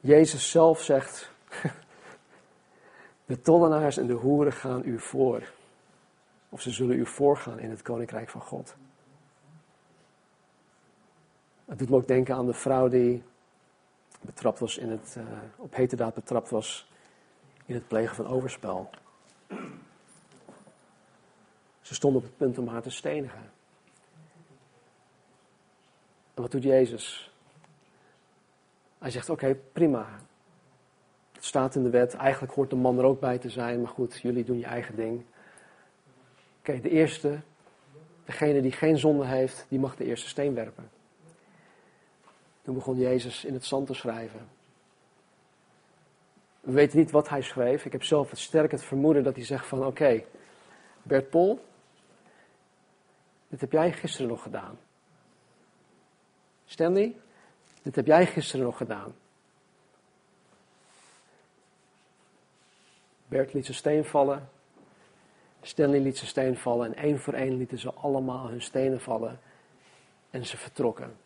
Jezus 0.00 0.50
zelf 0.50 0.82
zegt, 0.82 1.30
de 3.26 3.40
tollenaars 3.40 3.96
en 3.96 4.06
de 4.06 4.12
hoeren 4.12 4.52
gaan 4.52 4.82
u 4.84 4.98
voor. 4.98 5.52
Of 6.48 6.60
ze 6.60 6.70
zullen 6.70 6.98
u 6.98 7.06
voorgaan 7.06 7.58
in 7.58 7.70
het 7.70 7.82
koninkrijk 7.82 8.28
van 8.28 8.40
God. 8.40 8.76
Het 11.64 11.78
doet 11.78 11.88
me 11.88 11.96
ook 11.96 12.08
denken 12.08 12.34
aan 12.34 12.46
de 12.46 12.54
vrouw 12.54 12.88
die 12.88 13.22
betrapt 14.20 14.58
was 14.58 14.78
in 14.78 14.90
het, 14.90 15.14
uh, 15.18 15.24
op 15.56 15.74
heterdaad 15.74 16.14
betrapt 16.14 16.50
was 16.50 16.90
in 17.66 17.74
het 17.74 17.88
plegen 17.88 18.16
van 18.16 18.26
overspel. 18.26 18.90
Ze 21.80 21.94
stond 21.94 22.16
op 22.16 22.22
het 22.22 22.36
punt 22.36 22.58
om 22.58 22.68
haar 22.68 22.82
te 22.82 22.90
stenigen. 22.90 23.50
En 26.34 26.42
wat 26.42 26.50
doet 26.50 26.62
Jezus? 26.62 27.32
Hij 28.98 29.10
zegt: 29.10 29.30
Oké, 29.30 29.54
prima. 29.72 30.06
Het 31.32 31.44
staat 31.44 31.74
in 31.74 31.82
de 31.82 31.90
wet. 31.90 32.14
Eigenlijk 32.14 32.52
hoort 32.52 32.70
de 32.70 32.76
man 32.76 32.98
er 32.98 33.04
ook 33.04 33.20
bij 33.20 33.38
te 33.38 33.50
zijn. 33.50 33.80
Maar 33.80 33.90
goed, 33.90 34.20
jullie 34.20 34.44
doen 34.44 34.58
je 34.58 34.64
eigen 34.64 34.96
ding. 34.96 35.24
Oké, 36.58 36.80
de 36.80 36.90
eerste, 36.90 37.40
degene 38.24 38.62
die 38.62 38.72
geen 38.72 38.98
zonde 38.98 39.26
heeft, 39.26 39.66
die 39.68 39.78
mag 39.78 39.96
de 39.96 40.04
eerste 40.04 40.28
steen 40.28 40.54
werpen. 40.54 40.90
Toen 42.62 42.74
begon 42.74 42.98
Jezus 42.98 43.44
in 43.44 43.54
het 43.54 43.64
zand 43.64 43.86
te 43.86 43.94
schrijven. 43.94 44.48
We 46.60 46.72
weten 46.72 46.98
niet 46.98 47.10
wat 47.10 47.28
hij 47.28 47.42
schreef. 47.42 47.84
Ik 47.84 47.92
heb 47.92 48.02
zelf 48.02 48.30
het 48.30 48.38
sterk 48.38 48.70
het 48.70 48.84
vermoeden 48.84 49.22
dat 49.22 49.36
hij 49.36 49.44
zegt 49.44 49.66
van 49.66 49.86
oké, 49.86 50.24
Bert 51.02 51.30
Pol, 51.30 51.64
dit 53.48 53.60
heb 53.60 53.72
jij 53.72 53.92
gisteren 53.92 54.28
nog 54.28 54.42
gedaan. 54.42 54.78
Stanley, 56.64 57.16
dit 57.88 57.96
heb 57.96 58.06
jij 58.06 58.26
gisteren 58.26 58.64
nog 58.64 58.76
gedaan. 58.76 59.14
Bert 63.26 63.52
liet 63.52 63.64
zijn 63.64 63.76
steen 63.76 64.04
vallen. 64.04 64.48
Stanley 65.62 66.00
liet 66.00 66.16
zijn 66.16 66.28
steen 66.28 66.56
vallen. 66.56 66.86
En 66.86 67.02
één 67.02 67.18
voor 67.18 67.34
één 67.34 67.56
lieten 67.56 67.78
ze 67.78 67.92
allemaal 67.92 68.48
hun 68.48 68.62
stenen 68.62 69.00
vallen. 69.00 69.40
En 70.30 70.46
ze 70.46 70.56
vertrokken. 70.56 71.16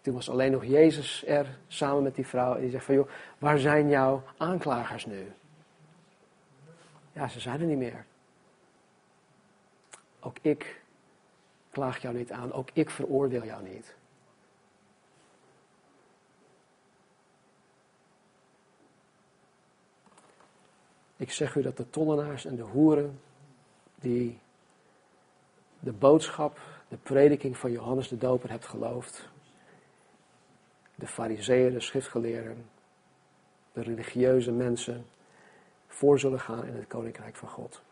Toen 0.00 0.14
was 0.14 0.30
alleen 0.30 0.52
nog 0.52 0.64
Jezus 0.64 1.26
er 1.26 1.58
samen 1.68 2.02
met 2.02 2.14
die 2.14 2.26
vrouw. 2.26 2.54
En 2.54 2.60
die 2.60 2.70
zegt 2.70 2.84
van, 2.84 2.94
joh, 2.94 3.08
waar 3.38 3.58
zijn 3.58 3.88
jouw 3.88 4.22
aanklagers 4.36 5.06
nu? 5.06 5.32
Ja, 7.12 7.28
ze 7.28 7.40
zijn 7.40 7.60
er 7.60 7.66
niet 7.66 7.78
meer. 7.78 8.04
Ook 10.20 10.36
ik 10.40 10.82
klaag 11.70 11.98
jou 11.98 12.14
niet 12.16 12.32
aan. 12.32 12.52
Ook 12.52 12.68
ik 12.72 12.90
veroordeel 12.90 13.44
jou 13.44 13.62
niet. 13.62 13.98
Ik 21.20 21.32
zeg 21.32 21.54
u 21.54 21.62
dat 21.62 21.76
de 21.76 21.90
tollenaars 21.90 22.44
en 22.44 22.56
de 22.56 22.62
hoeren 22.62 23.20
die 23.94 24.38
de 25.80 25.92
boodschap, 25.92 26.60
de 26.88 26.96
prediking 26.96 27.56
van 27.56 27.72
Johannes 27.72 28.08
de 28.08 28.16
Doper 28.16 28.50
hebt 28.50 28.66
geloofd, 28.66 29.28
de 30.94 31.06
fariseeën, 31.06 31.72
de 31.72 31.80
schriftgeleerden, 31.80 32.66
de 33.72 33.82
religieuze 33.82 34.52
mensen 34.52 35.06
voor 35.86 36.18
zullen 36.18 36.40
gaan 36.40 36.64
in 36.64 36.74
het 36.74 36.86
koninkrijk 36.86 37.36
van 37.36 37.48
God. 37.48 37.82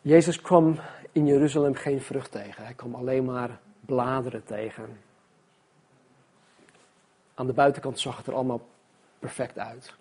Jezus 0.00 0.40
kwam 0.40 0.78
in 1.12 1.26
Jeruzalem 1.26 1.74
geen 1.74 2.00
vrucht 2.00 2.30
tegen. 2.30 2.64
Hij 2.64 2.74
kwam 2.74 2.94
alleen 2.94 3.24
maar 3.24 3.60
bladeren 3.80 4.44
tegen. 4.44 4.98
Aan 7.34 7.46
de 7.46 7.52
buitenkant 7.52 8.00
zag 8.00 8.16
het 8.16 8.26
er 8.26 8.34
allemaal 8.34 8.70
perfect 9.22 9.58
uit. 9.58 9.94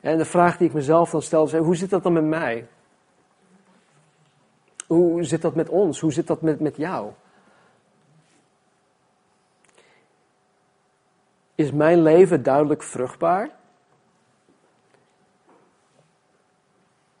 En 0.00 0.18
de 0.18 0.24
vraag 0.24 0.56
die 0.56 0.68
ik 0.68 0.74
mezelf 0.74 1.10
dan 1.10 1.22
stelde 1.22 1.56
is: 1.56 1.64
hoe 1.64 1.76
zit 1.76 1.90
dat 1.90 2.02
dan 2.02 2.12
met 2.12 2.24
mij? 2.24 2.68
Hoe 4.86 5.24
zit 5.24 5.42
dat 5.42 5.54
met 5.54 5.68
ons? 5.68 6.00
Hoe 6.00 6.12
zit 6.12 6.26
dat 6.26 6.42
met, 6.42 6.60
met 6.60 6.76
jou? 6.76 7.12
Is 11.54 11.72
mijn 11.72 12.02
leven 12.02 12.42
duidelijk 12.42 12.82
vruchtbaar? 12.82 13.50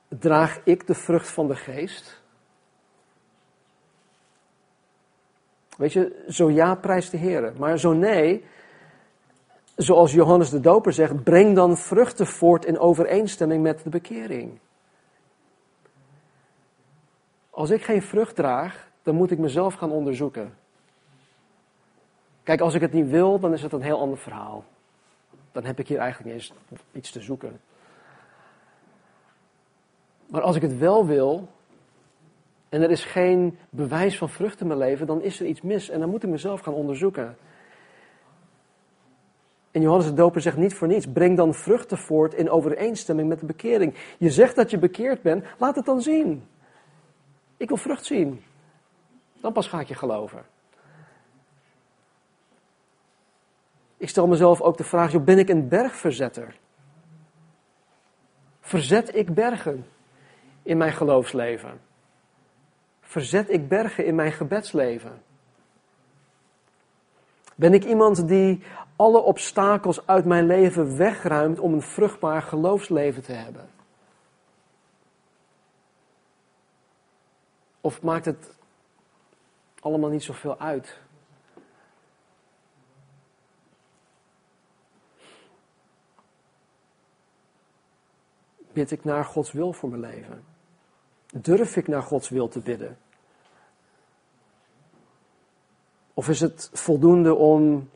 Draag 0.08 0.60
ik 0.64 0.86
de 0.86 0.94
vrucht 0.94 1.28
van 1.28 1.48
de 1.48 1.56
geest? 1.56 2.22
Weet 5.76 5.92
je, 5.92 6.24
zo 6.28 6.50
ja, 6.50 6.74
prijs 6.74 7.10
de 7.10 7.16
Heer. 7.16 7.52
Maar 7.56 7.78
zo 7.78 7.92
nee, 7.92 8.44
zoals 9.78 10.12
Johannes 10.12 10.50
de 10.50 10.60
Doper 10.60 10.92
zegt, 10.92 11.24
breng 11.24 11.54
dan 11.54 11.76
vruchten 11.76 12.26
voort 12.26 12.64
in 12.64 12.78
overeenstemming 12.78 13.62
met 13.62 13.82
de 13.82 13.90
bekering. 13.90 14.58
Als 17.50 17.70
ik 17.70 17.82
geen 17.84 18.02
vrucht 18.02 18.36
draag, 18.36 18.88
dan 19.02 19.14
moet 19.14 19.30
ik 19.30 19.38
mezelf 19.38 19.74
gaan 19.74 19.90
onderzoeken. 19.90 20.54
Kijk, 22.42 22.60
als 22.60 22.74
ik 22.74 22.80
het 22.80 22.92
niet 22.92 23.08
wil, 23.10 23.38
dan 23.38 23.52
is 23.52 23.62
het 23.62 23.72
een 23.72 23.82
heel 23.82 24.00
ander 24.00 24.18
verhaal. 24.18 24.64
Dan 25.52 25.64
heb 25.64 25.78
ik 25.78 25.88
hier 25.88 25.98
eigenlijk 25.98 26.34
niet 26.34 26.42
eens 26.42 26.52
iets 26.92 27.10
te 27.10 27.20
zoeken. 27.20 27.60
Maar 30.26 30.42
als 30.42 30.56
ik 30.56 30.62
het 30.62 30.78
wel 30.78 31.06
wil, 31.06 31.48
en 32.68 32.82
er 32.82 32.90
is 32.90 33.04
geen 33.04 33.58
bewijs 33.70 34.18
van 34.18 34.28
vrucht 34.28 34.60
in 34.60 34.66
mijn 34.66 34.78
leven, 34.78 35.06
dan 35.06 35.22
is 35.22 35.40
er 35.40 35.46
iets 35.46 35.60
mis 35.60 35.88
en 35.88 36.00
dan 36.00 36.10
moet 36.10 36.22
ik 36.22 36.30
mezelf 36.30 36.60
gaan 36.60 36.74
onderzoeken. 36.74 37.36
En 39.78 39.84
Johannes 39.84 40.06
de 40.06 40.14
Doper 40.14 40.40
zegt 40.40 40.56
niet 40.56 40.74
voor 40.74 40.88
niets, 40.88 41.06
breng 41.06 41.36
dan 41.36 41.54
vruchten 41.54 41.98
voort 41.98 42.34
in 42.34 42.50
overeenstemming 42.50 43.28
met 43.28 43.40
de 43.40 43.46
bekering. 43.46 43.94
Je 44.18 44.30
zegt 44.30 44.56
dat 44.56 44.70
je 44.70 44.78
bekeerd 44.78 45.22
bent, 45.22 45.44
laat 45.58 45.76
het 45.76 45.84
dan 45.84 46.00
zien. 46.00 46.48
Ik 47.56 47.68
wil 47.68 47.76
vrucht 47.76 48.04
zien. 48.04 48.42
Dan 49.40 49.52
pas 49.52 49.68
ga 49.68 49.80
ik 49.80 49.88
je 49.88 49.94
geloven. 49.94 50.44
Ik 53.96 54.08
stel 54.08 54.26
mezelf 54.26 54.60
ook 54.60 54.76
de 54.76 54.84
vraag, 54.84 55.24
ben 55.24 55.38
ik 55.38 55.48
een 55.48 55.68
bergverzetter? 55.68 56.58
Verzet 58.60 59.14
ik 59.14 59.34
bergen 59.34 59.86
in 60.62 60.76
mijn 60.76 60.92
geloofsleven? 60.92 61.80
Verzet 63.00 63.50
ik 63.50 63.68
bergen 63.68 64.04
in 64.04 64.14
mijn 64.14 64.32
gebedsleven? 64.32 65.22
Ben 67.54 67.72
ik 67.72 67.84
iemand 67.84 68.28
die 68.28 68.62
alle 68.98 69.20
obstakels 69.20 70.06
uit 70.06 70.24
mijn 70.24 70.46
leven 70.46 70.96
wegruimt 70.96 71.58
om 71.58 71.72
een 71.72 71.82
vruchtbaar 71.82 72.42
geloofsleven 72.42 73.22
te 73.22 73.32
hebben? 73.32 73.70
Of 77.80 78.02
maakt 78.02 78.24
het 78.24 78.56
allemaal 79.80 80.10
niet 80.10 80.22
zoveel 80.22 80.58
uit? 80.58 81.00
Bid 88.72 88.90
ik 88.90 89.04
naar 89.04 89.24
Gods 89.24 89.52
wil 89.52 89.72
voor 89.72 89.88
mijn 89.88 90.00
leven? 90.00 90.44
Durf 91.26 91.76
ik 91.76 91.88
naar 91.88 92.02
Gods 92.02 92.28
wil 92.28 92.48
te 92.48 92.60
bidden? 92.60 92.98
Of 96.14 96.28
is 96.28 96.40
het 96.40 96.70
voldoende 96.72 97.34
om 97.34 97.90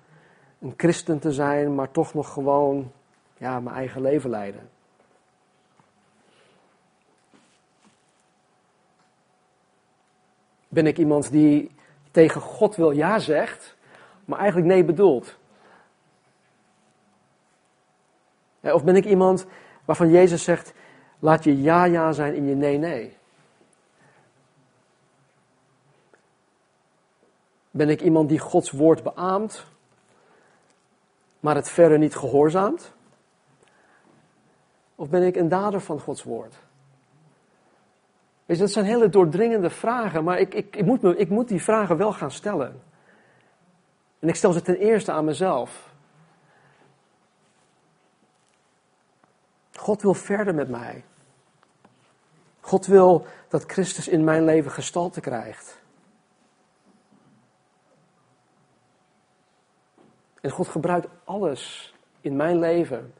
een 0.63 0.75
christen 0.77 1.19
te 1.19 1.33
zijn, 1.33 1.75
maar 1.75 1.91
toch 1.91 2.15
nog 2.15 2.33
gewoon 2.33 2.93
ja, 3.37 3.61
mijn 3.61 3.77
eigen 3.77 4.03
leven 4.03 4.31
leiden? 4.31 4.71
Ben 10.69 10.87
ik 10.87 10.99
iemand 10.99 11.31
die 11.31 11.71
tegen 12.11 12.41
God 12.41 12.77
wil 12.77 12.91
ja 12.91 13.19
zegt, 13.19 13.77
maar 14.25 14.39
eigenlijk 14.39 14.69
nee 14.69 14.85
bedoelt? 14.85 15.37
Of 18.61 18.85
ben 18.85 18.97
ik 18.97 19.05
iemand 19.05 19.47
waarvan 19.85 20.11
Jezus 20.11 20.45
zegt, 20.45 20.73
laat 21.19 21.45
je 21.45 21.63
ja 21.63 21.85
ja 21.85 22.13
zijn 22.13 22.35
in 22.35 22.47
je 22.47 22.55
nee 22.55 22.79
nee? 22.79 23.17
Ben 27.71 27.89
ik 27.89 28.01
iemand 28.01 28.29
die 28.29 28.39
Gods 28.39 28.71
woord 28.71 29.03
beaamt, 29.03 29.67
maar 31.43 31.55
het 31.55 31.69
verder 31.69 31.99
niet 31.99 32.17
gehoorzaamt? 32.17 32.93
Of 34.95 35.09
ben 35.09 35.23
ik 35.23 35.37
een 35.37 35.49
dader 35.49 35.81
van 35.81 36.01
Gods 36.01 36.23
woord? 36.23 36.55
Weet 38.45 38.57
je, 38.57 38.63
dat 38.63 38.73
zijn 38.73 38.85
hele 38.85 39.09
doordringende 39.09 39.71
vragen, 39.71 40.25
maar 40.25 40.39
ik, 40.39 40.55
ik, 40.55 40.77
ik, 40.77 40.85
moet 40.85 41.03
me, 41.03 41.17
ik 41.17 41.29
moet 41.29 41.49
die 41.49 41.63
vragen 41.63 41.97
wel 41.97 42.13
gaan 42.13 42.31
stellen. 42.31 42.83
En 44.19 44.29
ik 44.29 44.35
stel 44.35 44.53
ze 44.53 44.63
ten 44.63 44.79
eerste 44.79 45.13
aan 45.13 45.25
mezelf. 45.25 45.91
God 49.73 50.03
wil 50.03 50.15
verder 50.15 50.55
met 50.55 50.69
mij. 50.69 51.05
God 52.61 52.87
wil 52.87 53.27
dat 53.49 53.65
Christus 53.65 54.09
in 54.09 54.25
mijn 54.25 54.45
leven 54.45 54.71
gestalte 54.71 55.21
krijgt. 55.21 55.82
En 60.43 60.51
God 60.51 60.69
gebruikt 60.69 61.09
alles 61.25 61.95
in 62.21 62.37
mijn 62.37 62.59
leven. 62.59 63.13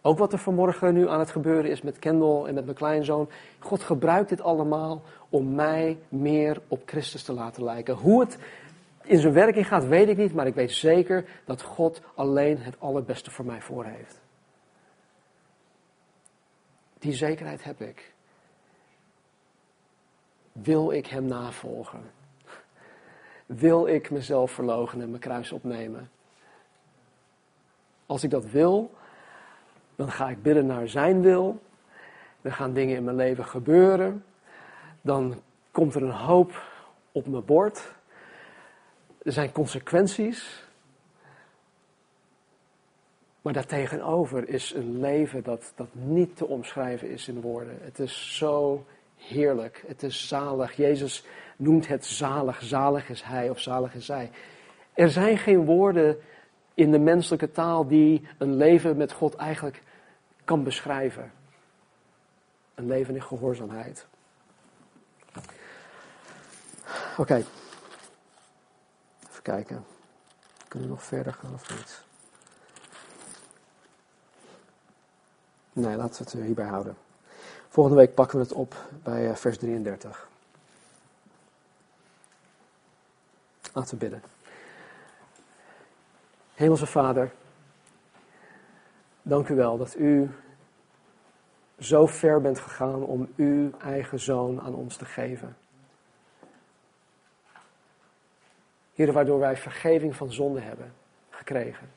Ook 0.00 0.18
wat 0.18 0.32
er 0.32 0.38
vanmorgen 0.38 0.94
nu 0.94 1.08
aan 1.08 1.18
het 1.18 1.30
gebeuren 1.30 1.70
is 1.70 1.82
met 1.82 1.98
Kendall 1.98 2.44
en 2.44 2.54
met 2.54 2.64
mijn 2.64 2.76
kleinzoon. 2.76 3.28
God 3.58 3.82
gebruikt 3.82 4.28
dit 4.28 4.40
allemaal 4.40 5.02
om 5.28 5.54
mij 5.54 5.98
meer 6.08 6.60
op 6.68 6.82
Christus 6.86 7.22
te 7.22 7.32
laten 7.32 7.64
lijken. 7.64 7.94
Hoe 7.94 8.20
het 8.20 8.38
in 9.02 9.18
zijn 9.18 9.32
werking 9.32 9.66
gaat, 9.66 9.86
weet 9.86 10.08
ik 10.08 10.16
niet, 10.16 10.34
maar 10.34 10.46
ik 10.46 10.54
weet 10.54 10.72
zeker 10.72 11.24
dat 11.44 11.62
God 11.62 12.00
alleen 12.14 12.58
het 12.58 12.80
allerbeste 12.80 13.30
voor 13.30 13.44
mij 13.44 13.60
voor 13.60 13.84
heeft. 13.84 14.20
Die 16.98 17.12
zekerheid 17.12 17.64
heb 17.64 17.80
ik. 17.80 18.12
Wil 20.52 20.92
ik 20.92 21.06
Hem 21.06 21.24
navolgen? 21.24 22.10
Wil 23.46 23.86
ik 23.86 24.10
mezelf 24.10 24.50
verlogen 24.50 25.00
en 25.00 25.08
mijn 25.08 25.20
kruis 25.20 25.52
opnemen? 25.52 26.10
Als 28.06 28.24
ik 28.24 28.30
dat 28.30 28.50
wil, 28.50 28.90
dan 29.96 30.10
ga 30.10 30.28
ik 30.28 30.42
bidden 30.42 30.66
naar 30.66 30.88
Zijn 30.88 31.22
wil. 31.22 31.60
Dan 32.42 32.52
gaan 32.52 32.72
dingen 32.72 32.96
in 32.96 33.04
mijn 33.04 33.16
leven 33.16 33.44
gebeuren. 33.44 34.24
Dan 35.00 35.42
komt 35.70 35.94
er 35.94 36.02
een 36.02 36.10
hoop 36.10 36.62
op 37.12 37.26
mijn 37.26 37.44
bord. 37.44 37.92
Er 39.22 39.32
zijn 39.32 39.52
consequenties. 39.52 40.64
Maar 43.42 43.52
daartegenover 43.52 44.48
is 44.48 44.74
een 44.74 45.00
leven 45.00 45.42
dat, 45.42 45.72
dat 45.76 45.88
niet 45.92 46.36
te 46.36 46.46
omschrijven 46.46 47.10
is 47.10 47.28
in 47.28 47.40
woorden. 47.40 47.78
Het 47.80 47.98
is 47.98 48.36
zo 48.36 48.86
heerlijk. 49.16 49.84
Het 49.86 50.02
is 50.02 50.28
zalig. 50.28 50.76
Jezus 50.76 51.24
noemt 51.56 51.86
het 51.86 52.04
zalig. 52.04 52.62
Zalig 52.62 53.08
is 53.08 53.22
hij 53.22 53.50
of 53.50 53.60
zalig 53.60 53.94
is 53.94 54.06
zij. 54.06 54.30
Er 54.92 55.10
zijn 55.10 55.38
geen 55.38 55.64
woorden 55.64 56.18
in 56.74 56.90
de 56.90 56.98
menselijke 56.98 57.50
taal 57.50 57.86
die 57.86 58.28
een 58.38 58.56
leven 58.56 58.96
met 58.96 59.12
God 59.12 59.34
eigenlijk 59.34 59.82
kan 60.44 60.64
beschrijven. 60.64 61.32
Een 62.74 62.86
leven 62.86 63.14
in 63.14 63.22
gehoorzaamheid. 63.22 64.06
Oké. 67.16 67.44
Even 69.28 69.42
kijken. 69.42 69.84
Kunnen 70.68 70.88
we 70.88 70.94
nog 70.94 71.04
verder 71.04 71.32
gaan 71.32 71.54
of 71.54 71.70
niet? 71.70 72.02
Nee, 75.72 75.96
laten 75.96 76.24
we 76.24 76.30
het 76.30 76.46
hierbij 76.46 76.66
houden. 76.66 76.96
Volgende 77.68 77.98
week 77.98 78.14
pakken 78.14 78.38
we 78.38 78.44
het 78.44 78.52
op 78.52 78.74
bij 79.02 79.28
eh, 79.28 79.36
vers 79.36 79.58
33. 79.58 80.28
Laten 83.72 83.90
we 83.90 83.96
bidden. 83.96 84.22
Hemelse 86.54 86.86
Vader, 86.86 87.32
dank 89.22 89.48
u 89.48 89.54
wel 89.54 89.76
dat 89.76 89.96
u 89.98 90.30
zo 91.78 92.06
ver 92.06 92.40
bent 92.40 92.58
gegaan 92.58 93.04
om 93.04 93.28
uw 93.36 93.70
eigen 93.78 94.20
zoon 94.20 94.60
aan 94.60 94.74
ons 94.74 94.96
te 94.96 95.04
geven. 95.04 95.56
Heer, 98.94 99.12
waardoor 99.12 99.38
wij 99.38 99.56
vergeving 99.56 100.16
van 100.16 100.32
zonde 100.32 100.60
hebben 100.60 100.92
gekregen. 101.30 101.90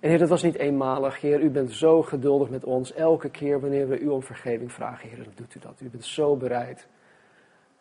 En 0.00 0.10
Heer, 0.10 0.18
dat 0.18 0.28
was 0.28 0.42
niet 0.42 0.56
eenmalig. 0.56 1.20
Heer, 1.20 1.40
u 1.40 1.50
bent 1.50 1.72
zo 1.72 2.02
geduldig 2.02 2.48
met 2.48 2.64
ons. 2.64 2.92
Elke 2.92 3.30
keer 3.30 3.60
wanneer 3.60 3.88
we 3.88 3.98
u 3.98 4.08
om 4.08 4.22
vergeving 4.22 4.72
vragen, 4.72 5.08
Heer, 5.08 5.24
dan 5.24 5.32
doet 5.34 5.54
u 5.54 5.60
dat. 5.60 5.80
U 5.80 5.88
bent 5.88 6.04
zo 6.04 6.36
bereid 6.36 6.86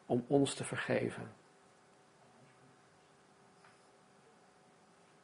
om 0.05 0.25
ons 0.27 0.53
te 0.53 0.63
vergeven. 0.63 1.23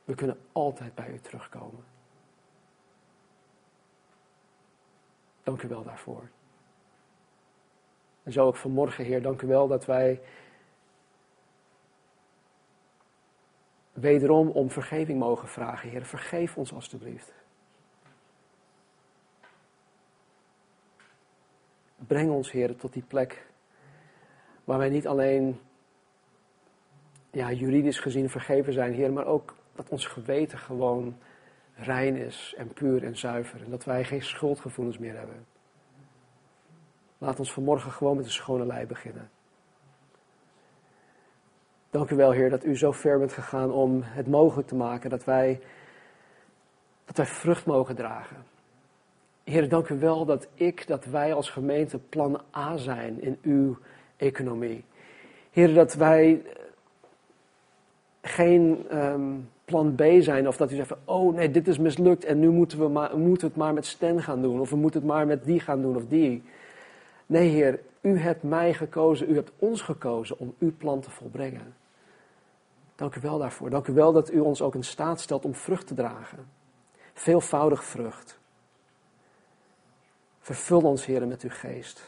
We 0.09 0.15
kunnen 0.15 0.39
altijd 0.51 0.95
bij 0.95 1.09
u 1.09 1.19
terugkomen. 1.19 1.83
Dank 5.43 5.61
u 5.61 5.67
wel 5.67 5.83
daarvoor. 5.83 6.29
En 8.23 8.31
zo 8.31 8.45
ook 8.45 8.55
vanmorgen, 8.55 9.05
Heer, 9.05 9.21
dank 9.21 9.41
u 9.41 9.47
wel 9.47 9.67
dat 9.67 9.85
wij 9.85 10.21
wederom 13.93 14.49
om 14.49 14.69
vergeving 14.69 15.19
mogen 15.19 15.47
vragen. 15.47 15.89
Heer, 15.89 16.05
vergeef 16.05 16.57
ons 16.57 16.73
alstublieft. 16.73 17.33
Breng 21.95 22.31
ons, 22.31 22.51
Heer, 22.51 22.75
tot 22.75 22.93
die 22.93 23.05
plek 23.07 23.47
waar 24.63 24.77
wij 24.77 24.89
niet 24.89 25.07
alleen 25.07 25.59
ja, 27.31 27.51
juridisch 27.51 27.99
gezien 27.99 28.29
vergeven 28.29 28.73
zijn, 28.73 28.93
Heer, 28.93 29.13
maar 29.13 29.25
ook 29.25 29.57
dat 29.79 29.89
ons 29.89 30.05
geweten 30.05 30.57
gewoon 30.57 31.17
rein 31.75 32.15
is 32.15 32.53
en 32.57 32.73
puur 32.73 33.03
en 33.03 33.17
zuiver. 33.17 33.63
En 33.63 33.69
dat 33.69 33.83
wij 33.83 34.03
geen 34.03 34.21
schuldgevoelens 34.21 34.97
meer 34.97 35.17
hebben. 35.17 35.45
Laat 37.17 37.39
ons 37.39 37.53
vanmorgen 37.53 37.91
gewoon 37.91 38.15
met 38.15 38.25
een 38.25 38.31
schone 38.31 38.65
lei 38.65 38.85
beginnen. 38.85 39.29
Dank 41.89 42.09
u 42.09 42.15
wel, 42.15 42.31
Heer, 42.31 42.49
dat 42.49 42.65
u 42.65 42.77
zo 42.77 42.91
ver 42.91 43.19
bent 43.19 43.33
gegaan 43.33 43.71
om 43.71 44.01
het 44.03 44.27
mogelijk 44.27 44.67
te 44.67 44.75
maken 44.75 45.09
dat 45.09 45.23
wij, 45.23 45.59
dat 47.05 47.17
wij 47.17 47.25
vrucht 47.25 47.65
mogen 47.65 47.95
dragen. 47.95 48.45
Heer, 49.43 49.69
dank 49.69 49.89
u 49.89 49.99
wel 49.99 50.25
dat 50.25 50.47
ik, 50.53 50.87
dat 50.87 51.05
wij 51.05 51.33
als 51.33 51.49
gemeente 51.49 51.99
plan 51.99 52.41
A 52.55 52.77
zijn 52.77 53.21
in 53.21 53.37
uw 53.41 53.77
economie. 54.17 54.83
Heer, 55.51 55.73
dat 55.73 55.93
wij 55.93 56.41
geen 58.21 58.97
um, 58.97 59.49
plan 59.69 59.95
B 59.95 60.03
zijn. 60.19 60.47
Of 60.47 60.57
dat 60.57 60.71
u 60.71 60.75
zegt 60.75 60.87
van, 60.87 60.97
oh 61.05 61.35
nee, 61.35 61.51
dit 61.51 61.67
is 61.67 61.77
mislukt 61.77 62.25
en 62.25 62.39
nu 62.39 62.49
moeten 62.49 62.79
we, 62.79 62.87
maar, 62.87 63.17
moeten 63.17 63.47
het 63.47 63.55
maar 63.55 63.73
met 63.73 63.85
Sten 63.85 64.23
gaan 64.23 64.41
doen. 64.41 64.59
Of 64.59 64.69
we 64.69 64.75
moeten 64.75 64.99
het 64.99 65.09
maar 65.09 65.27
met 65.27 65.43
die 65.43 65.59
gaan 65.59 65.81
doen 65.81 65.95
of 65.95 66.05
die. 66.07 66.43
Nee, 67.25 67.49
Heer, 67.49 67.79
u 68.01 68.17
hebt 68.19 68.43
mij 68.43 68.73
gekozen, 68.73 69.29
u 69.29 69.35
hebt 69.35 69.51
ons 69.59 69.81
gekozen 69.81 70.39
om 70.39 70.53
uw 70.59 70.71
plan 70.77 70.99
te 70.99 71.09
volbrengen. 71.09 71.73
Dank 72.95 73.15
u 73.15 73.21
wel 73.21 73.37
daarvoor. 73.37 73.69
Dank 73.69 73.87
u 73.87 73.93
wel 73.93 74.11
dat 74.11 74.31
u 74.31 74.39
ons 74.39 74.61
ook 74.61 74.75
in 74.75 74.83
staat 74.83 75.19
stelt 75.19 75.45
om 75.45 75.55
vrucht 75.55 75.87
te 75.87 75.93
dragen. 75.93 76.47
Veelvoudig 77.13 77.83
vrucht. 77.83 78.39
Vervul 80.39 80.81
ons, 80.81 81.05
Heer, 81.05 81.27
met 81.27 81.41
uw 81.41 81.49
geest. 81.49 82.01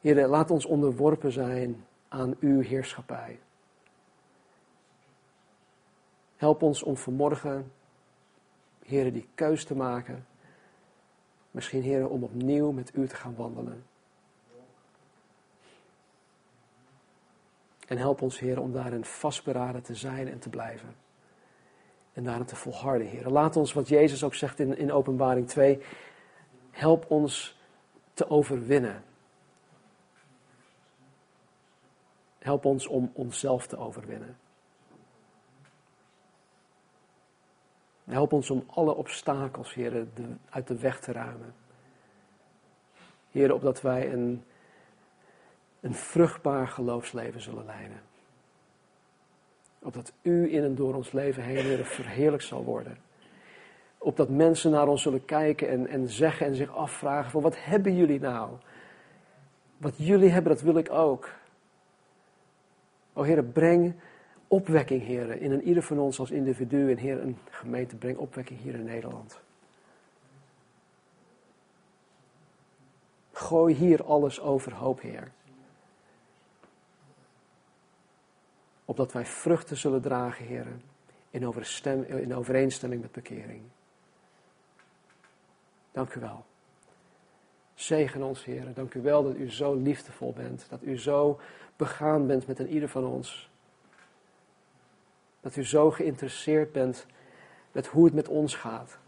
Heer, 0.00 0.26
laat 0.26 0.50
ons 0.50 0.64
onderworpen 0.64 1.32
zijn 1.32 1.84
aan 2.08 2.34
uw 2.40 2.60
heerschappij. 2.60 3.38
Help 6.36 6.62
ons 6.62 6.82
om 6.82 6.96
vanmorgen, 6.96 7.72
Heer, 8.84 9.12
die 9.12 9.28
keus 9.34 9.64
te 9.64 9.76
maken. 9.76 10.26
Misschien, 11.50 11.82
Heer, 11.82 12.08
om 12.08 12.22
opnieuw 12.22 12.70
met 12.70 12.90
u 12.94 13.08
te 13.08 13.14
gaan 13.14 13.34
wandelen. 13.34 13.84
En 17.88 17.98
help 17.98 18.22
ons, 18.22 18.38
Heer, 18.38 18.60
om 18.60 18.72
daarin 18.72 19.04
vastberaden 19.04 19.82
te 19.82 19.94
zijn 19.94 20.28
en 20.28 20.38
te 20.38 20.48
blijven. 20.48 20.96
En 22.12 22.24
daarin 22.24 22.44
te 22.44 22.56
volharden, 22.56 23.06
Heer. 23.06 23.28
Laat 23.28 23.56
ons, 23.56 23.72
wat 23.72 23.88
Jezus 23.88 24.24
ook 24.24 24.34
zegt 24.34 24.60
in, 24.60 24.76
in 24.76 24.92
Openbaring 24.92 25.48
2, 25.48 25.82
help 26.70 27.10
ons 27.10 27.58
te 28.14 28.30
overwinnen. 28.30 29.04
Help 32.38 32.64
ons 32.64 32.86
om 32.86 33.10
onszelf 33.14 33.66
te 33.66 33.76
overwinnen. 33.76 34.36
Help 38.04 38.32
ons 38.32 38.50
om 38.50 38.64
alle 38.66 38.94
obstakels, 38.94 39.74
Heer, 39.74 40.06
uit 40.50 40.66
de 40.66 40.78
weg 40.78 41.00
te 41.00 41.12
ruimen. 41.12 41.54
Heer, 43.30 43.54
opdat 43.54 43.80
wij 43.80 44.12
een 44.12 44.44
een 45.84 45.94
vruchtbaar 45.94 46.68
geloofsleven 46.68 47.40
zullen 47.40 47.64
leiden. 47.64 48.00
Opdat 49.78 50.12
u 50.22 50.52
in 50.52 50.62
en 50.62 50.74
door 50.74 50.94
ons 50.94 51.12
leven 51.12 51.42
heen 51.42 51.84
verheerlijk 51.84 52.42
zal 52.42 52.64
worden. 52.64 52.98
Opdat 53.98 54.28
mensen 54.28 54.70
naar 54.70 54.88
ons 54.88 55.02
zullen 55.02 55.24
kijken 55.24 55.68
en, 55.68 55.86
en 55.86 56.08
zeggen 56.08 56.46
en 56.46 56.54
zich 56.54 56.74
afvragen 56.74 57.30
van 57.30 57.42
wat 57.42 57.64
hebben 57.64 57.96
jullie 57.96 58.20
nou? 58.20 58.50
Wat 59.76 59.94
jullie 59.96 60.30
hebben, 60.30 60.52
dat 60.52 60.62
wil 60.62 60.76
ik 60.76 60.90
ook. 60.92 61.30
O 63.12 63.22
Heer, 63.22 63.44
breng 63.44 63.94
opwekking, 64.54 65.02
Heer, 65.02 65.40
in 65.40 65.52
een 65.52 65.62
ieder 65.62 65.82
van 65.82 65.98
ons 65.98 66.18
als 66.18 66.30
individu. 66.30 66.90
En 66.90 66.96
Heer, 66.96 67.20
een 67.20 67.38
gemeente, 67.50 67.96
breng 67.96 68.16
opwekking 68.16 68.60
hier 68.60 68.74
in 68.74 68.84
Nederland. 68.84 69.40
Gooi 73.32 73.74
hier 73.74 74.04
alles 74.04 74.40
overhoop, 74.40 75.00
Heer. 75.00 75.32
opdat 78.84 79.12
wij 79.12 79.26
vruchten 79.26 79.76
zullen 79.76 80.02
dragen, 80.02 80.46
heren, 80.46 80.82
in, 81.30 81.42
in 82.08 82.34
overeenstemming 82.34 83.00
met 83.00 83.12
bekering. 83.12 83.62
Dank 85.92 86.14
u 86.14 86.20
wel. 86.20 86.44
Zegen 87.74 88.22
ons, 88.22 88.44
heren. 88.44 88.74
Dank 88.74 88.94
u 88.94 89.02
wel 89.02 89.22
dat 89.22 89.36
u 89.36 89.50
zo 89.50 89.74
liefdevol 89.74 90.32
bent. 90.32 90.66
Dat 90.68 90.82
u 90.82 90.98
zo 90.98 91.40
begaan 91.76 92.26
bent 92.26 92.46
met 92.46 92.58
een 92.58 92.68
ieder 92.68 92.88
van 92.88 93.04
ons. 93.04 93.50
Dat 95.44 95.56
u 95.56 95.64
zo 95.64 95.90
geïnteresseerd 95.90 96.72
bent 96.72 97.06
met 97.72 97.86
hoe 97.86 98.04
het 98.04 98.14
met 98.14 98.28
ons 98.28 98.54
gaat. 98.54 98.98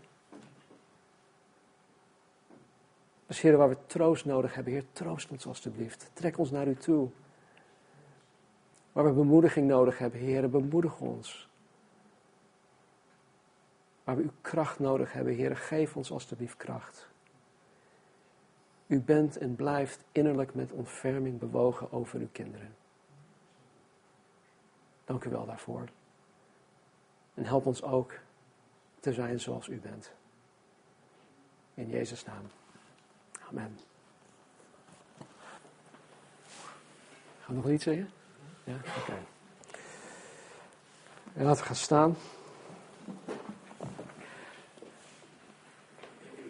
Dus 3.26 3.40
heren, 3.40 3.58
waar 3.58 3.68
we 3.68 3.76
troost 3.86 4.24
nodig 4.24 4.54
hebben, 4.54 4.72
Heer, 4.72 4.84
troost 4.92 5.30
ons 5.30 5.46
alstublieft. 5.46 6.10
Trek 6.12 6.38
ons 6.38 6.50
naar 6.50 6.66
u 6.66 6.74
toe. 6.74 7.08
Waar 8.92 9.04
we 9.04 9.12
bemoediging 9.12 9.68
nodig 9.68 9.98
hebben, 9.98 10.20
Heer, 10.20 10.50
bemoedig 10.50 11.00
ons. 11.00 11.48
Waar 14.04 14.16
we 14.16 14.22
uw 14.22 14.32
kracht 14.40 14.78
nodig 14.78 15.12
hebben, 15.12 15.34
Heer, 15.34 15.56
geef 15.56 15.96
ons 15.96 16.10
alstublieft 16.10 16.56
kracht. 16.56 17.08
U 18.86 19.00
bent 19.00 19.36
en 19.36 19.54
blijft 19.54 20.04
innerlijk 20.12 20.54
met 20.54 20.72
ontferming 20.72 21.38
bewogen 21.38 21.92
over 21.92 22.20
uw 22.20 22.28
kinderen. 22.32 22.76
Dank 25.04 25.24
u 25.24 25.30
wel 25.30 25.46
daarvoor. 25.46 25.88
En 27.36 27.44
help 27.44 27.66
ons 27.66 27.82
ook 27.82 28.12
te 29.00 29.12
zijn 29.12 29.40
zoals 29.40 29.68
u 29.68 29.80
bent. 29.80 30.12
In 31.74 31.88
Jezus' 31.88 32.24
naam. 32.24 32.50
Amen. 33.48 33.78
Gaan 37.40 37.54
we 37.54 37.62
nog 37.62 37.70
iets 37.70 37.84
zeggen? 37.84 38.10
Ja, 38.64 38.74
oké. 38.74 39.18
En 41.34 41.44
laten 41.44 41.60
we 41.60 41.66
gaan 41.66 41.76
staan. 41.76 42.16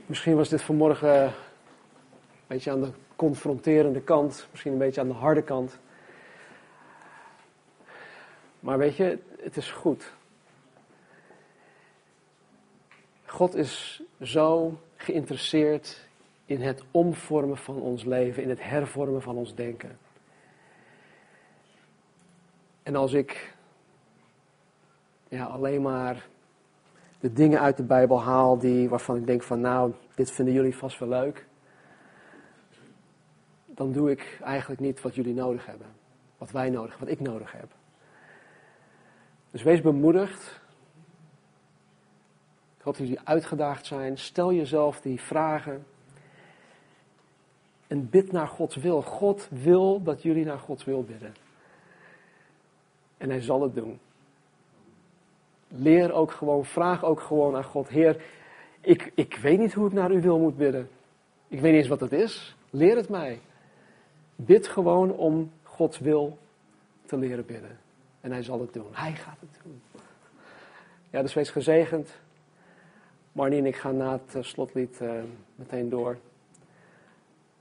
Misschien 0.07 0.37
was 0.37 0.49
dit 0.49 0.63
vanmorgen 0.63 1.23
een 1.25 1.33
beetje 2.47 2.71
aan 2.71 2.81
de 2.81 2.93
confronterende 3.17 4.01
kant, 4.01 4.47
misschien 4.51 4.73
een 4.73 4.79
beetje 4.79 5.01
aan 5.01 5.09
de 5.09 5.15
harde 5.15 5.43
kant. 5.43 5.79
Maar 8.61 8.79
weet 8.79 8.97
je, 8.97 9.19
het 9.41 9.57
is 9.57 9.71
goed. 9.71 10.13
God 13.37 13.55
is 13.55 14.03
zo 14.23 14.79
geïnteresseerd 14.97 16.09
in 16.45 16.61
het 16.61 16.83
omvormen 16.91 17.57
van 17.57 17.81
ons 17.81 18.05
leven, 18.05 18.43
in 18.43 18.49
het 18.49 18.63
hervormen 18.63 19.23
van 19.23 19.37
ons 19.37 19.55
denken. 19.55 19.99
En 22.83 22.97
als 22.97 23.13
ik 23.13 23.55
ja, 25.29 25.45
alleen 25.45 25.83
maar 25.83 26.27
de 27.21 27.33
dingen 27.33 27.61
uit 27.61 27.77
de 27.77 27.83
Bijbel 27.83 28.23
haal 28.23 28.59
die, 28.59 28.89
waarvan 28.89 29.17
ik 29.17 29.27
denk 29.27 29.43
van 29.43 29.61
nou, 29.61 29.93
dit 30.15 30.31
vinden 30.31 30.55
jullie 30.55 30.77
vast 30.77 30.99
wel 30.99 31.09
leuk. 31.09 31.47
Dan 33.67 33.93
doe 33.93 34.11
ik 34.11 34.39
eigenlijk 34.43 34.81
niet 34.81 35.01
wat 35.01 35.15
jullie 35.15 35.35
nodig 35.35 35.67
hebben. 35.67 35.87
Wat 36.39 36.51
wij 36.51 36.71
nodig 36.71 36.99
wat 36.99 37.09
ik 37.09 37.21
nodig 37.21 37.53
heb. 37.53 37.69
Dus 39.51 39.63
wees 39.63 39.81
bemoedigd. 39.81 40.65
Dat 42.87 42.97
jullie 42.97 43.21
uitgedaagd 43.25 43.87
zijn. 43.87 44.19
Stel 44.19 44.53
jezelf 44.53 45.01
die 45.01 45.21
vragen. 45.21 45.87
En 47.87 48.11
bid 48.11 48.33
naar 48.33 48.49
Gods 48.49 48.77
wil. 48.77 49.03
God 49.03 49.49
wil 49.51 50.03
dat 50.03 50.23
jullie 50.23 50.45
naar 50.45 50.59
Gods 50.59 50.85
wil 50.85 51.05
bidden. 51.05 51.35
En 53.17 53.31
hij 53.31 53.41
zal 53.41 53.63
het 53.63 53.75
doen. 53.75 53.99
Leer 55.69 56.13
ook 56.13 56.33
gewoon, 56.33 56.65
vraag 56.65 57.05
ook 57.05 57.21
gewoon 57.21 57.57
aan 57.57 57.65
God, 57.65 57.89
Heer, 57.89 58.25
ik, 58.81 59.13
ik 59.15 59.37
weet 59.37 59.59
niet 59.59 59.73
hoe 59.73 59.87
ik 59.87 59.93
naar 59.93 60.13
u 60.13 60.21
wil 60.21 60.39
moet 60.39 60.57
bidden. 60.57 60.89
Ik 61.49 61.61
weet 61.61 61.73
niet 61.73 61.81
eens 61.81 61.89
wat 61.89 62.01
het 62.01 62.13
is. 62.13 62.57
Leer 62.71 62.97
het 62.97 63.09
mij. 63.09 63.41
Bid 64.37 64.69
gewoon 64.69 65.13
om 65.13 65.53
Gods 65.63 65.99
wil 65.99 66.39
te 67.07 67.17
leren 67.17 67.47
bidden. 67.47 67.79
En 68.21 68.33
hij 68.33 68.43
zal 68.43 68.61
het 68.61 68.73
doen. 68.73 68.89
Hij 68.93 69.13
gaat 69.13 69.41
het 69.41 69.61
doen. 69.63 69.83
Ja, 71.11 71.23
dus 71.23 71.35
wees 71.35 71.51
gezegend. 71.51 72.25
Marnie 73.37 73.59
en 73.59 73.67
ik 73.67 73.77
gaan 73.77 73.97
na 73.97 74.13
het 74.13 74.35
eh, 74.35 74.43
slotlied 74.43 75.01
uh, 75.03 75.23
meteen 75.55 75.89
door. 75.89 76.19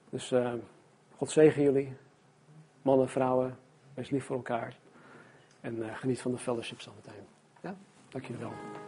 Dus 0.10 0.32
uh, 0.32 0.54
God 1.18 1.30
zegen 1.30 1.64
jullie. 1.64 1.94
Mannen, 2.82 3.10
vrouwen, 3.10 3.58
wees 3.94 4.10
lief 4.10 4.26
voor 4.26 4.36
elkaar. 4.36 4.78
En 5.62 5.84
geniet 5.94 6.22
van 6.22 6.32
de 6.32 6.38
fellowship 6.38 6.82
zo 6.82 6.92
meteen. 6.96 7.24
Ja, 7.62 7.76
dank 8.10 8.26
jullie 8.26 8.42
wel. 8.42 8.85